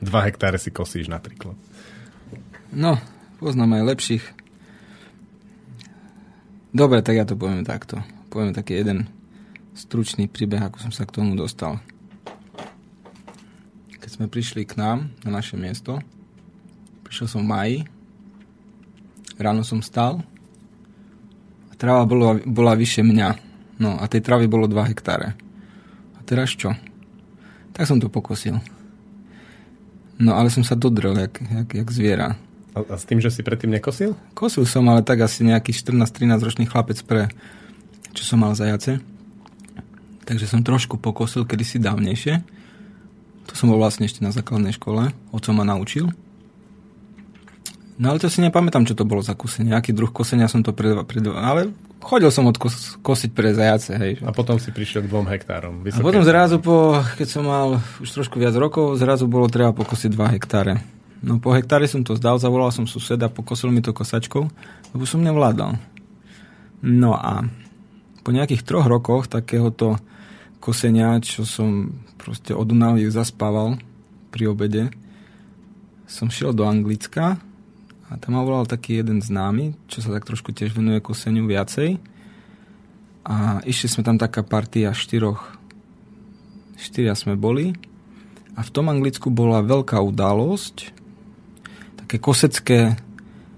[0.00, 1.52] Dva hektáre si kosíš napríklad.
[2.72, 2.96] No,
[3.36, 4.24] poznám aj lepších.
[6.72, 8.00] Dobre, tak ja to poviem takto.
[8.32, 9.04] Poviem taký jeden
[9.76, 11.76] stručný príbeh, ako som sa k tomu dostal.
[14.00, 16.00] Keď sme prišli k nám, na naše miesto,
[17.04, 17.78] prišiel som v maji,
[19.36, 20.24] ráno som stal
[21.68, 23.51] a tráva bola, bola vyše mňa.
[23.82, 25.34] No a tej trávy bolo 2 hektáre.
[26.14, 26.78] A teraz čo?
[27.74, 28.62] Tak som to pokosil.
[30.22, 32.38] No ale som sa dodrel, jak, jak, jak zviera.
[32.78, 34.14] A, a s tým, že si predtým nekosil?
[34.38, 37.26] Kosil som, ale tak asi nejaký 14-13 ročný chlapec pre
[38.12, 39.00] čo som mal zajace.
[40.22, 42.44] Takže som trošku pokosil kedysi dávnejšie.
[43.50, 45.10] To som bol vlastne ešte na základnej škole.
[45.34, 46.12] Oco ma naučil.
[48.00, 49.76] No ale to si nepamätám, čo to bolo za kusenie.
[49.76, 50.96] Aký druh kosenia som to pred...
[51.04, 54.12] pred ale chodil som odkos, kosiť pre zajace, hej.
[54.26, 55.86] A potom si prišiel k dvom hektárom.
[55.86, 60.10] A potom zrazu po, keď som mal už trošku viac rokov, zrazu bolo treba pokosiť
[60.10, 60.82] 2 hektáre.
[61.22, 64.42] No po hektáre som to zdal, zavolal som suseda, pokosil mi to kosačkou,
[64.90, 65.78] lebo som nevládal.
[66.82, 67.46] No a
[68.26, 70.02] po nejakých troch rokoch takéhoto
[70.58, 73.78] kosenia, čo som proste od únavy zaspával
[74.34, 74.90] pri obede,
[76.10, 77.38] som šiel do Anglicka
[78.12, 81.96] a tam ma volal taký jeden známy, čo sa tak trošku tiež venuje koseniu viacej.
[83.24, 85.56] A išli sme tam taká partia štyroch.
[86.76, 87.72] Štyria sme boli.
[88.52, 90.92] A v tom Anglicku bola veľká udalosť,
[92.04, 93.00] také kosecké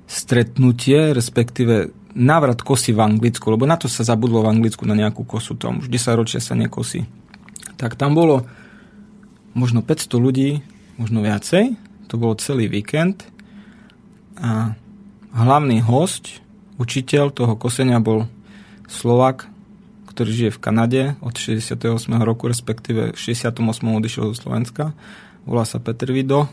[0.07, 5.27] stretnutie, respektíve návrat kosy v Anglicku, lebo na to sa zabudlo v Anglicku na nejakú
[5.27, 7.11] kosu, tam už 10 ročia sa nekosí.
[7.75, 8.47] Tak tam bolo
[9.59, 10.63] možno 500 ľudí,
[10.95, 11.75] možno viacej,
[12.07, 13.34] to bolo celý víkend
[14.39, 14.75] a
[15.35, 16.43] hlavný host,
[16.79, 18.27] učiteľ toho kosenia bol
[18.87, 19.47] Slovak,
[20.15, 21.83] ktorý žije v Kanade od 68.
[22.23, 23.59] roku, respektíve v 68.
[23.83, 24.95] odišiel zo Slovenska.
[25.43, 26.47] Volá sa Peter Vido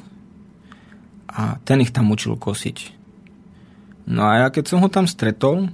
[1.30, 2.98] a ten ich tam učil kosiť.
[4.10, 5.70] No a ja keď som ho tam stretol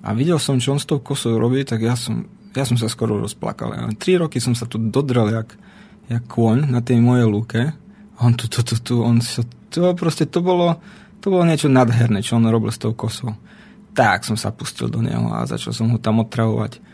[0.00, 2.86] a videl som, čo on s tou kosou robí, tak ja som, ja som sa
[2.86, 3.74] skoro rozplakal.
[3.74, 5.50] Ja, tri roky som sa tu dodrel jak,
[6.08, 7.60] jak kôň na tej mojej lúke.
[8.22, 9.42] On tu, tu, tu, tu, on sa,
[9.74, 10.78] to proste, to bolo,
[11.24, 13.32] to bolo niečo nadherné, čo on robil s tou kosou.
[13.96, 16.84] Tak som sa pustil do neho a začal som ho tam otravovať.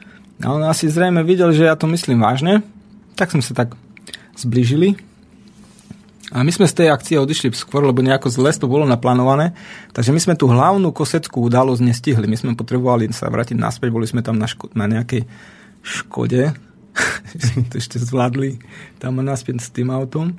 [0.46, 2.62] A on asi zrejme videl, že ja to myslím vážne,
[3.18, 3.74] tak sme sa tak
[4.38, 4.94] zbližili.
[6.30, 9.50] A my sme z tej akcie odišli skôr, lebo nejako zle to bolo naplánované.
[9.90, 12.30] Takže my sme tú hlavnú koseckú udalosť nestihli.
[12.30, 15.26] My sme potrebovali sa vrátiť naspäť, boli sme tam na, ško- na nejakej
[15.82, 16.54] škode.
[17.70, 18.62] to ešte zvládli
[19.02, 20.38] tam naspäť s tým autom.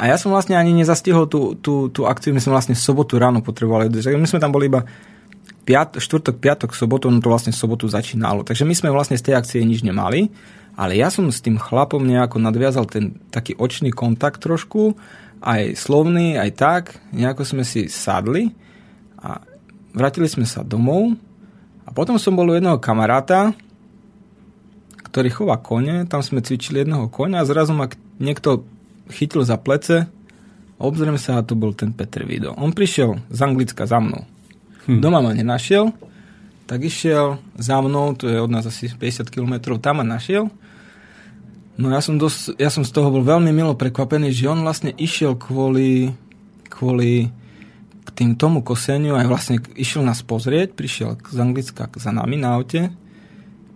[0.00, 3.44] A ja som vlastne ani nezastihol tú, tú, tú akciu, my sme vlastne sobotu ráno
[3.44, 3.92] potrebovali.
[3.92, 4.88] My sme tam boli iba
[5.68, 8.40] piat, štvrtok, piatok, sobotu, no to vlastne sobotu začínalo.
[8.40, 10.32] Takže my sme vlastne z tej akcie nič nemali,
[10.72, 14.96] ale ja som s tým chlapom nejako nadviazal ten taký očný kontakt trošku,
[15.44, 16.82] aj slovný, aj tak.
[17.12, 18.56] Nejako sme si sadli
[19.20, 19.44] a
[19.92, 21.12] vrátili sme sa domov
[21.84, 23.52] a potom som bol u jedného kamaráta,
[25.12, 28.64] ktorý chová kone, tam sme cvičili jedného konia a zrazu ma niekto
[29.10, 30.06] chytil za plece
[30.78, 32.56] a obzriem sa a to bol ten Petr Vido.
[32.56, 34.24] On prišiel z Anglicka za mnou.
[34.88, 35.04] Hm.
[35.04, 35.92] Doma ma nenašiel,
[36.64, 40.48] tak išiel za mnou, to je od nás asi 50 km, tam ma našiel.
[41.80, 44.92] No ja som, dosť, ja som z toho bol veľmi milo prekvapený, že on vlastne
[44.96, 46.12] išiel kvôli,
[46.68, 47.32] kvôli
[48.04, 52.56] k tým tomu koseniu aj vlastne išiel nás pozrieť, prišiel z Anglicka za nami na
[52.56, 52.92] aute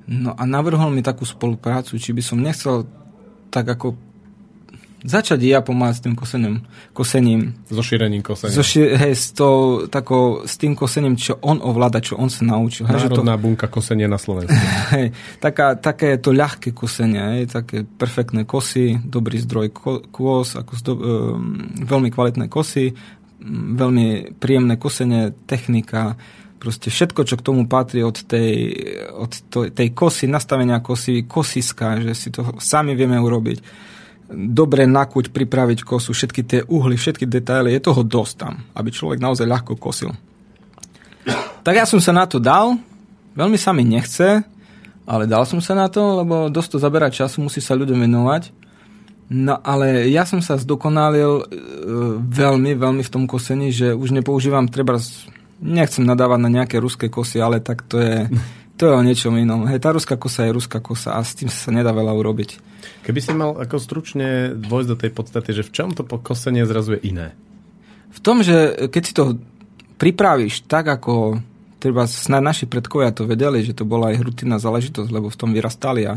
[0.08, 2.84] no a navrhol mi takú spoluprácu, či by som nechcel
[3.48, 3.96] tak ako
[5.04, 6.64] začať ja pomáhať s tým kosením,
[6.96, 8.56] kosením So šírením kosenia.
[8.56, 12.40] so, ši- hej, s, tou, takou, s tým kosením, čo on ovláda, čo on sa
[12.48, 12.88] naučil.
[12.88, 14.56] Hej, že to, Národná bunka kosenia na Slovensku.
[14.96, 15.12] hej,
[15.44, 20.92] taká, také to ľahké kosenie, hej, také perfektné kosy, dobrý zdroj ko- kôs, ako zdo,
[20.96, 22.96] um, veľmi kvalitné kosy,
[23.76, 26.16] veľmi príjemné kosenie, technika,
[26.54, 28.72] Proste všetko, čo k tomu patrí od tej,
[29.12, 33.58] od to, tej kosy, nastavenia kosy, kosiska, že si to sami vieme urobiť.
[34.32, 39.20] Dobre nakuť, pripraviť kosu, všetky tie uhly, všetky detaily, je toho dosť tam, aby človek
[39.20, 40.16] naozaj ľahko kosil.
[41.64, 42.76] Tak ja som sa na to dal,
[43.36, 44.44] veľmi sa mi nechce,
[45.04, 48.64] ale dal som sa na to, lebo dosť to zaberá času, musí sa ľuďom venovať.
[49.32, 51.44] No ale ja som sa zdokonalil e,
[52.28, 55.00] veľmi, veľmi v tom kosení, že už nepoužívam treba
[55.64, 58.28] nechcem nadávať na nejaké ruské kosy, ale tak to je,
[58.74, 59.70] to je o niečom inom.
[59.70, 62.50] Hej, tá ruská kosa je ruská kosa a s tým sa nedá veľa urobiť.
[63.06, 66.98] Keby si mal ako stručne dôjsť do tej podstaty, že v čom to kosenie zrazu
[66.98, 67.26] je iné?
[68.14, 69.38] V tom, že keď si to
[69.98, 71.38] pripravíš tak, ako
[71.78, 75.50] treba snad naši predkovia to vedeli, že to bola aj rutinná záležitosť, lebo v tom
[75.54, 76.16] vyrastali a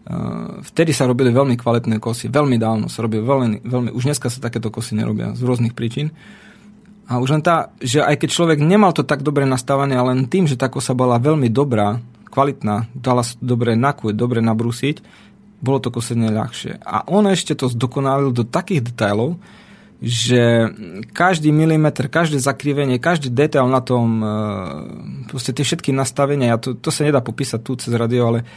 [0.00, 4.32] Uh, vtedy sa robili veľmi kvalitné kosy, veľmi dávno sa robili veľmi, veľmi, už dneska
[4.32, 6.08] sa takéto kosy nerobia z rôznych príčin.
[7.10, 10.30] A už len tá, že aj keď človek nemal to tak dobre nastavené, ale len
[10.30, 11.98] tým, že tá kosa bola veľmi dobrá,
[12.30, 15.02] kvalitná, dala sa dobre nakúť, dobre nabrúsiť,
[15.58, 16.78] bolo to kosenie ľahšie.
[16.86, 19.42] A on ešte to zdokonalil do takých detailov,
[20.00, 20.70] že
[21.12, 24.26] každý milimeter, každé zakrivenie, každý detail na tom, e,
[25.28, 28.48] proste tie všetky nastavenia, to, to sa nedá popísať tu cez radio, ale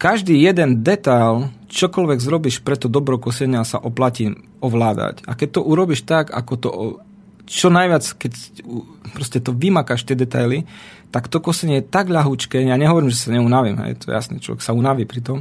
[0.00, 4.32] každý jeden detail, čokoľvek zrobíš pre to dobro kosenia sa oplatí
[4.64, 5.28] ovládať.
[5.28, 6.68] A keď to urobíš tak, ako to
[7.46, 8.32] čo najviac, keď
[9.12, 10.64] proste to vymakáš tie detaily,
[11.12, 14.40] tak to kosenie je tak ľahúčké, ja nehovorím, že sa neunavím, hej, to je jasné,
[14.40, 15.38] človek sa unaví pri tom,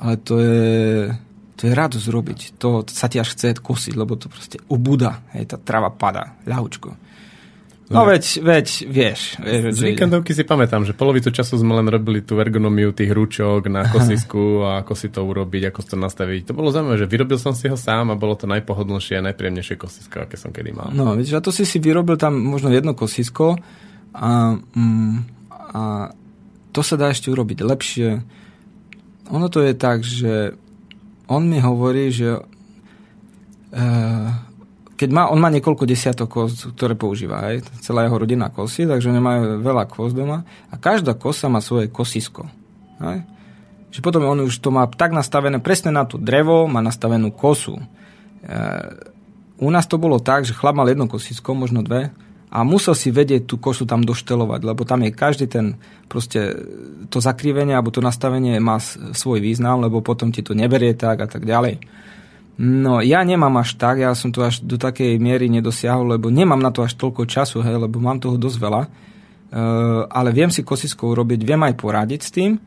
[0.00, 1.12] ale to je,
[1.60, 2.40] to je radosť robiť.
[2.56, 7.09] To, sa ti až chce kosiť, lebo to proste ubúda, hej, tá trava padá, ľahúčko.
[7.90, 9.34] No veď, veď vieš.
[9.42, 13.66] vieš Z víkendovky si pamätám, že polovicu času sme len robili tú ergonomiu tých rúčok
[13.66, 16.46] na kosisku a ako si to urobiť, ako to nastaviť.
[16.46, 19.74] To bolo zaujímavé, že vyrobil som si ho sám a bolo to najpohodlnejšie a najpríjemnejšie
[19.74, 20.94] kosisko, aké som kedy mal.
[20.94, 23.58] No, vidíš, a to si si vyrobil tam možno jedno kosisko
[24.14, 25.14] a, mm,
[25.74, 26.14] a
[26.70, 28.22] to sa dá ešte urobiť lepšie.
[29.34, 30.54] Ono to je tak, že
[31.26, 34.30] on mi hovorí, že uh,
[35.00, 39.08] keď má, on má niekoľko desiatok kos, ktoré používa, aj, celá jeho rodina kosí, takže
[39.08, 42.44] oni majú veľa kos doma a každá kosa má svoje kosisko.
[43.00, 43.24] Aj?
[43.88, 47.80] Že potom on už to má tak nastavené presne na to drevo, má nastavenú kosu.
[47.80, 47.84] E,
[49.56, 52.12] u nás to bolo tak, že chlap mal jedno kosisko, možno dve,
[52.52, 55.80] a musel si vedieť tú kosu tam doštelovať, lebo tam je každý ten
[56.12, 56.60] proste
[57.08, 58.76] to zakrivenie alebo to nastavenie má
[59.16, 61.78] svoj význam, lebo potom ti to neberie tak a tak ďalej.
[62.60, 66.60] No, ja nemám až tak, ja som to až do takej miery nedosiahol, lebo nemám
[66.60, 68.82] na to až toľko času, hej, lebo mám toho dosť veľa.
[69.50, 72.60] Uh, ale viem si kosisko urobiť, viem aj poradiť s tým,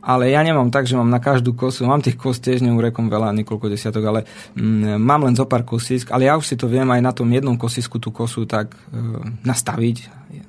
[0.00, 3.34] ale ja nemám tak, že mám na každú kosu, mám tých kos tiež neurekom veľa,
[3.42, 4.20] niekoľko desiatok, ale
[4.54, 7.26] mm, mám len zo pár kosisk, ale ja už si to viem aj na tom
[7.28, 9.96] jednom kosisku tú kosu tak uh, nastaviť.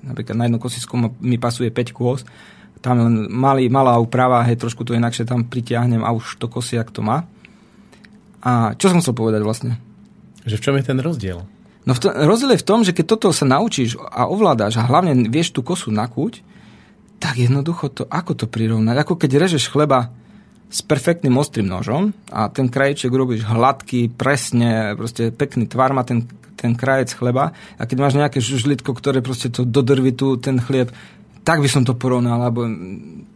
[0.05, 2.21] Napríklad na jednom kosisku mi pasuje 5 kôs,
[2.85, 6.77] tam len malý, malá úprava, hej, trošku to inakšie tam pritiahnem a už to kosi,
[6.77, 7.25] ak to má.
[8.41, 9.77] A čo som chcel povedať vlastne?
[10.43, 11.45] Že v čom je ten rozdiel?
[11.85, 15.29] No to, rozdiel je v tom, že keď toto sa naučíš a ovládáš a hlavne
[15.29, 16.45] vieš tú kosu nakúť,
[17.21, 19.01] tak jednoducho to, ako to prirovnať?
[19.01, 20.09] Ako keď režeš chleba
[20.71, 26.25] s perfektným ostrým nožom a ten krajček robíš hladký, presne, proste pekný tvar má ten,
[26.57, 30.89] ten krajec chleba a keď máš nejaké žužlitko, ktoré proste to dodrví tu, ten chlieb,
[31.41, 32.69] tak by som to porovnal, alebo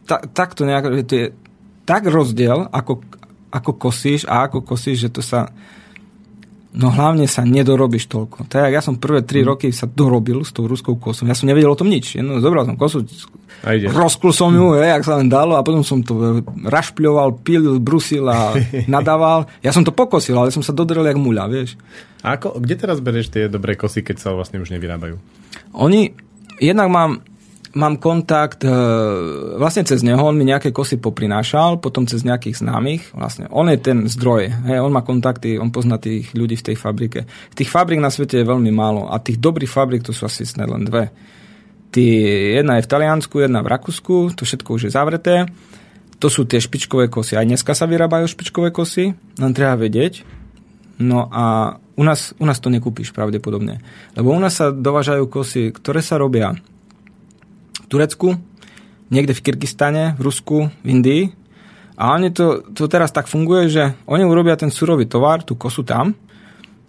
[0.05, 1.27] ta, takto nejak, to je
[1.85, 3.01] tak rozdiel, ako,
[3.55, 5.47] ako kosíš a ako kosíš, že to sa
[6.75, 8.51] No hlavne sa nedorobíš toľko.
[8.51, 9.47] Tak ja som prvé 3 mm.
[9.47, 11.23] roky sa dorobil s tou ruskou kosou.
[11.23, 12.19] Ja som nevedel o tom nič.
[12.19, 13.07] Jedno, zobral som kosu,
[13.95, 14.83] rozkul som ju, mm.
[14.83, 18.59] je, jak sa len dalo a potom som to rašpľoval, pilil, brusil a
[18.91, 19.47] nadával.
[19.63, 21.79] Ja som to pokosil, ale som sa dodrel jak muľa, vieš.
[22.27, 25.15] A ako, kde teraz bereš tie dobré kosy, keď sa vlastne už nevyrábajú?
[25.79, 26.11] Oni,
[26.59, 27.23] jednak mám
[27.75, 28.71] mám kontakt e,
[29.59, 33.77] vlastne cez neho, on mi nejaké kosy poprinášal, potom cez nejakých známych, vlastne on je
[33.77, 37.27] ten zdroj, hej, on má kontakty, on pozná tých ľudí v tej fabrike.
[37.51, 40.71] Tých fabrik na svete je veľmi málo a tých dobrých fabrik to sú asi snad
[40.71, 41.11] len dve.
[41.91, 42.07] Tí,
[42.55, 45.35] jedna je v Taliansku, jedna v Rakúsku, to všetko už je zavreté.
[46.23, 47.35] To sú tie špičkové kosy.
[47.35, 50.23] Aj dneska sa vyrábajú špičkové kosy, len treba vedieť.
[50.99, 53.83] No a u nás, u nás to nekúpiš pravdepodobne.
[54.15, 56.55] Lebo u nás sa dovážajú kosy, ktoré sa robia
[57.87, 58.37] Turecku,
[59.09, 61.23] niekde v Kyrgyzstane, v Rusku, v Indii.
[61.95, 65.85] A oni to, to teraz tak funguje, že oni urobia ten surový tovar, tú kosu
[65.87, 66.17] tam,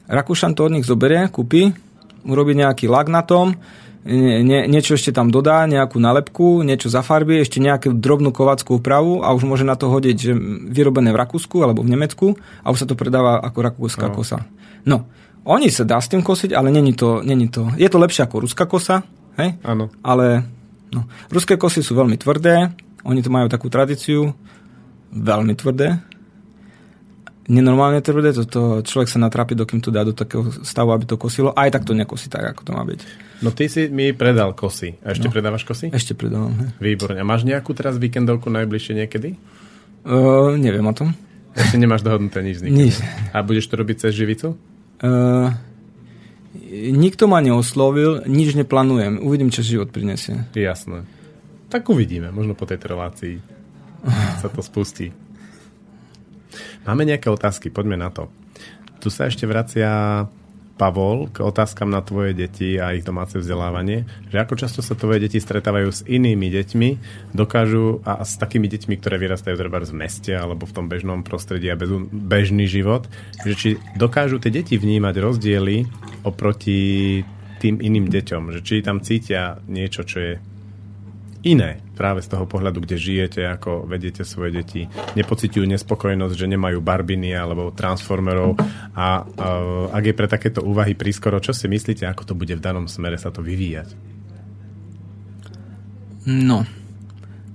[0.06, 1.74] Rakúšan to od nich zoberie, kúpi,
[2.22, 3.58] urobí nejaký lak na tom,
[4.06, 9.34] nie, niečo ešte tam dodá, nejakú nalepku, niečo zafarbí, ešte nejakú drobnú kovackú úpravu a
[9.34, 10.32] už môže na to hodiť, že
[10.70, 14.14] vyrobené v Rakúsku alebo v Nemecku a už sa to predáva ako rakúska no.
[14.14, 14.46] kosa.
[14.86, 15.10] No,
[15.42, 18.46] oni sa dá s tým kosiť, ale není to, není to, je to lepšie ako
[18.46, 19.02] ruská kosa,
[19.42, 19.58] hej?
[19.66, 19.90] Áno.
[20.06, 20.46] Ale
[20.96, 21.04] No.
[21.28, 22.72] Ruské kosy sú veľmi tvrdé,
[23.04, 24.32] oni to majú takú tradíciu,
[25.12, 26.00] veľmi tvrdé.
[27.46, 31.14] Nenormálne tvrdé, to, to človek sa natrápi, dokým to dá do takého stavu, aby to
[31.14, 31.54] kosilo.
[31.54, 33.00] Aj tak to nekosí tak, ako to má byť.
[33.46, 34.98] No ty si mi predal kosy.
[35.06, 35.32] A ešte no.
[35.36, 35.94] predávaš kosy?
[35.94, 36.58] Ešte predávam.
[36.58, 36.66] He.
[36.82, 37.22] Výborne.
[37.22, 39.38] A máš nejakú teraz víkendovku najbližšie niekedy?
[40.02, 41.14] Uh, neviem o tom.
[41.54, 42.90] Ešte nemáš dohodnuté nič s nikým.
[42.90, 42.98] Nič.
[43.30, 44.58] A budeš to robiť cez živicu?
[44.98, 45.54] Uh,
[46.92, 49.22] nikto ma neoslovil, nič neplánujem.
[49.22, 50.46] Uvidím, čo život prinesie.
[50.52, 51.06] Jasné.
[51.70, 52.30] Tak uvidíme.
[52.30, 53.42] Možno po tejto relácii
[54.42, 55.10] sa to spustí.
[56.86, 58.30] Máme nejaké otázky, poďme na to.
[59.02, 60.24] Tu sa ešte vracia
[60.76, 65.24] Pavol k otázkam na tvoje deti a ich domáce vzdelávanie, že ako často sa tvoje
[65.24, 66.88] deti stretávajú s inými deťmi,
[67.32, 71.72] dokážu a s takými deťmi, ktoré vyrastajú treba v meste alebo v tom bežnom prostredí
[71.72, 73.08] a bez, bežný život,
[73.48, 75.76] že či dokážu tie deti vnímať rozdiely
[76.28, 77.24] oproti
[77.56, 80.32] tým iným deťom, že či tam cítia niečo, čo je
[81.46, 84.82] iné práve z toho pohľadu, kde žijete, ako vediete svoje deti.
[85.14, 88.58] Nepocitujú nespokojnosť, že nemajú barbiny alebo transformerov
[88.92, 92.60] a uh, ak je pre takéto úvahy prískoro, čo si myslíte, ako to bude v
[92.60, 93.94] danom smere sa to vyvíjať?
[96.26, 96.66] No,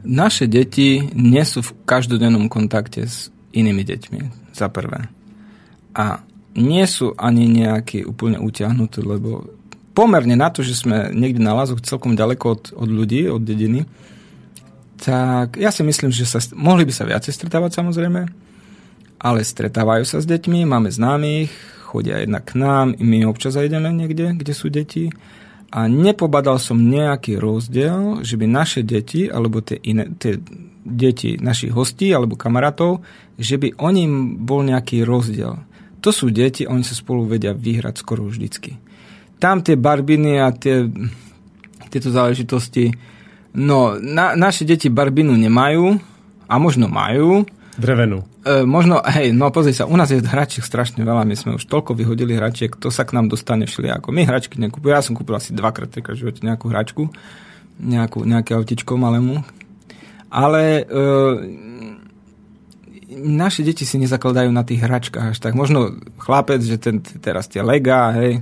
[0.08, 4.20] naše deti nie sú v každodennom kontakte s inými deťmi,
[4.56, 5.12] za prvé.
[5.92, 6.24] A
[6.56, 9.61] nie sú ani nejaký úplne utiahnuté, lebo
[9.92, 13.88] pomerne na to, že sme niekde na lázoch celkom ďaleko od, od ľudí, od dediny,
[15.02, 18.22] tak ja si myslím, že sa, mohli by sa viacej stretávať samozrejme,
[19.22, 21.52] ale stretávajú sa s deťmi, máme známych,
[21.90, 25.10] chodia jednak k nám, my občas ideme niekde, kde sú deti
[25.74, 30.38] a nepobadal som nejaký rozdiel, že by naše deti, alebo tie, iné, tie
[30.86, 33.04] deti našich hostí alebo kamarátov,
[33.42, 34.06] že by oni
[34.38, 35.64] bol nejaký rozdiel.
[36.02, 38.91] To sú deti, oni sa spolu vedia vyhrať skoro vždycky
[39.42, 40.86] tam tie barbiny a tie,
[41.90, 42.94] tieto záležitosti,
[43.58, 45.98] no na, naše deti barbinu nemajú
[46.46, 47.42] a možno majú.
[47.82, 48.22] Drevenú.
[48.46, 51.66] E, možno, hej, no pozri sa, u nás je hračiek strašne veľa, my sme už
[51.66, 54.14] toľko vyhodili hračiek, to sa k nám dostane všelijako.
[54.14, 57.10] My hračky nekúpime, ja som kúpil asi dvakrát, v živote nejakú hračku,
[57.82, 59.42] nejakú, nejaké autičko malému.
[60.32, 61.04] Ale e,
[63.20, 65.58] naše deti si nezakladajú na tých hračkách až tak.
[65.58, 68.40] Možno chlapec, že ten, teraz tie lega, hej,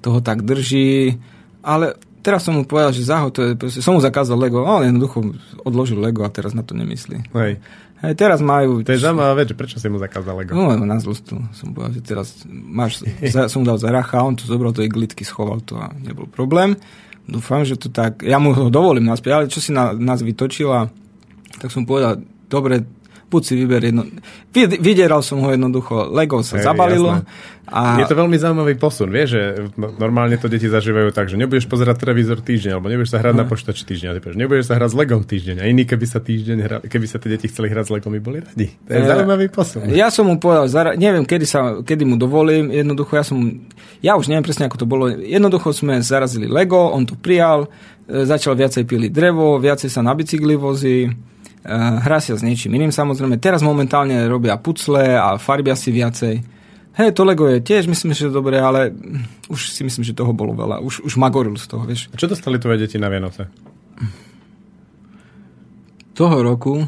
[0.00, 1.18] toho tak drží,
[1.62, 4.82] ale teraz som mu povedal, že záho, to je, proste, som mu zakázal Lego, a
[4.82, 5.34] on jednoducho
[5.64, 7.32] odložil Lego a teraz na to nemyslí.
[7.34, 7.62] Hej.
[7.98, 8.86] Hej, teraz majú...
[8.86, 10.54] To je zaujímavá vec, prečo si mu zakázal Lego?
[10.54, 11.34] No, na zlostu.
[11.50, 13.02] Som povedal, že teraz máš,
[13.34, 16.78] za, som dal za racha, on to zobral do iglitky, schoval to a nebol problém.
[17.26, 18.22] Dúfam, že to tak...
[18.22, 20.88] Ja mu ho dovolím naspäť, ale čo si na, nás vytočila,
[21.58, 22.86] tak som povedal, dobre,
[23.28, 24.02] buď si vyber jedno...
[24.56, 27.20] Vydieral som ho jednoducho, Lego sa Hej, zabalilo.
[27.68, 28.00] A...
[28.00, 29.42] Je to veľmi zaujímavý posun, vieš, že
[29.76, 33.34] no, normálne to deti zažívajú tak, že nebudeš pozerať televízor týždeň, alebo nebudeš sa hrať
[33.36, 33.40] no.
[33.40, 35.56] na počítač týždeň, nebudeš sa hrať s Legom týždeň.
[35.60, 38.20] A iní, keby sa týždeň hrali, keby sa tie deti chceli hrať s Legom, by
[38.24, 38.72] boli radi.
[38.88, 39.84] To je e, zaujímavý posun.
[39.92, 43.36] Ja som mu povedal, zara, neviem, kedy, sa, kedy mu dovolím, jednoducho ja som,
[44.00, 47.68] ja už neviem presne, ako to bolo, jednoducho sme zarazili Lego, on to prijal,
[48.08, 51.12] e, začal viacej piliť drevo, viacej sa na bicykli vozí,
[51.66, 53.40] hrá sa s niečím iným samozrejme.
[53.42, 56.34] Teraz momentálne robia pucle a farbia si viacej.
[56.98, 58.90] Hej, to Lego je tiež, myslím, že dobre, ale
[59.46, 60.82] už si myslím, že toho bolo veľa.
[60.82, 62.10] Už, už magoril z toho, vieš.
[62.10, 63.46] A čo dostali tvoje deti na Vianoce?
[66.18, 66.82] Toho roku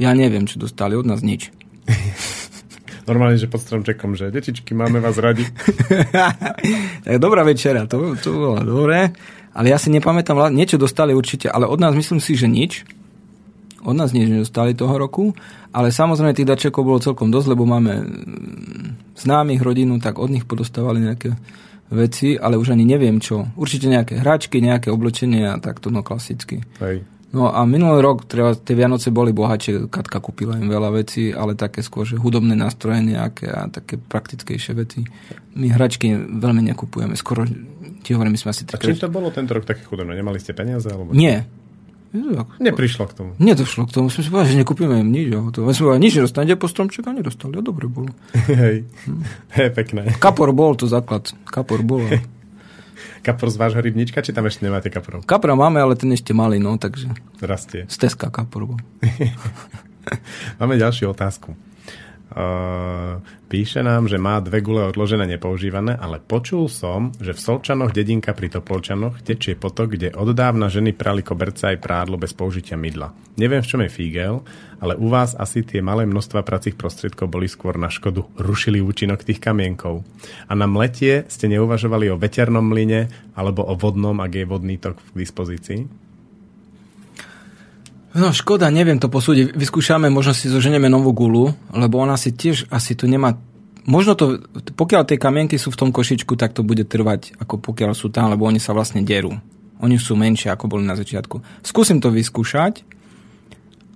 [0.00, 1.52] ja neviem, čo dostali od nás nič.
[3.08, 5.44] Normálne, že pod stromčekom, že detičky, máme vás radi.
[7.04, 9.12] tak dobrá večera, to, to bolo dobré.
[9.50, 12.86] Ale ja si nepamätám, niečo dostali určite, ale od nás myslím si, že nič.
[13.80, 15.32] Od nás nič nedostali toho roku,
[15.72, 20.44] ale samozrejme tých dačekov bolo celkom dosť, lebo máme mm, známych rodinu, tak od nich
[20.44, 21.32] podostávali nejaké
[21.90, 23.48] veci, ale už ani neviem čo.
[23.56, 26.62] Určite nejaké hračky, nejaké oblečenie a takto no klasicky.
[26.78, 27.02] Hej.
[27.30, 31.54] No a minulý rok, treba, tie Vianoce boli bohatšie, Katka kúpila im veľa vecí, ale
[31.54, 35.06] také skôr, že hudobné nástroje nejaké a také praktickejšie veci.
[35.54, 37.46] My hračky veľmi nekupujeme, skoro
[38.00, 38.62] ti hovorím, my sme asi...
[38.68, 40.16] A čím to bolo tento rok také chudobné?
[40.16, 40.88] Nemali ste peniaze?
[40.88, 41.12] Alebo...
[41.12, 41.44] Nie,
[42.58, 43.30] Neprišlo k tomu.
[43.38, 44.10] Nedošlo k tomu.
[44.10, 45.30] Sme si povedali, že nekúpime im nič.
[45.54, 47.54] To sme povedali, nič nedostanete po stromček a nedostali.
[47.54, 48.10] A dobre bolo.
[48.50, 49.22] Hej, hm.
[49.54, 50.02] Hej pekné.
[50.18, 51.30] Kapor bol to základ.
[51.46, 52.02] Kapor bol.
[53.26, 55.28] Kapor z vášho rybnička, či tam ešte nemáte kaporov?
[55.28, 57.12] Kapra máme, ale ten ešte malý, no, takže...
[57.44, 57.84] Rastie.
[57.84, 58.80] Z Teska kapor bol.
[60.60, 61.52] máme ďalšiu otázku.
[62.30, 63.18] Uh,
[63.50, 68.30] píše nám, že má dve gule odložené nepoužívané, ale počul som, že v Solčanoch dedinka
[68.38, 73.10] pri Topolčanoch tečie potok, kde od dávna ženy prali koberce aj prádlo bez použitia mydla.
[73.34, 74.46] Neviem, v čom je fígel,
[74.78, 78.22] ale u vás asi tie malé množstva pracích prostriedkov boli skôr na škodu.
[78.38, 80.06] Rušili účinok tých kamienkov.
[80.46, 85.02] A na mletie ste neuvažovali o veternom mlyne alebo o vodnom, ak je vodný tok
[85.18, 85.99] v dispozícii?
[88.10, 89.54] No škoda, neviem to posúdiť.
[89.54, 93.38] Vyskúšame, možno si zoženieme novú gulu, lebo ona si tiež asi tu nemá...
[93.86, 94.42] Možno to,
[94.74, 98.28] pokiaľ tie kamienky sú v tom košičku, tak to bude trvať, ako pokiaľ sú tam,
[98.34, 99.38] lebo oni sa vlastne derú.
[99.80, 101.64] Oni sú menšie, ako boli na začiatku.
[101.64, 102.82] Skúsim to vyskúšať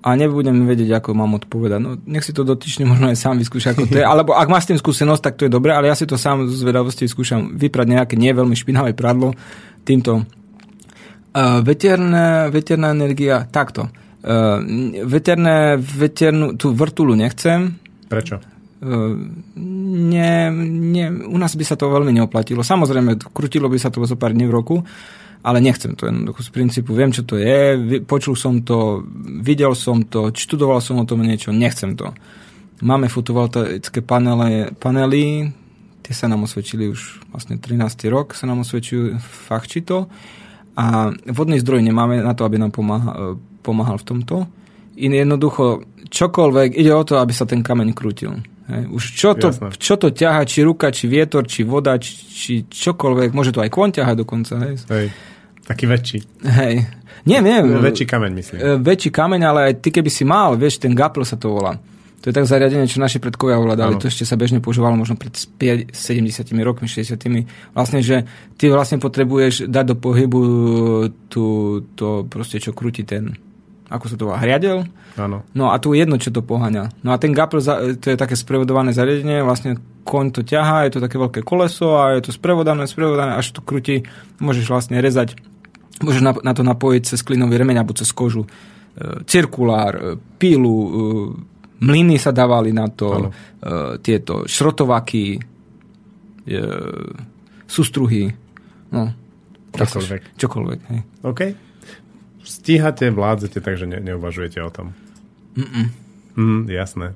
[0.04, 1.80] a nebudem vedieť, ako mám odpovedať.
[1.82, 4.06] No, nech si to dotyčne možno aj sám vyskúša, ako to je.
[4.14, 6.46] Alebo ak má s tým skúsenosť, tak to je dobré, ale ja si to sám
[6.46, 9.34] z zvedavosti skúšam vyprať nejaké nie veľmi špinavé pradlo
[9.82, 10.22] týmto.
[11.34, 13.90] Uh, veterná, veterná energia, takto.
[14.24, 14.56] Uh,
[15.04, 17.76] veterné, veternú, tú vrtulu nechcem.
[18.08, 18.40] Prečo?
[18.80, 19.20] Uh,
[20.08, 20.48] nie,
[20.88, 22.64] nie, u nás by sa to veľmi neoplatilo.
[22.64, 24.76] Samozrejme, krutilo by sa to zo pár dní v roku,
[25.44, 26.96] ale nechcem to jednoducho z princípu.
[26.96, 29.04] Viem, čo to je, počul som to,
[29.44, 32.08] videl som to, študoval som o tom niečo, nechcem to.
[32.80, 35.52] Máme fotovoltaické panely, panely
[36.04, 37.80] tie sa nám osvedčili už vlastne 13.
[38.12, 40.12] rok, sa nám osvedčujú fachčito
[40.76, 44.36] a vodný zdroj nemáme na to, aby nám pomáha, pomáhal v tomto.
[45.00, 48.36] Iné jednoducho, čokoľvek, ide o to, aby sa ten kameň krútil.
[48.68, 48.82] Hej.
[48.92, 53.32] Už čo to, čo to ťaha, či ruka, či vietor, či voda, či, či čokoľvek,
[53.32, 54.54] môže to aj kon ťahať dokonca.
[54.60, 54.74] Hej.
[54.88, 55.06] Hej.
[55.64, 56.18] Taký väčší.
[56.44, 56.74] Hej.
[57.24, 57.56] Nie, nie.
[57.60, 58.58] Väčší kameň, myslím.
[58.60, 61.80] E, väčší kameň, ale aj ty, keby si mal, vieš, ten gapl sa to volá.
[62.24, 64.00] To je tak zariadenie, čo naši predkovia ovládali.
[64.00, 67.20] To ešte sa bežne používalo možno pred 5, 70 rokmi, 60
[67.76, 68.24] Vlastne, že
[68.56, 70.40] ty vlastne potrebuješ dať do pohybu
[71.28, 71.44] tú,
[71.92, 73.36] to proste, čo krúti ten
[73.94, 74.82] ako sa to volá, hriadel.
[75.14, 75.46] Áno.
[75.54, 76.90] No a tu jedno, čo to poháňa.
[77.06, 81.04] No a ten gapel, to je také sprevodované zariadenie, vlastne koň to ťahá, je to
[81.06, 84.02] také veľké koleso a je to sprevodané, sprevodané, až to krúti,
[84.42, 85.38] môžeš vlastne rezať,
[86.02, 88.42] môžeš na, na to napojiť cez klinový remeň alebo cez kožu.
[88.44, 88.48] E,
[89.22, 90.88] cirkulár, e, pílu, e,
[91.78, 96.60] mlyny sa dávali na to, e, tieto šrotovaky, e,
[97.70, 98.34] sústruhy,
[98.90, 99.02] no.
[99.74, 100.38] Čokoľvek.
[100.38, 101.00] Čokoľvek, hej.
[101.26, 101.40] OK
[102.44, 104.92] stíhate, vládzete, takže ne, neuvažujete o tom.
[105.56, 105.86] Mm-mm.
[106.36, 107.14] Mm, jasné.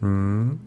[0.00, 0.58] Mm.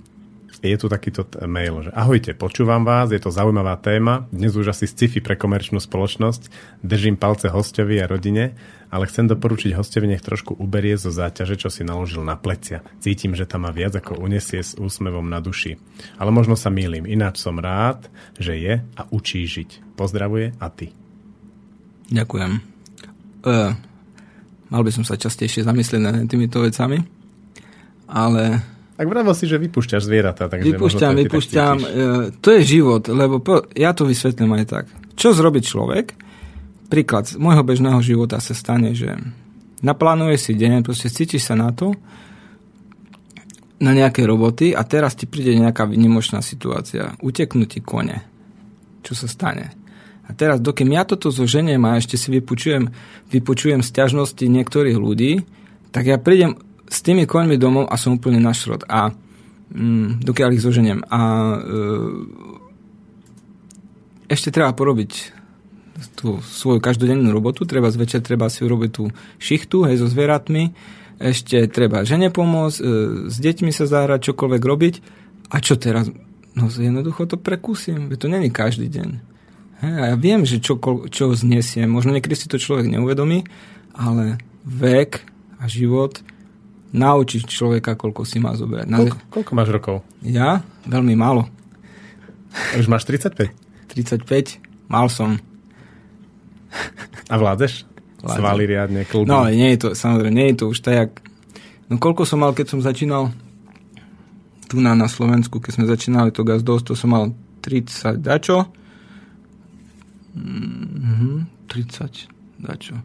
[0.60, 4.76] Je tu takýto t- mail, že ahojte, počúvam vás, je to zaujímavá téma, dnes už
[4.76, 6.52] asi sci-fi pre komerčnú spoločnosť,
[6.84, 8.60] držím palce hostovi a rodine,
[8.91, 12.84] ale chcem doporučiť hostovi, nech trošku uberie zo záťaže, čo si naložil na plecia.
[12.99, 15.80] Cítim, že tam má viac ako unesie s úsmevom na duši.
[16.19, 19.95] Ale možno sa mýlim, ináč som rád, že je a učí žiť.
[19.95, 20.99] Pozdravuje a ty.
[22.10, 22.52] Ďakujem.
[23.45, 23.56] E,
[24.69, 26.99] mal by som sa častejšie zamyslieť nad týmito vecami,
[28.10, 28.44] ale...
[28.99, 30.52] Tak vravel si, že vypúšťaš zvieratá.
[30.52, 31.76] Takže vypúšťam, vypúšťam.
[31.80, 31.88] E,
[32.44, 34.86] to je život, lebo po, ja to vysvetlím aj tak.
[35.15, 36.18] Čo zrobí človek?
[36.90, 39.14] Príklad z môjho bežného života sa stane, že
[39.86, 41.95] naplánuje si deň, proste cítiš sa na to,
[43.80, 47.15] na nejaké roboty a teraz ti príde nejaká vynimočná situácia.
[47.23, 48.19] Uteknú ti kone.
[48.99, 49.79] Čo sa stane?
[50.30, 52.94] A teraz, dokým ja toto zoženiem a ešte si vypočujem,
[53.34, 55.42] vypočujem sťažnosti niektorých ľudí,
[55.90, 58.86] tak ja prídem s tými koňmi domov a som úplne na šrot.
[58.86, 59.10] A
[59.74, 61.02] mm, dokiaľ ich zoženiem.
[61.10, 61.58] A e,
[64.30, 65.42] ešte treba porobiť
[66.14, 69.10] tú svoju každodennú robotu, treba zvečer treba si urobiť tú
[69.42, 70.72] šichtu, hej, so zvieratmi,
[71.20, 72.84] ešte treba žene pomôcť, e,
[73.28, 74.96] s deťmi sa zahrať, čokoľvek robiť.
[75.50, 76.08] A čo teraz?
[76.54, 79.29] No jednoducho to prekúsim, to není každý deň.
[79.80, 80.76] Hej, ja viem, že čo,
[81.08, 81.88] čo znesie.
[81.88, 83.48] Možno niekedy si to človek neuvedomí,
[83.96, 84.36] ale
[84.68, 85.24] vek
[85.60, 86.20] a život
[86.92, 88.92] naučí človeka, koľko si má zobrať.
[88.92, 89.96] Koľko, koľko máš rokov?
[90.20, 90.68] Ja?
[90.84, 91.48] Veľmi málo.
[92.76, 93.56] Už máš 35?
[93.88, 94.60] 35.
[94.92, 95.40] Mal som.
[97.32, 97.88] A vládeš?
[98.20, 98.42] Vládem.
[98.42, 99.32] Svaly riadne, kľudne.
[99.32, 101.24] No, nie je to, samozrejme, nie je to už tak.
[101.88, 103.32] No koľko som mal, keď som začínal
[104.68, 107.32] tu na, na Slovensku, keď sme začínali to gaz dosť, to som mal
[107.64, 108.70] 30 dačo
[110.40, 111.36] Mm-hmm,
[111.68, 112.95] 30, dačo.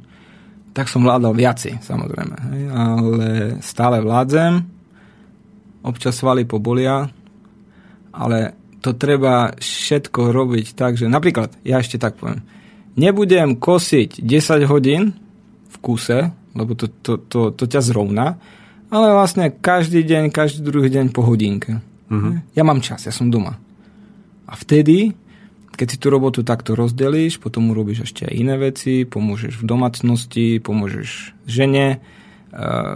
[0.74, 2.36] Tak som vládal viaci, samozrejme.
[2.50, 3.28] Hej, ale
[3.62, 4.58] stále vládzem.
[5.86, 7.06] Občas svaly pobolia,
[8.14, 8.38] ale
[8.80, 12.42] to treba všetko robiť tak, že napríklad, ja ešte tak poviem,
[12.96, 15.16] nebudem kosiť 10 hodín
[15.68, 18.38] v kuse, lebo to, to, to, to ťa zrovná,
[18.88, 21.82] ale vlastne každý deň, každý druhý deň po hodinke.
[22.06, 22.38] Uh-huh.
[22.54, 23.58] Ja mám čas, ja som doma.
[24.46, 25.16] A vtedy
[25.74, 30.62] keď si tú robotu takto rozdelíš, potom urobíš ešte aj iné veci, pomôžeš v domácnosti,
[30.62, 31.98] pomôžeš žene,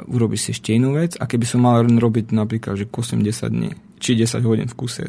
[0.07, 4.15] urobíš si ešte inú vec a keby som mal robiť napríklad, že 80 dní, či
[4.15, 5.05] 10 hodín v kuse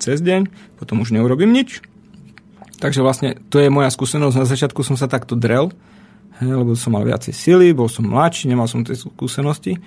[0.00, 0.48] cez deň,
[0.80, 1.84] potom už neurobím nič.
[2.82, 4.34] Takže vlastne to je moja skúsenosť.
[4.34, 5.70] Na začiatku som sa takto drel,
[6.42, 9.78] lebo som mal viacej sily, bol som mladší, nemal som tie skúsenosti.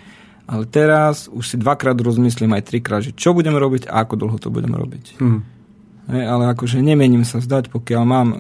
[0.46, 4.38] Ale teraz už si dvakrát rozmyslím aj trikrát, že čo budem robiť a ako dlho
[4.38, 5.18] to budem robiť.
[5.18, 5.55] Mhm.
[6.06, 8.40] Hej, ale akože nemením sa zdať, pokiaľ mám e,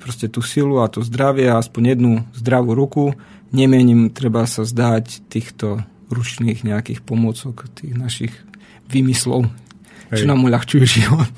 [0.00, 3.04] proste tú silu a to zdravie a aspoň jednu zdravú ruku,
[3.52, 8.32] nemením treba sa zdať týchto ručných nejakých pomôcok, tých našich
[8.88, 9.48] vymyslov,
[10.12, 10.28] čo Hej.
[10.28, 11.32] nám uľahčujú život.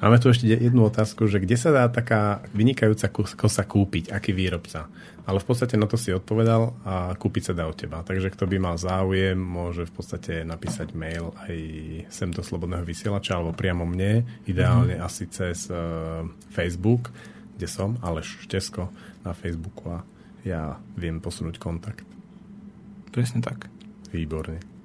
[0.00, 4.88] Máme tu ešte jednu otázku, že kde sa dá taká vynikajúca kosa kúpiť, aký výrobca?
[5.28, 8.00] Ale v podstate na to si odpovedal a kúpiť sa dá od teba.
[8.00, 11.56] Takže kto by mal záujem, môže v podstate napísať mail aj
[12.08, 15.08] sem do Slobodného vysielača alebo priamo mne, ideálne mm-hmm.
[15.12, 17.12] asi cez uh, Facebook,
[17.60, 18.88] kde som, Aleš Štesko
[19.20, 20.00] na Facebooku a
[20.48, 22.08] ja viem posunúť kontakt.
[23.12, 23.68] Presne tak.
[24.16, 24.79] Výborne.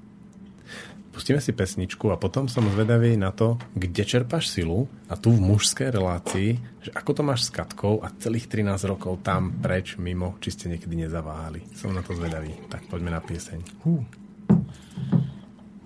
[1.15, 5.39] Pustíme si pesničku a potom som zvedavý na to, kde čerpáš silu a tu v
[5.39, 10.35] mužskej relácii, že ako to máš s Katkou a celých 13 rokov tam preč, mimo,
[10.43, 11.63] či ste niekedy nezaváhali.
[11.71, 12.51] Som na to zvedavý.
[12.67, 13.63] Tak poďme na pieseň.
[13.87, 14.03] Hú.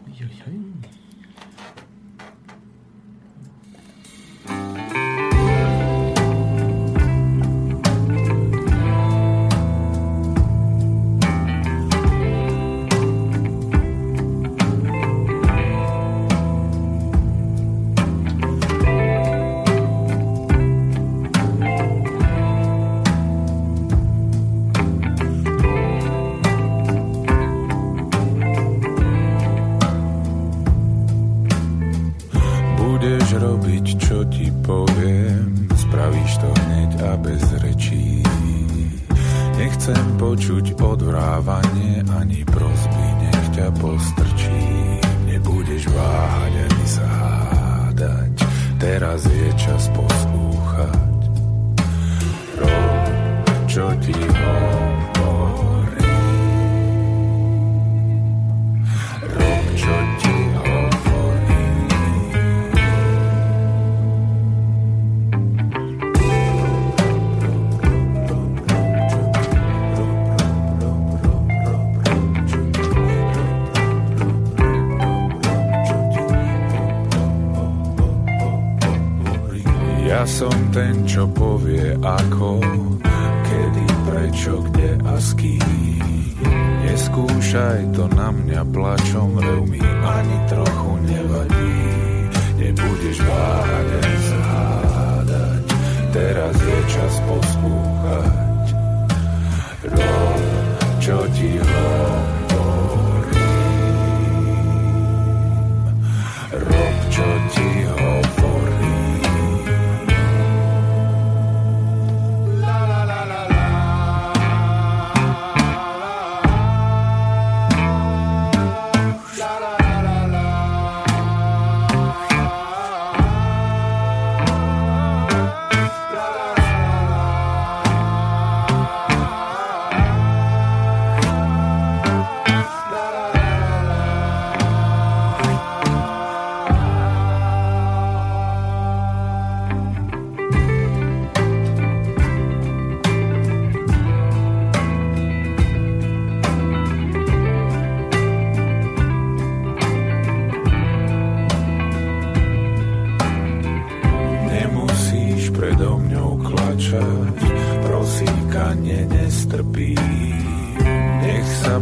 [0.01, 0.33] Budeš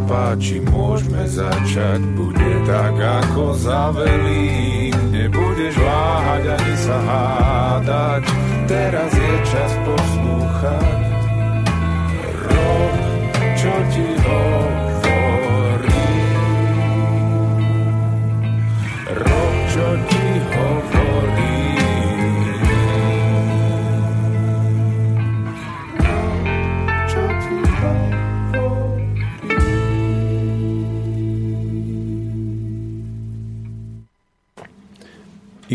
[0.07, 4.89] páči, môžeme začať, bude tak ako zavelí.
[5.11, 8.23] Nebudeš váhať ani sa hádať,
[8.65, 10.97] teraz je čas poslúchať.
[12.47, 12.93] Rob,
[13.59, 16.07] čo ti hovorí.
[19.11, 20.16] Rob, čo ti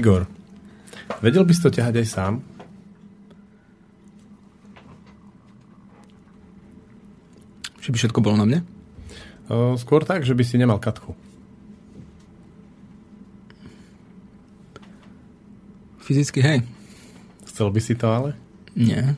[0.02, 0.26] Igor,
[1.22, 2.34] vedel by si to ťahať aj sám?
[7.78, 8.60] Že by všetko bolo na mne?
[9.78, 11.14] Skôr tak, že by si nemal katku.
[16.02, 16.66] Fyzicky, hej.
[17.46, 18.34] Chcel by si to ale?
[18.74, 19.14] Nie.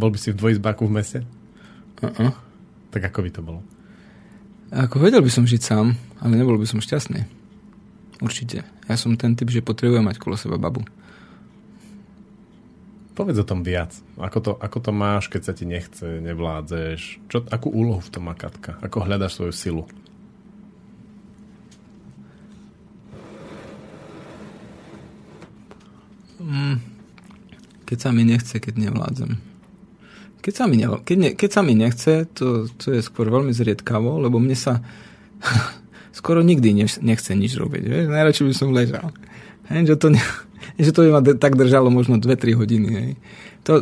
[0.00, 1.18] Bol by si v dvojizbáku v meste?
[2.00, 2.32] Uh-uh.
[2.88, 3.60] Tak ako by to bolo?
[4.72, 5.92] Ako vedel by som žiť sám,
[6.24, 7.41] ale nebol by som šťastný.
[8.22, 8.62] Určite.
[8.86, 10.86] Ja som ten typ, že potrebujem mať kolo seba babu.
[13.18, 13.92] Povedz o tom viac.
[14.16, 17.28] Ako to, ako to máš, keď sa ti nechce, nevládzeš?
[17.28, 18.78] Čo, akú úlohu v tom má Katka?
[18.80, 19.84] Ako hľadaš svoju silu?
[27.84, 29.36] Keď sa mi nechce, keď nevládzem.
[30.40, 33.52] Keď sa mi, ne, keď, ne, keď sa mi nechce, to, to je skôr veľmi
[33.52, 34.80] zriedkavo, lebo mne sa
[36.12, 37.82] skoro nikdy nech, nechce nič robiť.
[37.82, 38.04] Vieš?
[38.08, 39.08] Najradšej by som ležal.
[39.72, 40.22] Hej, že, to ne,
[40.84, 42.88] že to by ma d- tak držalo možno 2-3 hodiny.
[42.92, 43.10] Hej.
[43.66, 43.72] To,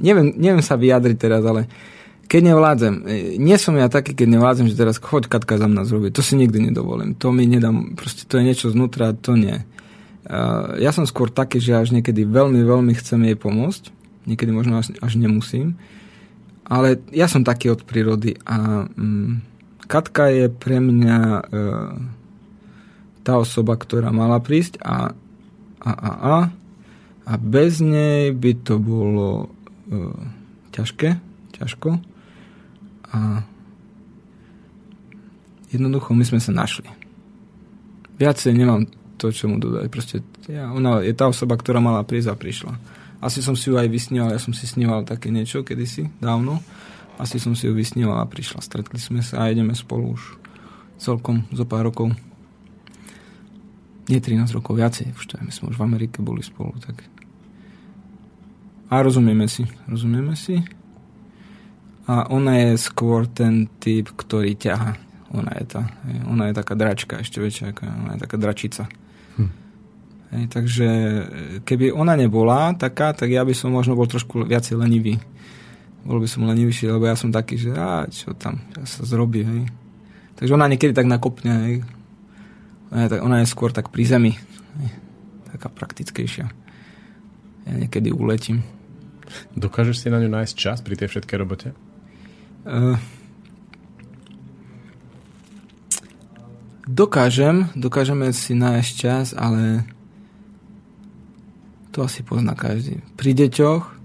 [0.00, 1.68] neviem, neviem sa vyjadriť teraz, ale
[2.24, 5.84] keď nevládzem, e, nie som ja taký, keď nevládzem, že teraz choď Katka za mňa
[5.84, 6.10] zrobiť.
[6.16, 7.12] To si nikdy nedovolím.
[7.20, 9.62] To mi nedám, proste to je niečo znútra, to nie.
[10.80, 13.92] Ja som skôr taký, že až niekedy veľmi, veľmi chcem jej pomôcť.
[14.24, 15.76] Niekedy možno až, až nemusím.
[16.64, 19.44] Ale ja som taký od prírody a um,
[19.84, 21.92] Katka je pre mňa uh,
[23.24, 25.12] tá osoba, ktorá mala prísť a,
[25.80, 26.36] a, a, a,
[27.24, 29.48] a bez nej by to bolo
[29.92, 30.18] uh,
[30.72, 31.16] ťažké,
[31.56, 32.00] ťažko.
[33.14, 33.46] A
[35.70, 36.90] jednoducho my sme sa našli.
[38.18, 38.86] Viacej nemám
[39.18, 39.86] to, čo mu dodať.
[39.90, 40.16] Proste
[40.46, 42.74] ja, ona je tá osoba, ktorá mala prísť a prišla.
[43.24, 46.60] Asi som si ju aj vysníval, ja som si sníval také niečo kedysi, dávno.
[47.18, 48.58] Asi som si ju vysníval a prišla.
[48.58, 50.22] Stretli sme sa a ideme spolu už
[50.98, 52.10] celkom zo pár rokov.
[54.10, 55.16] Nie 13 rokov, viacej.
[55.16, 56.76] Už to je, my sme už v Amerike boli spolu.
[56.82, 57.00] Tak.
[58.92, 59.64] A rozumieme si.
[59.88, 60.60] Rozumieme si.
[62.04, 64.92] A ona je skôr ten typ, ktorý ťaha.
[65.32, 65.82] Ona je tá.
[66.28, 67.72] Ona je taká dračka, ešte väčšia.
[67.80, 68.84] Ona je taká dračica.
[69.40, 69.50] Hm.
[70.36, 70.88] Hej, takže
[71.64, 75.16] keby ona nebola taká, tak ja by som možno bol trošku viacej lenivý.
[76.04, 79.40] Bol by som lenivejší, lebo ja som taký, že á, čo tam ja sa zrobí.
[79.40, 79.72] Hej.
[80.36, 81.52] Takže ona niekedy tak nakopne.
[81.64, 81.76] Hej.
[82.92, 84.32] Ona, je, tak, ona je skôr tak pri zemi.
[84.84, 84.90] Hej.
[85.56, 86.46] Taká praktickejšia.
[87.64, 88.60] Ja niekedy uletím.
[89.56, 91.72] Dokážeš si na ňu nájsť čas pri tej všetkej robote?
[92.68, 93.00] Uh,
[96.84, 99.88] dokážem, dokážeme si nájsť čas, ale
[101.96, 103.00] to asi pozná každý.
[103.16, 104.03] Pri deťoch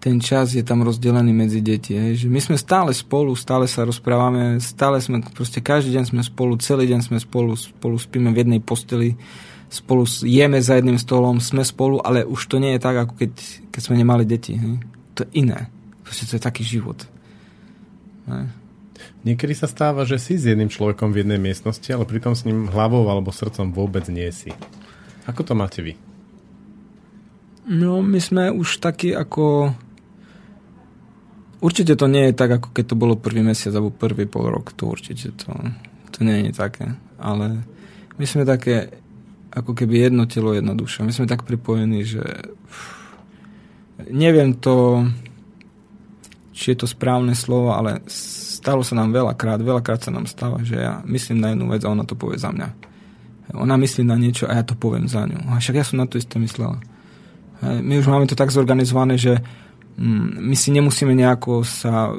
[0.00, 1.92] ten čas je tam rozdelený medzi deti.
[1.92, 2.24] Hej.
[2.24, 6.56] Že my sme stále spolu, stále sa rozprávame, stále sme, proste každý deň sme spolu,
[6.56, 9.20] celý deň sme spolu, spolu spíme v jednej posteli,
[9.68, 13.32] spolu jeme za jedným stolom, sme spolu, ale už to nie je tak, ako keď,
[13.68, 14.56] keď sme nemali deti.
[14.56, 14.80] Hej.
[15.20, 15.68] To je iné.
[16.00, 17.04] Proste to je taký život.
[18.24, 18.48] Hej.
[19.20, 22.72] Niekedy sa stáva, že si s jedným človekom v jednej miestnosti, ale pritom s ním
[22.72, 24.48] hlavou alebo srdcom vôbec nie si.
[25.28, 25.92] Ako to máte vy?
[27.68, 29.76] No, my sme už takí ako...
[31.60, 34.72] Určite to nie je tak, ako keď to bolo prvý mesiac alebo prvý pol rok.
[34.80, 35.52] To určite to,
[36.08, 36.96] to nie je také.
[37.20, 37.60] Ale
[38.16, 38.96] my sme také
[39.52, 41.04] ako keby jedno telo, jedna duša.
[41.04, 42.22] My sme tak pripojení, že
[44.08, 45.04] neviem to,
[46.56, 50.80] či je to správne slovo, ale stalo sa nám veľakrát, veľakrát sa nám stáva, že
[50.80, 52.68] ja myslím na jednu vec a ona to povie za mňa.
[53.58, 55.50] Ona myslí na niečo a ja to poviem za ňu.
[55.50, 56.78] A však ja som na to isté myslela.
[57.60, 59.42] My už máme to tak zorganizované, že
[59.98, 62.12] my si nemusíme nejako sa...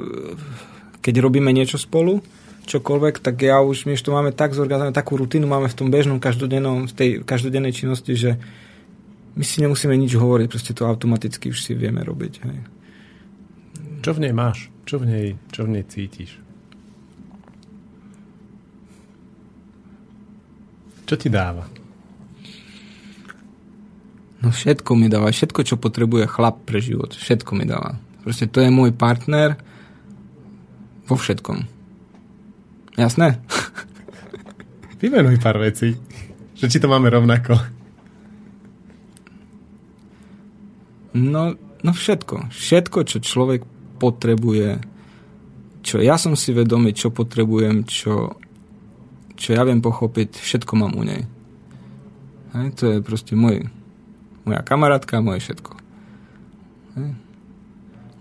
[1.02, 2.22] Keď robíme niečo spolu,
[2.66, 5.90] čokoľvek, tak ja už, my už to máme tak zorganizované, takú rutinu máme v tom
[5.90, 8.38] bežnom každodennom, v tej každodennej činnosti, že
[9.34, 12.34] my si nemusíme nič hovoriť, proste to automaticky už si vieme robiť.
[12.44, 12.58] Hej.
[14.04, 14.70] Čo v nej máš?
[14.86, 16.38] Čo v nej, čo v nej cítiš?
[21.06, 21.66] Čo ti dáva?
[24.42, 25.30] No všetko mi dáva.
[25.30, 27.14] Všetko, čo potrebuje chlap pre život.
[27.14, 28.02] Všetko mi dáva.
[28.26, 29.54] Proste to je môj partner
[31.06, 31.62] vo všetkom.
[32.98, 33.38] Jasné?
[35.00, 35.94] Vymenuj pár vecí.
[36.58, 37.58] Že či to máme rovnako.
[41.14, 42.50] No, no všetko.
[42.50, 43.62] Všetko, čo človek
[44.02, 44.82] potrebuje,
[45.86, 48.38] čo ja som si vedomý, čo potrebujem, čo,
[49.38, 51.22] čo ja viem pochopiť, všetko mám u nej.
[52.54, 53.68] Hej, to je proste môj,
[54.44, 55.72] moja kamarátka, moje všetko.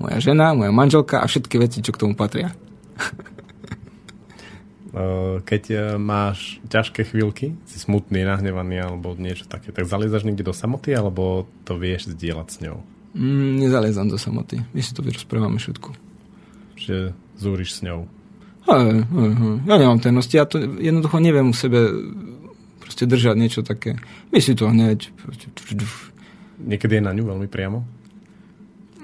[0.01, 2.53] Moja žena, moja manželka a všetky veci, čo k tomu patria.
[5.47, 10.51] Keď e, máš ťažké chvíľky, si smutný, nahnevaný alebo niečo také, tak zaliezaš niekde do
[10.51, 12.83] samoty alebo to vieš zdieľať s ňou?
[13.15, 14.59] Mm, nezaliezam do samoty.
[14.75, 15.95] My si to vyrozprávame všetko.
[16.75, 18.03] Že zúriš s ňou?
[18.67, 19.55] Hej, hej, hej.
[19.63, 21.87] Ja nemám tennosti, ja to jednoducho neviem u sebe
[22.83, 23.95] proste držať niečo také.
[24.35, 25.07] My si to hneď...
[26.61, 27.83] Niekedy je na ňu veľmi priamo?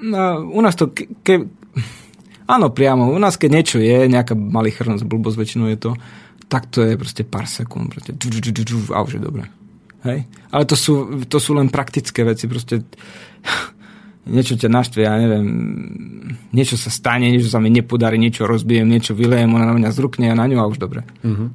[0.02, 0.94] No, u nás to...
[0.94, 1.34] Ke, ke,
[2.48, 3.12] Áno, priamo.
[3.12, 5.92] U nás, keď niečo je, nejaká malichernosť, blbosť väčšinou je to,
[6.48, 7.92] tak to je proste pár sekúnd.
[7.92, 9.44] Proste, džu, džu, džu, džu, a už je dobre.
[10.08, 10.24] Hej?
[10.56, 12.48] Ale to sú, to sú len praktické veci.
[12.48, 12.88] Proste
[14.32, 15.48] niečo ťa naštve, ja neviem,
[16.56, 20.32] niečo sa stane, niečo sa mi nepodarí, niečo rozbijem, niečo vylejem, ona na mňa zrukne
[20.32, 21.04] a na ňu a už dobre.
[21.24, 21.46] Mhm.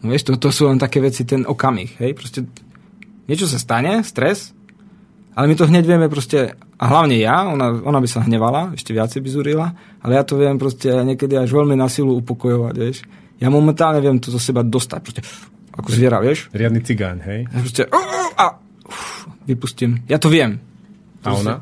[0.00, 2.48] No, vieš, to, to sú len také veci, ten okamih, hej, proste
[3.28, 4.56] niečo sa stane, stres,
[5.34, 8.90] ale my to hneď vieme proste, a hlavne ja, ona, ona by sa hnevala, ešte
[8.90, 9.66] viacej by zúrila,
[10.02, 13.06] ale ja to viem proste niekedy až veľmi na silu upokojovať, vieš.
[13.40, 15.22] Ja momentálne viem to zo seba dostať, proste,
[15.72, 16.50] ako zviera, vieš.
[16.52, 17.40] Riadny cigáň, hej?
[17.48, 17.82] Ja proste,
[18.36, 18.44] a
[18.84, 20.02] uf, vypustím.
[20.10, 20.60] Ja to viem.
[21.24, 21.54] A ona?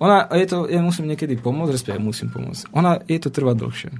[0.00, 2.72] Ona, je to, ja musím niekedy pomôcť, respektíve musím pomôcť.
[2.72, 3.92] Ona, jej to trvá dlhšie.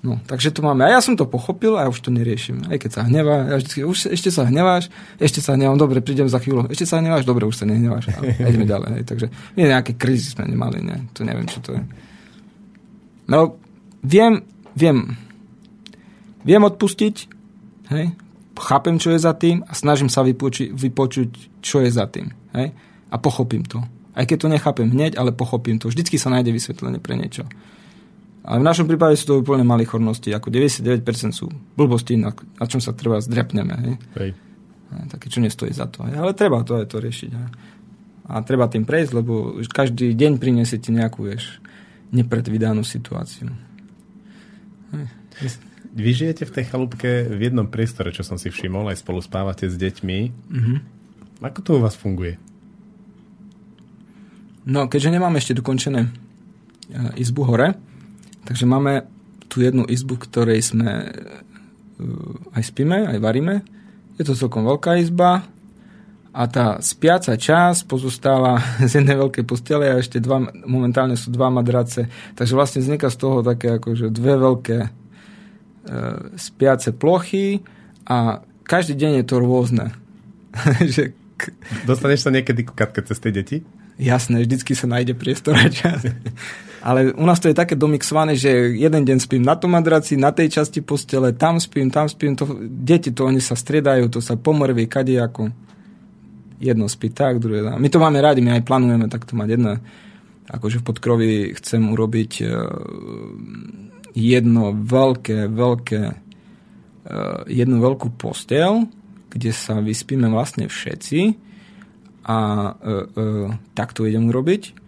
[0.00, 0.88] No, takže to máme.
[0.88, 2.64] A ja som to pochopil a ja už to neriešim.
[2.72, 4.88] Aj keď sa hnevá, ja vždycky, už ešte sa hneváš,
[5.20, 8.08] ešte sa hnevam, dobre, prídem za chvíľu, ešte sa hneváš, dobre, už sa nehneváš.
[8.16, 8.88] A ideme ďalej.
[8.96, 9.04] Hej.
[9.04, 9.26] Takže
[9.60, 11.04] nie nejaké krízy sme nemali, ne?
[11.12, 11.82] to neviem, čo to je.
[13.28, 13.60] No,
[14.00, 14.40] viem,
[14.72, 15.20] viem,
[16.48, 17.16] viem odpustiť,
[17.92, 18.16] hej,
[18.60, 21.30] chápem, čo je za tým a snažím sa vypočuť, vypočuť
[21.64, 22.32] čo je za tým.
[22.52, 22.76] Hej?
[23.10, 23.80] A pochopím to.
[24.12, 25.88] Aj keď to nechápem hneď, ale pochopím to.
[25.88, 27.48] Vždycky sa nájde vysvetlenie pre niečo.
[28.40, 30.32] Ale v našom prípade sú to úplne malichornosti.
[30.32, 31.04] Ako 99%
[31.36, 33.74] sú blbosti, na, na čom sa treba zdrepneme.
[33.76, 33.94] Hej?
[34.16, 34.30] Hej.
[35.12, 36.08] Také, čo nestojí za to.
[36.08, 36.16] Hej?
[36.16, 37.30] Ale treba to aj to riešiť.
[37.30, 37.48] Hej?
[38.30, 41.60] A treba tým prejsť, lebo každý deň priniesie ti nejakú, vieš,
[42.16, 43.52] nepredvydanú situáciu.
[44.96, 45.06] Hej.
[45.90, 49.66] Vy žijete v tej chalúbke v jednom priestore, čo som si všimol, aj spolu spávate
[49.68, 50.18] s deťmi.
[50.48, 50.74] Mhm.
[51.40, 52.36] Ako to u vás funguje?
[54.68, 56.10] No, keďže nemáme ešte dokončené e,
[57.16, 57.74] izbu hore,
[58.44, 59.06] takže máme
[59.50, 61.08] tu jednu izbu, ktorej sme e,
[62.54, 63.66] aj spíme, aj varíme.
[64.14, 65.42] Je to celkom veľká izba
[66.30, 71.50] a tá spiaca časť pozostáva z jednej veľkej postele a ešte dva, momentálne sú dva
[71.50, 72.06] madrace.
[72.38, 74.88] Takže vlastne vzniká z toho také akože dve veľké e,
[76.38, 77.58] spiace plochy
[78.06, 79.90] a každý deň je to rôzne.
[80.94, 81.54] že k-
[81.90, 83.66] Dostaneš sa niekedy ku Katke cez tie deti?
[84.00, 86.06] Jasné, vždycky sa nájde priestor a čas.
[86.80, 90.32] Ale u nás to je také domixované, že jeden deň spím na tom madraci, na
[90.32, 92.32] tej časti postele, tam spím, tam spím.
[92.40, 95.52] To, deti to, oni sa striedajú, to sa pomrví kadejako.
[96.56, 97.76] Jedno spí tak, druhé tak.
[97.76, 99.76] My to máme rádi, my aj plánujeme takto mať jedno.
[100.48, 101.30] Akože v podkrovi
[101.60, 102.48] chcem urobiť uh,
[104.16, 108.88] jedno veľké, veľké uh, jednu veľkú postel,
[109.28, 111.20] kde sa vyspíme vlastne všetci
[112.24, 114.79] a uh, uh, tak to idem urobiť.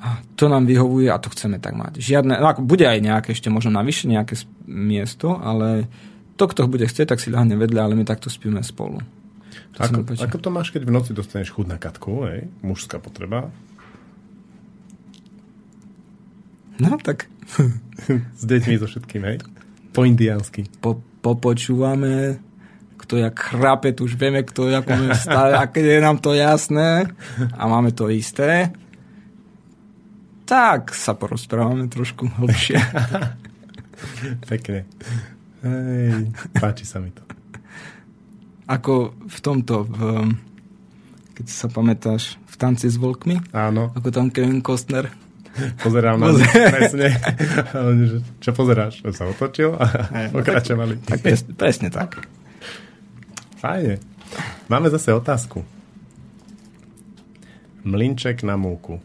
[0.00, 2.00] A to nám vyhovuje a to chceme tak mať.
[2.00, 4.32] Žiadne, no ako bude aj nejaké ešte možno navyše nejaké
[4.64, 5.92] miesto, ale
[6.40, 9.04] to, kto bude chcieť, tak si ľahne vedľa, ale my takto spíme spolu.
[9.76, 12.48] To Ako, ako to máš, keď v noci dostaneš chud na Katku, hej?
[12.64, 13.52] Mužská potreba.
[16.80, 17.28] No tak
[18.40, 19.36] S deťmi, so všetkým, hej?
[19.90, 20.70] Po indiánsky.
[20.78, 22.38] po, popočúvame,
[23.00, 27.10] kto jak chrape, už vieme, kto umie stále, a keď je nám to jasné
[27.58, 28.70] a máme to isté,
[30.50, 32.74] tak sa porozprávame trošku hlbšie.
[34.50, 34.82] Pekne.
[35.62, 37.22] Hej, páči sa mi to.
[38.66, 39.98] Ako v tomto, v,
[41.36, 45.06] keď sa pamätáš, v tanci s volkmi, Áno, ako tam Kevin Costner.
[45.78, 47.06] pozerám na Pozer- presne.
[48.38, 49.06] Čo pozeráš?
[49.10, 49.86] Sa otočil a
[50.30, 51.02] pokračovali.
[51.02, 52.22] Tak pres, presne tak.
[53.58, 54.02] Fajne.
[54.66, 55.62] Máme zase otázku.
[57.82, 59.02] Mlinček na múku.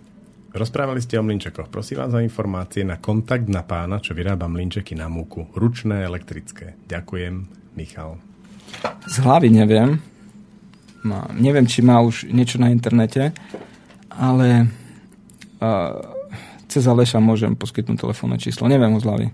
[0.56, 1.68] Rozprávali ste o mlinčekoch.
[1.68, 5.52] Prosím vás o informácie na kontakt na pána, čo vyrába mlinčeky na múku.
[5.52, 6.80] Ručné, elektrické.
[6.88, 7.44] Ďakujem,
[7.76, 8.15] Michal.
[9.03, 9.99] Z hlavy neviem.
[11.03, 13.36] Má, neviem, či má už niečo na internete,
[14.07, 14.72] ale
[15.60, 15.99] uh,
[16.72, 18.72] cez Aleša môžem poskytnúť telefónne číslo.
[18.72, 19.27] Neviem ho z hlavy.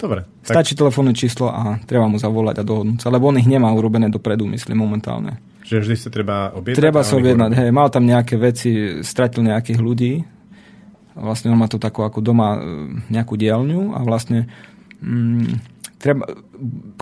[0.00, 0.24] Dobre.
[0.40, 3.68] Tak, Stačí telefónne číslo a treba mu zavolať a dohodnúť sa, lebo on ich nemá
[3.76, 5.36] urobené dopredu, myslím, momentálne.
[5.68, 6.80] že vždy sa treba objednať.
[6.80, 10.31] Treba sa objednať, hej, mal tam nejaké veci, stratil nejakých ľudí,
[11.16, 12.60] vlastne on má to takú ako doma e,
[13.12, 14.48] nejakú dielňu a vlastne
[15.00, 15.72] mm,
[16.02, 16.26] treba,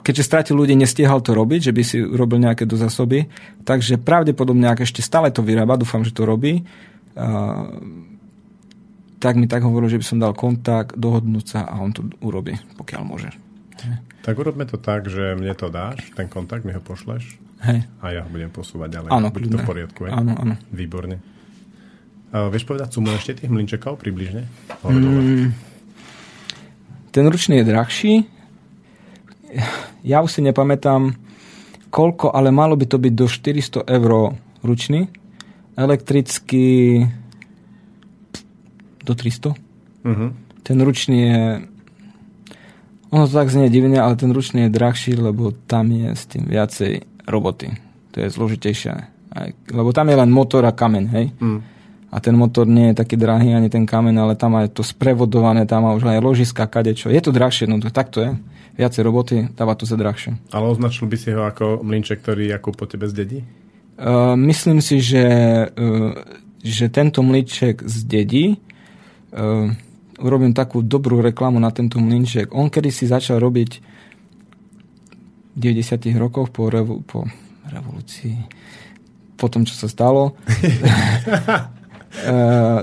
[0.04, 3.30] keďže stratil ľudí, nestiehal to robiť, že by si urobil nejaké dozasoby,
[3.64, 6.68] takže pravdepodobne, ak ešte stále to vyrába, dúfam, že to robí,
[7.16, 7.64] a,
[9.20, 12.56] tak mi tak hovoril, že by som dal kontakt, dohodnúť sa a on to urobí,
[12.80, 13.30] pokiaľ môže.
[14.20, 18.06] Tak urobme to tak, že mne to dáš, ten kontakt, mi ho pošleš Hej, a
[18.12, 19.08] ja ho budem posúvať ďalej.
[19.12, 19.64] áno, Bude to kľudne.
[19.64, 20.10] v poriadku, je?
[20.12, 20.54] Áno, áno.
[20.72, 21.20] Výborne.
[22.30, 24.46] A vieš povedať sumu ešte tých mlinčekov približne?
[24.86, 25.50] Mm,
[27.10, 28.12] ten ručný je drahší.
[30.06, 31.18] Ja už si nepamätám,
[31.90, 35.10] koľko, ale malo by to byť do 400 eur ručný.
[35.74, 37.02] Elektrický
[39.02, 39.54] do 300.
[40.06, 40.26] Mhm.
[40.62, 41.42] Ten ručný je
[43.10, 46.46] Ono to tak znie divne, ale ten ručný je drahší, lebo tam je s tým
[46.46, 47.74] viacej roboty.
[48.14, 48.90] To je zložitejšie.
[49.34, 51.26] Aj, lebo tam je len motor a kameň, hej?
[51.42, 51.58] Mm.
[52.10, 55.62] A ten motor nie je taký drahý ani ten kameň, ale tam aj to sprevodované,
[55.62, 57.06] tam má už aj ložiska, kadečo.
[57.06, 58.30] Je to drahšie, no to, tak to je.
[58.74, 60.34] Viacej roboty, dáva to sa drahšie.
[60.50, 63.46] Ale označil by si ho ako mlinček, ktorý ako po tebe zdedí?
[63.94, 65.22] Uh, myslím si, že,
[65.70, 66.12] uh,
[66.58, 68.58] že tento mlinček zdedí.
[69.30, 69.70] Uh,
[70.18, 72.50] urobím takú dobrú reklamu na tento mlinček.
[72.50, 73.70] On kedy si začal robiť
[75.54, 77.22] v 90 rokoch po, revo- po
[77.70, 78.34] revolúcii,
[79.38, 80.34] po tom, čo sa stalo,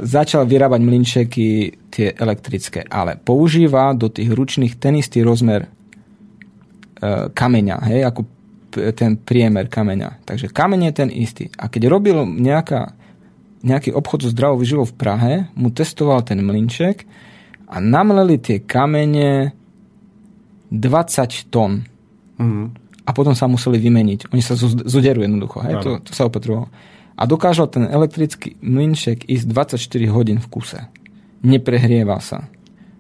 [0.08, 1.48] začal vyrábať mlinčeky
[1.91, 8.22] tie elektrické, ale používa do tých ručných ten istý rozmer uh, kameňa, hej, ako
[8.95, 10.24] ten priemer kameňa.
[10.24, 11.45] Takže kameň je ten istý.
[11.58, 12.94] A keď robil nejaká,
[13.66, 17.08] nejaký obchod so zdravou výživou v Prahe, mu testoval ten mlinček
[17.68, 19.52] a namleli tie kamene
[20.70, 21.84] 20 tón.
[22.38, 22.76] Mm.
[23.08, 24.36] A potom sa museli vymeniť.
[24.36, 25.64] Oni sa zo- zoderú jednoducho.
[25.64, 25.74] Hej?
[25.82, 26.68] To, to sa opetrovalo.
[27.18, 30.85] A dokážal ten elektrický mlinček ísť 24 hodín v kuse.
[31.41, 32.45] Neprehrieva sa.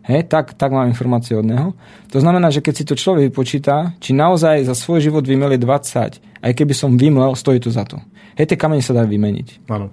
[0.07, 1.75] Hej, tak, tak mám informácie od neho.
[2.15, 6.41] To znamená, že keď si to človek vypočíta, či naozaj za svoj život vymeli 20,
[6.41, 7.99] aj keby som vymlel, stojí to za to.
[8.39, 9.67] Hej, tie kamene sa dajú vymeniť.
[9.67, 9.91] Áno.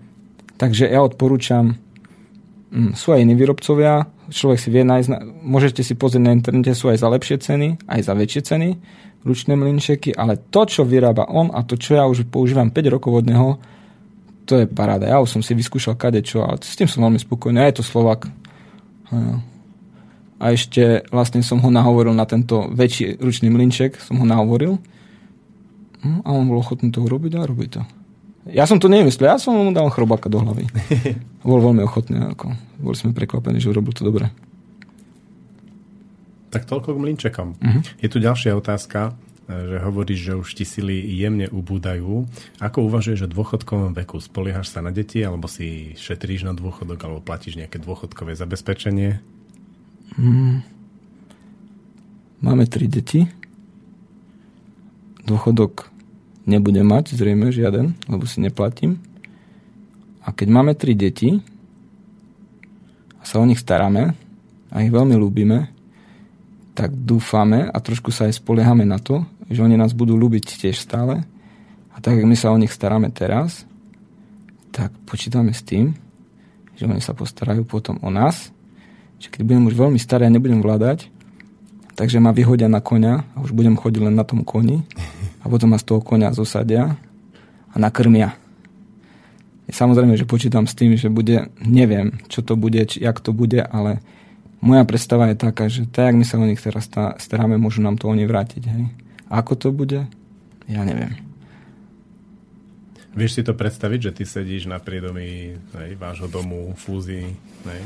[0.54, 1.74] Takže ja odporúčam,
[2.70, 5.08] mm, sú aj iní výrobcovia, človek si vie nájsť,
[5.42, 8.68] môžete si pozrieť na internete, sú aj za lepšie ceny, aj za väčšie ceny,
[9.26, 13.24] ručné mlinčeky, ale to, čo vyrába on a to, čo ja už používam 5 rokov
[13.24, 13.58] od neho,
[14.44, 15.06] to je paráda.
[15.06, 17.58] Ja už som si vyskúšal kadečo, ale s tým som veľmi spokojný.
[17.58, 18.28] A je to Slovak.
[19.08, 19.40] A-
[20.44, 24.76] ešte vlastne som ho nahovoril na tento väčší ručný mlinček, som ho nahovoril.
[26.02, 27.80] Hm, A on bol ochotný to urobiť a robí to.
[28.44, 30.68] Ja som to nemyslel, ja som mu dal chrobáka do hlavy.
[31.48, 32.20] Bol veľmi ochotný.
[32.36, 32.52] Ako.
[32.76, 34.28] Boli sme prekvapení, že urobil to dobre.
[36.52, 37.48] Tak toľko k mlinčekom.
[37.58, 37.80] Mhm.
[37.98, 42.24] Je tu ďalšia otázka, že hovoríš, že už ti sily jemne ubúdajú.
[42.64, 44.16] Ako uvažuješ o dôchodkovom veku?
[44.16, 49.20] Spoliehaš sa na deti, alebo si šetríš na dôchodok, alebo platíš nejaké dôchodkové zabezpečenie?
[52.40, 53.28] Máme tri deti.
[55.24, 55.92] Dôchodok
[56.48, 59.00] nebudem mať, zrejme žiaden, lebo si neplatím.
[60.24, 61.40] A keď máme tri deti
[63.20, 64.16] a sa o nich staráme
[64.72, 65.68] a ich veľmi ľúbime,
[66.74, 70.80] tak dúfame a trošku sa aj spoliehame na to, že oni nás budú ľúbiť tiež
[70.80, 71.24] stále.
[71.94, 73.64] A tak, ako my sa o nich staráme teraz,
[74.74, 75.94] tak počítame s tým,
[76.74, 78.50] že oni sa postarajú potom o nás,
[79.22, 81.06] že keď budem už veľmi starý a nebudem vládať,
[81.94, 84.82] takže ma vyhodia na konia a už budem chodiť len na tom koni
[85.40, 86.98] a potom ma z toho konia zosadia
[87.70, 88.34] a nakrmia.
[89.70, 93.64] Samozrejme, že počítam s tým, že bude, neviem, čo to bude, či, jak to bude,
[93.64, 94.04] ale
[94.60, 97.80] moja predstava je taká, že tak, jak my sa o nich teraz sta- staráme, môžu
[97.80, 98.62] nám to oni vrátiť.
[98.64, 98.84] Hej.
[99.34, 100.06] Ako to bude?
[100.70, 101.18] Ja neviem.
[103.14, 107.34] Vieš si to predstaviť, že ty sedíš na priedomí hej, vášho domu, fúzi,
[107.66, 107.82] hej,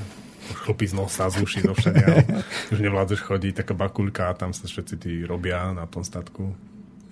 [0.64, 2.04] chlpí z nosa, z uší, zo všade,
[2.72, 6.56] už nevládzeš chodiť, taká bakulka tam sa všetci tí robia na tom statku.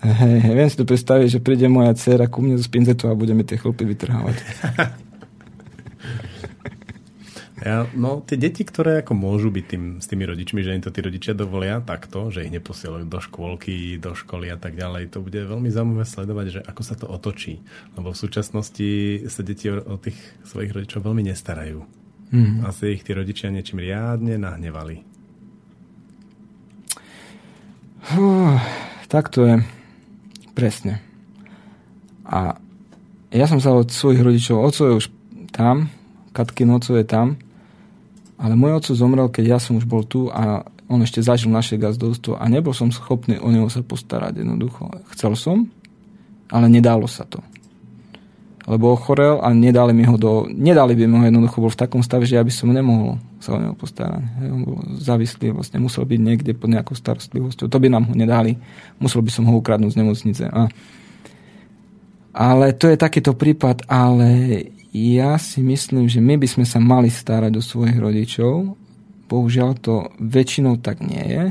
[0.01, 3.45] Hej, viem si to predstaviť, že príde moja dcera ku mne z pinzetu a budeme
[3.45, 4.37] tie chlpy vytrhávať.
[7.57, 10.93] Ja, no, tie deti, ktoré ako môžu byť tým, s tými rodičmi, že im to
[10.93, 15.25] tí rodičia dovolia takto, že ich neposielajú do škôlky, do školy a tak ďalej, to
[15.25, 17.65] bude veľmi zaujímavé sledovať, že ako sa to otočí.
[17.97, 18.89] Lebo v súčasnosti
[19.33, 21.81] sa deti o, o tých svojich rodičov veľmi nestarajú.
[22.29, 22.69] Mm.
[22.69, 25.01] Asi ich tí rodičia niečím riadne nahnevali.
[28.05, 28.53] Fú,
[29.09, 29.57] tak to je.
[30.53, 31.01] Presne.
[32.29, 32.61] A
[33.33, 35.07] ja som sa od svojich rodičov, oco je už
[35.57, 35.89] tam,
[36.37, 37.41] Katkin oco je tam,
[38.37, 41.81] ale môj oco zomrel, keď ja som už bol tu a on ešte zažil naše
[41.81, 44.87] gazdovstvo a nebol som schopný o neho sa postarať jednoducho.
[45.17, 45.67] Chcel som,
[46.47, 47.43] ale nedalo sa to.
[48.67, 50.51] Lebo ochorel a nedali mi ho do...
[50.51, 53.55] Nedali by mi ho jednoducho, bol v takom stave, že ja by som nemohol sa
[53.55, 54.27] o neho postarať.
[54.43, 57.71] Hej, On bol závislý, vlastne musel byť niekde pod nejakou starostlivosťou.
[57.71, 58.59] To by nám ho nedali.
[58.99, 60.45] Musel by som ho ukradnúť z nemocnice.
[60.51, 60.67] A,
[62.35, 64.27] ale to je takýto prípad, ale
[64.97, 68.81] ja si myslím, že my by sme sa mali starať o svojich rodičov.
[69.29, 71.45] Bohužiaľ to väčšinou tak nie je.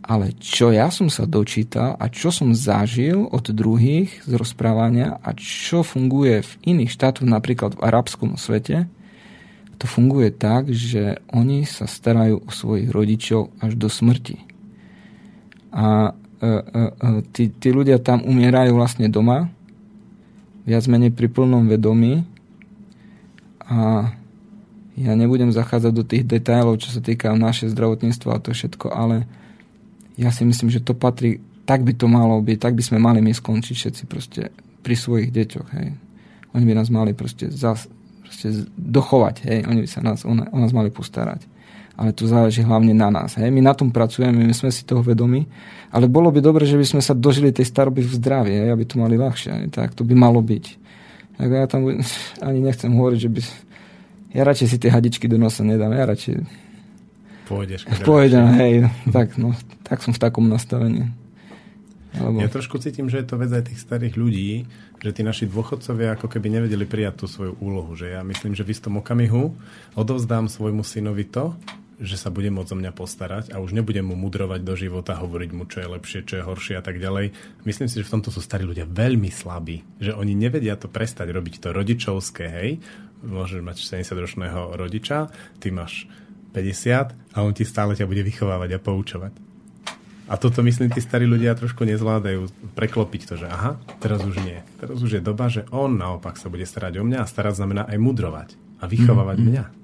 [0.00, 5.36] Ale čo ja som sa dočítal a čo som zažil od druhých z rozprávania a
[5.36, 8.88] čo funguje v iných štátoch, napríklad v arabskom svete,
[9.76, 14.40] to funguje tak, že oni sa starajú o svojich rodičov až do smrti.
[15.70, 19.46] A e, e, e, tí, tí ľudia tam umierajú vlastne doma,
[20.66, 22.26] viac menej pri plnom vedomí
[23.70, 24.10] a
[24.98, 29.24] ja nebudem zachádzať do tých detailov, čo sa týka naše zdravotníctva a to všetko, ale
[30.18, 33.22] ja si myslím, že to patrí, tak by to malo byť, tak by sme mali
[33.22, 34.50] my skončiť všetci proste
[34.82, 35.94] pri svojich deťoch, hej.
[36.50, 37.86] Oni by nás mali proste, zas,
[38.26, 39.58] proste dochovať, hej.
[39.70, 41.46] Oni by sa nás, o, o nás mali postarať.
[42.00, 43.54] Ale to záleží hlavne na nás, hej.
[43.54, 45.46] My na tom pracujeme, my sme si toho vedomi,
[45.94, 48.84] ale bolo by dobre, že by sme sa dožili tej staroby v zdraví, hej, aby
[48.88, 49.66] to mali ľahšie, hej.
[49.70, 50.79] Tak to by malo byť.
[51.40, 51.88] Tak ja tam
[52.44, 53.40] ani nechcem hovoriť, že by...
[54.36, 56.44] Ja radšej si tie hadičky do nosa nedám, ja radšej
[57.50, 57.82] Pôjdeš.
[58.06, 58.74] Pôjdem, hej,
[59.10, 59.50] tak, no,
[59.82, 61.10] tak som v takom nastavení.
[62.14, 62.38] Alebo...
[62.38, 64.70] Ja trošku cítim, že je to vec aj tých starých ľudí,
[65.02, 67.98] že tí naši dôchodcovia ako keby nevedeli prijať tú svoju úlohu.
[67.98, 69.50] Že ja myslím, že v istom okamihu
[69.98, 71.58] odovzdám svojmu synovi to,
[72.00, 75.50] že sa bude môcť o mňa postarať a už nebudem mu mudrovať do života, hovoriť
[75.52, 77.36] mu, čo je lepšie, čo je horšie a tak ďalej.
[77.68, 81.28] Myslím si, že v tomto sú starí ľudia veľmi slabí, že oni nevedia to prestať
[81.28, 82.70] robiť to rodičovské, hej.
[83.20, 85.28] Môžeš mať 70-ročného rodiča,
[85.60, 86.08] ty máš
[86.56, 89.32] 50 a on ti stále ťa bude vychovávať a poučovať.
[90.30, 94.62] A toto, myslím, tí starí ľudia trošku nezvládajú preklopiť to, že aha, teraz už nie.
[94.78, 97.82] Teraz už je doba, že on naopak sa bude starať o mňa a starať znamená
[97.90, 98.48] aj mudrovať
[98.78, 99.50] a vychovávať mm-hmm.
[99.50, 99.79] mňa.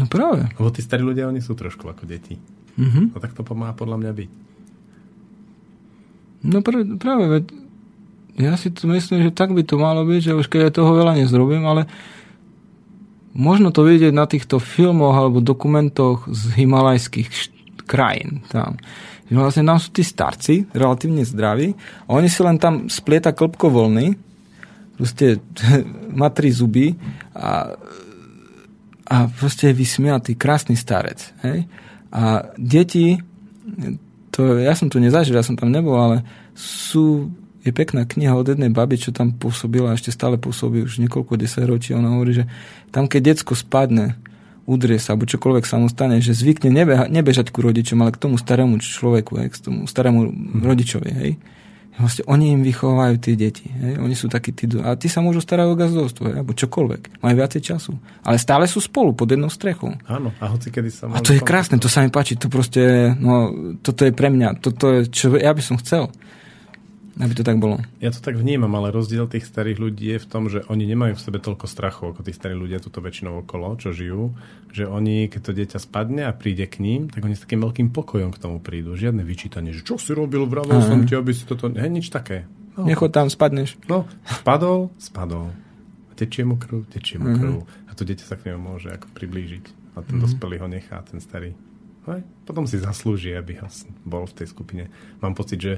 [0.00, 0.50] No práve.
[0.58, 2.34] Lebo tí starí ľudia, oni sú trošku ako deti.
[2.74, 3.14] Mm-hmm.
[3.14, 4.30] No tak to pomáha podľa mňa byť.
[6.44, 7.44] No pr- práve, veď
[8.34, 10.90] ja si to myslím, že tak by to malo byť, že už keď ja toho
[10.98, 11.86] veľa nezrobím, ale
[13.34, 17.28] Možno to vidieť na týchto filmoch alebo dokumentoch z himalajských
[17.82, 18.46] krajín.
[18.46, 18.78] Tam.
[19.26, 21.74] Vlastne nám sú tí starci, relatívne zdraví,
[22.06, 24.14] a oni si len tam splieta klopko voľny,
[24.94, 25.42] proste
[26.20, 26.94] má tri zuby
[27.34, 27.74] a,
[29.04, 31.20] a proste je vysmiatý, krásny starec.
[31.44, 31.68] Hej?
[32.14, 33.20] A deti,
[34.32, 36.24] to, ja som tu nezažil, ja som tam nebol, ale
[36.56, 37.28] sú
[37.64, 41.96] je pekná kniha od jednej baby, čo tam pôsobila ešte stále pôsobí už niekoľko desaťročí.
[41.96, 42.44] Ona hovorí, že
[42.92, 44.20] tam, keď decko spadne,
[44.68, 48.20] udrie sa, alebo čokoľvek sa mu stane, že zvykne nebeha, nebežať ku rodičom, ale k
[48.20, 50.20] tomu starému človeku, hej, k tomu starému
[50.60, 51.10] rodičovi.
[51.16, 51.30] Hej.
[51.94, 53.70] Vlastne oni im vychovajú tie deti.
[53.70, 54.02] Hej.
[54.02, 54.66] Oni sú takí tí...
[54.82, 57.22] A tí sa môžu starať o gazdovstvo, hej, alebo čokoľvek.
[57.22, 57.94] Majú viacej času.
[58.26, 59.94] Ale stále sú spolu, pod jednou strechou.
[60.10, 62.34] Áno, a hoci kedy sa A to je krásne, to sa mi páči.
[62.34, 66.10] To proste, no, toto je pre mňa, toto je, čo ja by som chcel
[67.14, 67.78] aby to tak bolo.
[68.02, 71.14] Ja to tak vnímam, ale rozdiel tých starých ľudí je v tom, že oni nemajú
[71.14, 74.34] v sebe toľko strachu ako tí starí ľudia tuto väčšinou okolo, čo žijú,
[74.74, 77.94] že oni, keď to dieťa spadne a príde k ním, tak oni s takým veľkým
[77.94, 78.98] pokojom k tomu prídu.
[78.98, 81.70] Žiadne vyčítanie, že čo si robil, vravel som ti, aby si toto...
[81.70, 82.50] Hej, nič také.
[82.74, 82.90] No.
[82.90, 83.78] Nechod tam, spadneš.
[83.86, 85.54] No, spadol, spadol.
[86.18, 87.62] Tečie mu krv, tečie mu krv.
[87.62, 87.90] Uh-huh.
[87.90, 89.94] A to dieťa sa k nemu môže ako priblížiť.
[89.94, 90.26] A ten uh-huh.
[90.26, 91.54] dospelý ho nechá, ten starý.
[92.10, 92.26] Hej.
[92.42, 93.68] Potom si zaslúži, aby ho
[94.02, 94.90] bol v tej skupine.
[95.22, 95.72] Mám pocit, že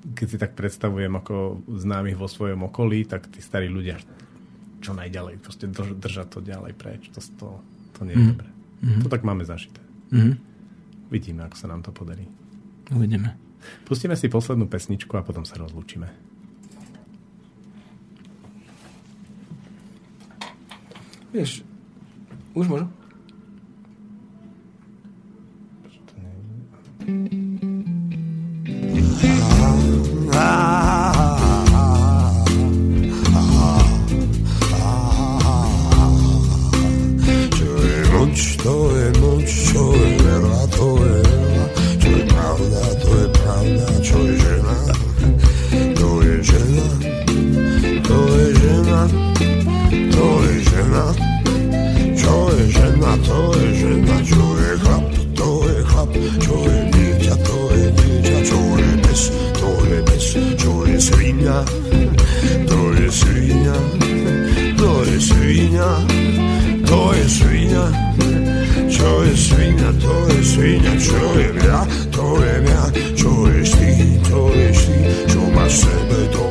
[0.00, 4.00] keď si tak predstavujem ako známych vo svojom okolí, tak tí starí ľudia
[4.80, 7.12] čo najďalej, proste držať to ďalej preč.
[7.12, 7.48] To, to,
[7.96, 8.30] to nie je mm.
[8.32, 8.50] dobré.
[8.80, 9.02] Mm-hmm.
[9.04, 9.80] To tak máme zažité.
[10.08, 10.34] Mm-hmm.
[11.12, 12.24] Vidíme, ako sa nám to podarí.
[12.88, 13.36] Uvidíme.
[13.84, 16.08] Pustíme si poslednú pesničku a potom sa rozlúčime.
[21.30, 21.62] Vieš,
[22.56, 22.88] už môžu?
[27.00, 28.09] Thank you.
[39.20, 41.70] mucho, es verdad, todo es verdad,
[42.00, 43.99] soy pravda, todo es pravda.
[65.50, 66.06] świnia,
[66.86, 67.92] to jest świnia,
[68.98, 74.94] to jest świnia, to jest świnia, czuję ja, to wiem ja, czujesz ty, to jeśli,
[75.28, 76.49] czumasz sobie, to.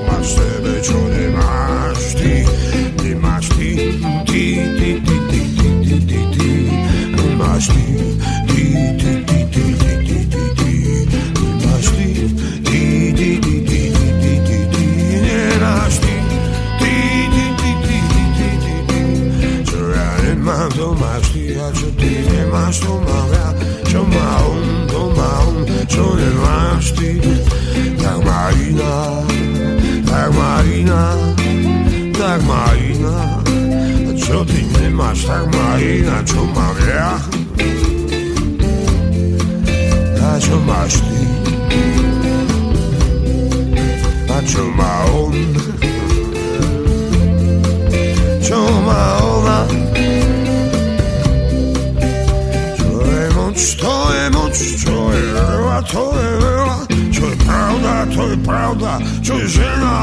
[35.00, 37.10] máš, tak má ináč, čo mám ja.
[40.20, 41.22] A čo máš ty?
[44.28, 45.36] A čo má on?
[48.44, 49.60] Čo má ona?
[52.76, 56.78] Čo je moc, to je moc, čo je veľa, to je veľa,
[57.16, 58.92] čo je pravda, to je pravda,
[59.24, 60.00] čo je žena.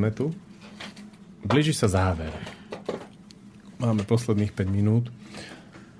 [0.00, 0.32] Sme tu.
[1.44, 2.32] Blíži sa záver.
[3.76, 5.12] Máme posledných 5 minút.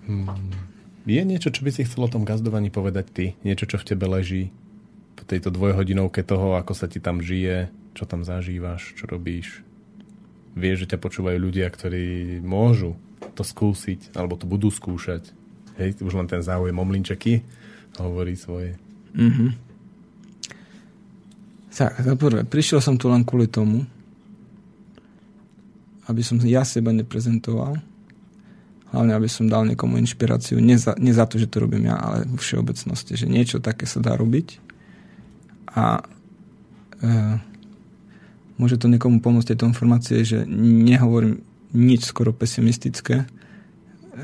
[0.09, 0.33] Hmm.
[1.05, 3.27] Je niečo, čo by si chcel o tom gazdovaní povedať ty?
[3.45, 4.49] Niečo, čo v tebe leží
[5.21, 9.61] po tejto dvojhodinovke toho, ako sa ti tam žije, čo tam zažívaš, čo robíš?
[10.57, 12.97] Vieš, že ťa počúvajú ľudia, ktorí môžu
[13.37, 15.29] to skúsiť, alebo to budú skúšať.
[15.77, 17.45] Hej, už len ten záujem o mlinčeky
[18.01, 18.81] hovorí svoje.
[19.13, 19.70] Mhm.
[21.71, 23.87] Tak, za prvé, prišiel som tu len kvôli tomu,
[26.11, 27.79] aby som ja seba neprezentoval,
[28.91, 31.95] hlavne aby som dal niekomu inšpiráciu, nie za, nie za to, že to robím ja,
[31.95, 34.59] ale vo všeobecnosti, že niečo také sa dá robiť.
[35.71, 36.03] A
[36.99, 37.39] e,
[38.59, 43.31] môže to niekomu pomôcť tejto informácie, že nehovorím nič skoro pesimistické.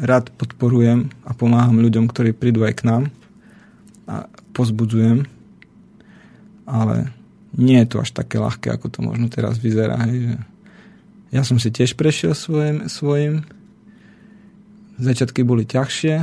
[0.02, 3.02] Rád podporujem a pomáham ľuďom, ktorí prídu aj k nám
[4.10, 5.30] a pozbudzujem,
[6.66, 7.15] ale
[7.56, 9.96] nie je to až také ľahké, ako to možno teraz vyzerá.
[10.04, 10.36] Hej, že
[11.32, 13.42] ja som si tiež prešiel svojim, svojim.
[14.96, 16.16] Začiatky boli ťažšie,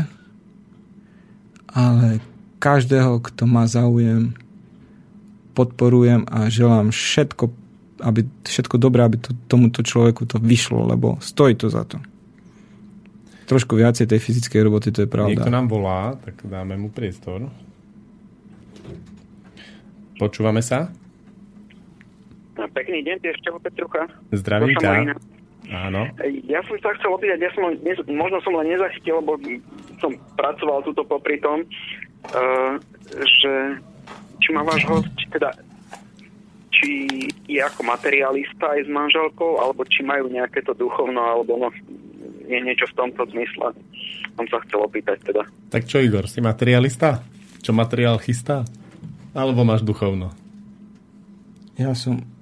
[1.73, 2.21] ale
[2.57, 4.33] každého, kto má záujem,
[5.53, 7.53] podporujem a želám všetko,
[8.01, 12.01] aby, všetko dobré, aby to, tomuto človeku to vyšlo, lebo stojí to za to.
[13.45, 15.37] Trošku viacej tej fyzickej roboty, to je pravda.
[15.37, 17.51] Niekto nám volá, tak dáme mu priestor.
[20.17, 20.89] Počúvame sa?
[22.53, 24.05] Pekný deň, Piešťovo Petrucha.
[24.29, 24.91] Zdraví Vaša ťa.
[24.93, 25.15] Marina.
[25.73, 26.01] Áno.
[26.45, 27.63] Ja som sa chcel opýtať, ja som,
[28.11, 29.39] možno som len nezachytil, lebo
[29.97, 32.75] som pracoval tuto popri tom, uh,
[33.15, 33.79] že
[34.43, 35.55] či má váš host, či teda
[36.73, 36.89] či
[37.47, 41.69] je ako materialista aj s manželkou, alebo či majú nejaké to duchovno, alebo no,
[42.43, 43.71] je niečo v tomto zmysle.
[44.35, 45.47] Som sa chcel opýtať teda.
[45.71, 47.23] Tak čo Igor, si materialista?
[47.63, 48.67] Čo materiál chystá?
[49.31, 50.33] Alebo máš duchovno?
[51.79, 52.32] Ja som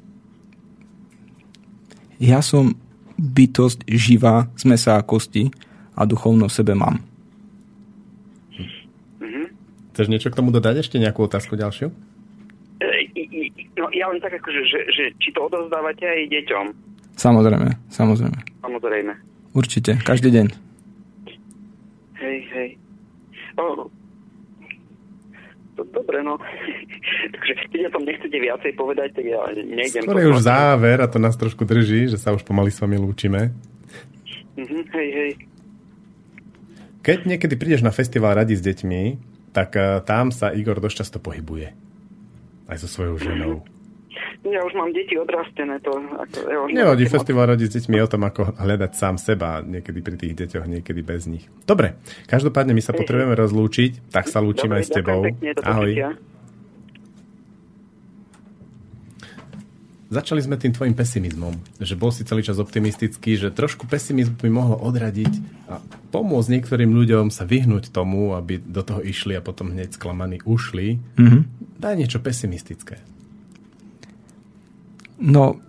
[2.21, 2.77] ja som
[3.17, 5.49] bytosť živá z mesa a kosti
[5.97, 7.01] a duchovno v sebe mám.
[9.91, 10.87] Chceš niečo k tomu dodať?
[10.87, 11.91] Ešte nejakú otázku ďalšiu?
[12.79, 12.87] E,
[13.75, 16.65] no, ja len tak akože, že, že či to odovzdávate aj deťom,
[17.21, 18.39] Samozrejme, samozrejme.
[18.63, 19.13] samozrejme.
[19.53, 20.47] Určite, každý deň.
[22.17, 22.69] Hej, hej.
[23.59, 23.85] O,
[25.81, 26.37] to, dobre, no.
[27.33, 30.05] Takže keď o tom nechcete viacej povedať, tak ja nejdem.
[30.05, 33.01] Skôr je už záver a to nás trošku drží, že sa už pomaly s vami
[33.01, 33.49] lúčime.
[34.61, 35.31] Mhm, hej, hej.
[37.01, 39.03] Keď niekedy prídeš na festival Radi s deťmi,
[39.57, 41.73] tak eh, tam sa Igor dosť často pohybuje.
[42.69, 43.53] Aj so svojou ženou.
[44.41, 45.93] Ja už mám deti odrastené, to...
[45.93, 49.61] Ako, ja už Nevadí, festival Radi s deťmi je o tom, ako hľadať sám seba,
[49.61, 51.45] niekedy pri tých deťoch, niekedy bez nich.
[51.69, 55.21] Dobre, každopádne my sa potrebujeme rozlúčiť, tak sa lúčime Dobre, aj s tebou.
[55.25, 55.91] pekne, Ahoj.
[60.11, 64.51] Začali sme tým tvojim pesimizmom, že bol si celý čas optimistický, že trošku pesimizmu by
[64.51, 65.33] mohlo odradiť
[65.71, 65.79] a
[66.11, 70.99] pomôcť niektorým ľuďom sa vyhnúť tomu, aby do toho išli a potom hneď sklamaní ušli.
[71.15, 71.39] Mhm.
[71.79, 72.99] Daj niečo pesimistické.
[75.21, 75.61] No,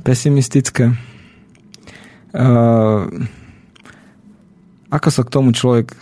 [0.00, 0.96] pesimistické.
[2.32, 3.04] Uh,
[4.88, 5.92] ako sa k tomu človek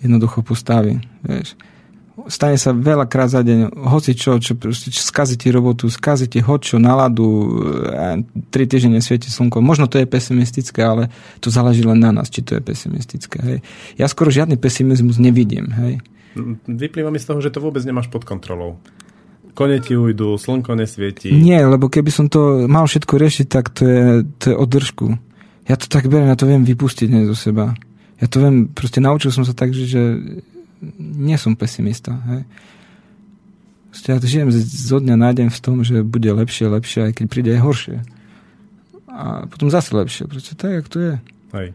[0.00, 1.58] jednoducho postaví, vieš.
[2.28, 6.42] Stane sa veľakrát za deň, hoci čo, čo, proste, čo skazí ti robotu, skazí ti
[6.42, 7.26] hoď čo, náladu,
[7.88, 8.20] eh,
[8.50, 9.62] tri týždne nesvieti slnko.
[9.62, 13.38] Možno to je pesimistické, ale to záleží len na nás, či to je pesimistické.
[13.38, 13.58] Hej.
[13.96, 15.70] Ja skoro žiadny pesimizmus nevidím.
[15.78, 16.02] Hej.
[16.66, 18.82] Vyplýva mi z toho, že to vôbec nemáš pod kontrolou.
[19.58, 21.34] Kone ti ujdu, slnko nesvieti.
[21.34, 24.04] Nie, lebo keby som to mal všetko riešiť, tak to je,
[24.38, 25.18] to je održku.
[25.66, 27.74] Ja to tak beriem, ja to viem vypustiť hneď zo seba.
[28.16, 30.02] Ja to viem, proste naučil som sa tak, že, že
[31.00, 32.14] nie som pesimista.
[32.30, 32.42] Hej.
[33.90, 37.10] Proste ja to žijem z- zo dňa na deň v tom, že bude lepšie, lepšie,
[37.10, 37.96] aj keď príde aj horšie.
[39.08, 40.30] A potom zase lepšie.
[40.30, 41.14] Proste tak, jak to je.
[41.50, 41.68] Hej.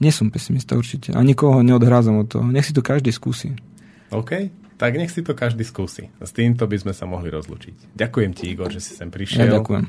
[0.00, 1.12] Nie som pesimista určite.
[1.12, 2.48] A nikoho neodhrázam od toho.
[2.48, 3.52] Nech si to každý skúsi.
[4.08, 4.48] OK?
[4.74, 6.10] Tak nech si to každý skúsi.
[6.18, 7.94] S týmto by sme sa mohli rozlučiť.
[7.94, 9.62] Ďakujem ti, Igor, že si sem Ja prišiel.
[9.62, 9.84] ďakujem.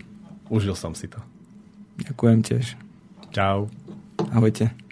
[0.54, 1.18] Užil som si to.
[1.98, 2.78] Ďakujem tiež.
[3.34, 3.68] Čau.
[4.30, 4.85] Ahojte.